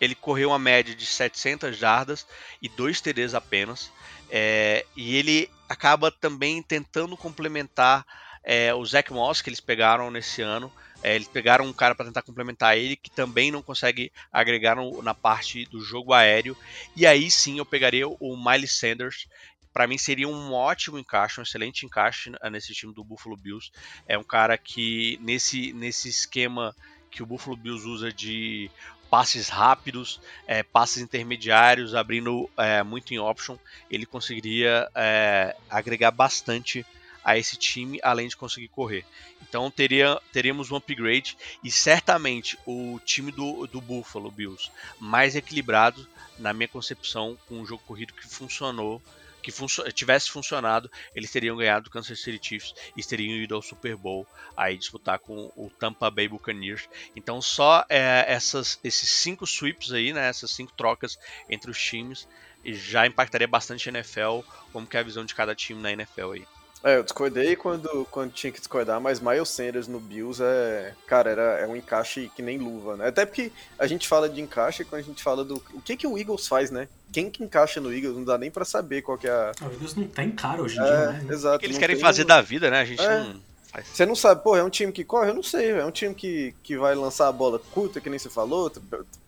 ele 0.00 0.14
correu 0.14 0.50
uma 0.50 0.58
média 0.58 0.94
de 0.94 1.06
700 1.06 1.76
jardas 1.76 2.26
e 2.60 2.68
dois 2.68 3.00
TDs 3.00 3.34
apenas. 3.34 3.90
É, 4.28 4.84
e 4.96 5.16
ele 5.16 5.50
acaba 5.68 6.10
também 6.10 6.62
tentando 6.62 7.16
complementar 7.16 8.04
é, 8.42 8.72
o 8.74 8.84
Zach 8.84 9.12
Moss, 9.12 9.42
que 9.42 9.48
eles 9.48 9.60
pegaram 9.60 10.10
nesse 10.10 10.42
ano. 10.42 10.72
É, 11.02 11.14
eles 11.14 11.28
pegaram 11.28 11.64
um 11.64 11.72
cara 11.72 11.94
para 11.94 12.06
tentar 12.06 12.22
complementar 12.22 12.76
ele, 12.76 12.96
que 12.96 13.10
também 13.10 13.50
não 13.50 13.62
consegue 13.62 14.10
agregar 14.32 14.76
no, 14.76 15.02
na 15.02 15.14
parte 15.14 15.66
do 15.66 15.80
jogo 15.80 16.12
aéreo. 16.12 16.56
E 16.94 17.06
aí 17.06 17.30
sim 17.30 17.58
eu 17.58 17.66
pegaria 17.66 18.08
o 18.08 18.36
Miles 18.36 18.72
Sanders. 18.78 19.26
Para 19.72 19.86
mim 19.86 19.98
seria 19.98 20.26
um 20.26 20.54
ótimo 20.54 20.98
encaixe, 20.98 21.38
um 21.38 21.42
excelente 21.42 21.84
encaixe 21.84 22.32
nesse 22.50 22.72
time 22.72 22.94
do 22.94 23.04
Buffalo 23.04 23.36
Bills. 23.36 23.70
É 24.06 24.16
um 24.16 24.24
cara 24.24 24.56
que 24.56 25.18
nesse, 25.20 25.72
nesse 25.74 26.08
esquema 26.08 26.74
que 27.10 27.22
o 27.22 27.26
Buffalo 27.26 27.56
Bills 27.56 27.86
usa 27.86 28.12
de 28.12 28.70
passes 29.10 29.48
rápidos, 29.48 30.20
é, 30.46 30.62
passes 30.62 31.02
intermediários, 31.02 31.94
abrindo 31.94 32.50
é, 32.56 32.82
muito 32.82 33.12
em 33.12 33.18
option, 33.18 33.56
ele 33.90 34.06
conseguiria 34.06 34.88
é, 34.94 35.56
agregar 35.70 36.10
bastante 36.10 36.84
a 37.24 37.36
esse 37.36 37.56
time, 37.56 37.98
além 38.02 38.28
de 38.28 38.36
conseguir 38.36 38.68
correr. 38.68 39.04
Então 39.42 39.68
teria, 39.68 40.20
teríamos 40.32 40.70
um 40.70 40.76
upgrade 40.76 41.36
e 41.62 41.70
certamente 41.72 42.56
o 42.64 43.00
time 43.04 43.32
do, 43.32 43.66
do 43.66 43.80
Buffalo 43.80 44.30
Bills 44.30 44.70
mais 45.00 45.34
equilibrado, 45.34 46.06
na 46.38 46.52
minha 46.52 46.68
concepção, 46.68 47.36
com 47.48 47.58
um 47.60 47.66
jogo 47.66 47.82
corrido 47.86 48.12
que 48.12 48.28
funcionou 48.28 49.02
que 49.46 49.52
funcio 49.52 49.84
tivesse 49.92 50.28
funcionado, 50.28 50.90
eles 51.14 51.30
teriam 51.30 51.56
ganhado 51.56 51.86
o 51.86 51.90
Kansas 51.92 52.20
City 52.20 52.48
Chiefs 52.48 52.74
e 52.96 53.02
teriam 53.04 53.32
ido 53.36 53.54
ao 53.54 53.62
Super 53.62 53.94
Bowl 53.94 54.26
aí 54.56 54.76
disputar 54.76 55.20
com 55.20 55.52
o 55.54 55.70
Tampa 55.70 56.10
Bay 56.10 56.26
Buccaneers. 56.26 56.88
Então 57.14 57.40
só 57.40 57.86
é, 57.88 58.24
essas, 58.26 58.80
esses 58.82 59.08
cinco 59.08 59.46
sweeps 59.46 59.92
aí, 59.92 60.12
né, 60.12 60.28
essas 60.28 60.50
cinco 60.50 60.72
trocas 60.72 61.16
entre 61.48 61.70
os 61.70 61.80
times 61.80 62.26
já 62.64 63.06
impactaria 63.06 63.46
bastante 63.46 63.88
a 63.88 63.92
NFL, 63.92 64.40
como 64.72 64.84
que 64.84 64.96
é 64.96 65.00
a 65.00 65.04
visão 65.04 65.24
de 65.24 65.32
cada 65.32 65.54
time 65.54 65.80
na 65.80 65.92
NFL 65.92 66.32
aí. 66.32 66.55
É, 66.84 66.96
eu 66.98 67.02
discordei 67.02 67.56
quando, 67.56 68.06
quando 68.10 68.32
tinha 68.32 68.52
que 68.52 68.58
discordar, 68.58 69.00
mas 69.00 69.18
Miles 69.18 69.48
Sanders 69.48 69.88
no 69.88 69.98
Bills 69.98 70.42
é. 70.42 70.94
Cara, 71.06 71.30
era, 71.30 71.42
é 71.60 71.66
um 71.66 71.74
encaixe 71.74 72.30
que 72.34 72.42
nem 72.42 72.58
luva, 72.58 72.96
né? 72.96 73.08
Até 73.08 73.26
porque 73.26 73.50
a 73.78 73.86
gente 73.86 74.06
fala 74.06 74.28
de 74.28 74.40
encaixe 74.40 74.84
quando 74.84 75.00
a 75.00 75.04
gente 75.04 75.22
fala 75.22 75.44
do. 75.44 75.56
O 75.72 75.80
que, 75.80 75.96
que 75.96 76.06
o 76.06 76.16
Eagles 76.16 76.46
faz, 76.46 76.70
né? 76.70 76.88
Quem 77.12 77.30
que 77.30 77.42
encaixa 77.42 77.80
no 77.80 77.92
Eagles? 77.92 78.14
Não 78.14 78.24
dá 78.24 78.38
nem 78.38 78.50
para 78.50 78.64
saber 78.64 79.02
qual 79.02 79.18
que 79.18 79.26
é 79.26 79.30
a. 79.30 79.52
O 79.62 79.72
Eagles 79.72 79.94
não 79.94 80.06
tem 80.06 80.30
cara 80.30 80.62
hoje 80.62 80.78
em 80.78 80.82
é, 80.82 80.84
dia, 80.84 81.12
né? 81.12 81.26
Exato. 81.30 81.56
O 81.56 81.58
que 81.58 81.66
eles 81.66 81.78
querem 81.78 81.98
fazer 81.98 82.24
da 82.24 82.40
vida, 82.40 82.70
né? 82.70 82.80
A 82.80 82.84
gente 82.84 83.02
é. 83.02 83.20
não. 83.20 83.40
Faz. 83.72 83.88
Você 83.88 84.06
não 84.06 84.14
sabe, 84.14 84.42
pô, 84.42 84.56
é 84.56 84.62
um 84.62 84.70
time 84.70 84.92
que 84.92 85.04
corre? 85.04 85.30
Eu 85.30 85.34
não 85.34 85.42
sei, 85.42 85.70
é 85.70 85.84
um 85.84 85.90
time 85.90 86.14
que, 86.14 86.54
que 86.62 86.78
vai 86.78 86.94
lançar 86.94 87.28
a 87.28 87.32
bola 87.32 87.58
curta, 87.58 88.00
que 88.00 88.08
nem 88.08 88.18
você 88.18 88.30
falou, 88.30 88.72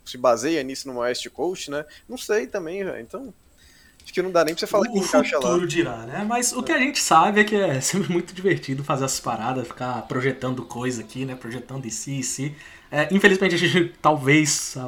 se 0.07 0.17
baseia 0.17 0.63
nisso 0.63 0.89
no 0.89 1.01
West 1.01 1.29
Coast, 1.31 1.71
né? 1.71 1.85
Não 2.09 2.17
sei 2.17 2.47
também, 2.47 2.85
velho. 2.85 3.01
Então, 3.01 3.35
Acho 4.09 4.15
que 4.15 4.23
não 4.23 4.33
dá 4.33 4.43
nem 4.43 4.55
pra 4.55 4.61
você 4.61 4.67
falar 4.67 4.89
o, 4.89 4.93
que 4.93 4.99
encaixa 5.01 5.37
lá. 5.37 5.39
O 5.39 5.43
futuro 5.49 5.67
dirá, 5.67 5.99
né? 5.99 6.25
Mas 6.27 6.55
o 6.55 6.63
que 6.63 6.73
a 6.73 6.79
gente 6.79 6.99
sabe 6.99 7.43
é 7.43 7.45
que 7.45 7.55
é 7.55 7.79
sempre 7.79 8.11
muito 8.11 8.33
divertido 8.33 8.83
fazer 8.83 9.05
essas 9.05 9.21
paradas, 9.21 9.69
ficar 9.69 10.01
projetando 10.09 10.63
coisa 10.63 11.03
aqui, 11.03 11.27
né? 11.27 11.35
Projetando 11.35 11.85
em 11.85 11.91
si, 11.91 12.21
e 12.21 12.23
si. 12.23 12.55
É, 12.91 13.07
infelizmente 13.13 13.55
a 13.55 13.59
gente 13.59 13.93
talvez, 14.01 14.79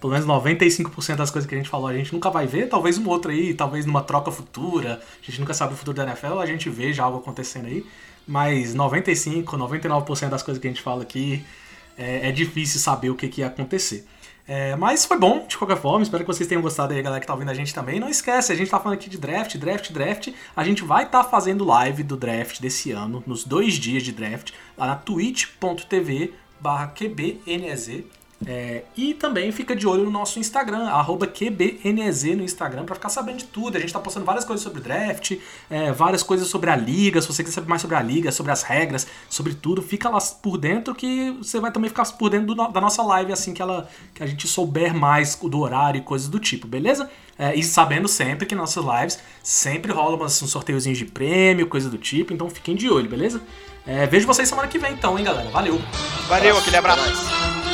pelo 0.00 0.12
menos 0.12 0.26
95% 0.26 1.14
das 1.14 1.30
coisas 1.30 1.48
que 1.48 1.54
a 1.54 1.58
gente 1.58 1.70
falou, 1.70 1.86
a 1.86 1.94
gente 1.94 2.12
nunca 2.12 2.30
vai 2.30 2.48
ver. 2.48 2.68
Talvez 2.68 2.98
um 2.98 3.08
outro 3.08 3.30
aí, 3.30 3.54
talvez 3.54 3.86
numa 3.86 4.02
troca 4.02 4.32
futura. 4.32 5.00
A 5.22 5.24
gente 5.24 5.38
nunca 5.38 5.54
sabe 5.54 5.74
o 5.74 5.76
futuro 5.76 5.96
da 5.96 6.02
NFL, 6.02 6.40
a 6.40 6.46
gente 6.46 6.68
veja 6.68 7.04
algo 7.04 7.18
acontecendo 7.18 7.66
aí. 7.66 7.86
Mas 8.26 8.74
95, 8.74 9.56
99% 9.56 10.28
das 10.30 10.42
coisas 10.42 10.60
que 10.60 10.66
a 10.66 10.70
gente 10.70 10.82
fala 10.82 11.04
aqui 11.04 11.44
é, 11.96 12.28
é 12.28 12.32
difícil 12.32 12.80
saber 12.80 13.10
o 13.10 13.14
que, 13.14 13.28
que 13.28 13.40
ia 13.40 13.46
acontecer. 13.46 14.04
É, 14.48 14.74
mas 14.76 15.04
foi 15.04 15.18
bom, 15.18 15.46
de 15.46 15.58
qualquer 15.58 15.76
forma. 15.76 16.02
Espero 16.02 16.24
que 16.24 16.26
vocês 16.26 16.48
tenham 16.48 16.62
gostado 16.62 16.94
aí, 16.94 17.02
galera 17.02 17.20
que 17.20 17.26
tá 17.26 17.34
ouvindo 17.34 17.50
a 17.50 17.54
gente 17.54 17.74
também. 17.74 18.00
Não 18.00 18.08
esquece, 18.08 18.50
a 18.50 18.54
gente 18.54 18.70
tá 18.70 18.80
falando 18.80 18.96
aqui 18.96 19.10
de 19.10 19.18
draft, 19.18 19.58
draft, 19.58 19.92
draft. 19.92 20.32
A 20.56 20.64
gente 20.64 20.82
vai 20.82 21.04
estar 21.04 21.22
tá 21.22 21.28
fazendo 21.28 21.66
live 21.66 22.02
do 22.02 22.16
draft 22.16 22.58
desse 22.58 22.90
ano, 22.90 23.22
nos 23.26 23.44
dois 23.44 23.74
dias 23.74 24.02
de 24.02 24.10
draft, 24.10 24.52
lá 24.76 24.86
na 24.86 24.96
twitch.tv 24.96 26.32
barra 26.58 26.86
QBNEZ. 26.88 28.04
É, 28.46 28.84
e 28.96 29.14
também 29.14 29.50
fica 29.50 29.74
de 29.74 29.86
olho 29.86 30.04
no 30.04 30.10
nosso 30.10 30.38
Instagram, 30.38 30.88
QBNEZ 31.34 32.36
no 32.36 32.44
Instagram, 32.44 32.84
para 32.84 32.94
ficar 32.94 33.08
sabendo 33.08 33.38
de 33.38 33.44
tudo. 33.44 33.76
A 33.76 33.80
gente 33.80 33.92
tá 33.92 33.98
postando 33.98 34.24
várias 34.24 34.44
coisas 34.44 34.62
sobre 34.62 34.80
draft, 34.80 35.36
é, 35.68 35.90
várias 35.90 36.22
coisas 36.22 36.46
sobre 36.46 36.70
a 36.70 36.76
liga. 36.76 37.20
Se 37.20 37.26
você 37.26 37.42
quiser 37.42 37.56
saber 37.56 37.68
mais 37.68 37.82
sobre 37.82 37.96
a 37.96 38.02
liga, 38.02 38.30
sobre 38.30 38.52
as 38.52 38.62
regras, 38.62 39.06
sobre 39.28 39.54
tudo, 39.54 39.82
fica 39.82 40.08
lá 40.08 40.18
por 40.42 40.56
dentro 40.56 40.94
que 40.94 41.32
você 41.32 41.58
vai 41.58 41.72
também 41.72 41.88
ficar 41.88 42.06
por 42.12 42.30
dentro 42.30 42.54
do, 42.54 42.68
da 42.68 42.80
nossa 42.80 43.02
live 43.02 43.32
assim 43.32 43.52
que, 43.52 43.60
ela, 43.60 43.88
que 44.14 44.22
a 44.22 44.26
gente 44.26 44.46
souber 44.46 44.94
mais 44.94 45.34
do 45.36 45.58
horário 45.58 45.98
e 45.98 46.02
coisas 46.02 46.28
do 46.28 46.38
tipo, 46.38 46.66
beleza? 46.66 47.10
É, 47.36 47.54
e 47.54 47.62
sabendo 47.62 48.08
sempre 48.08 48.46
que 48.46 48.54
nossas 48.54 48.84
lives 48.84 49.18
sempre 49.42 49.92
rolam 49.92 50.24
uns 50.24 50.32
sorteiozinhos 50.32 50.98
de 50.98 51.04
prêmio, 51.04 51.66
coisa 51.66 51.88
do 51.88 51.98
tipo, 51.98 52.32
então 52.32 52.48
fiquem 52.48 52.74
de 52.74 52.88
olho, 52.88 53.08
beleza? 53.08 53.40
É, 53.86 54.06
vejo 54.06 54.26
vocês 54.26 54.48
semana 54.48 54.68
que 54.68 54.78
vem 54.78 54.92
então, 54.92 55.18
hein, 55.18 55.24
galera? 55.24 55.48
Valeu! 55.50 55.80
Valeu, 56.28 56.58
aquele 56.58 56.76
abraço! 56.76 57.67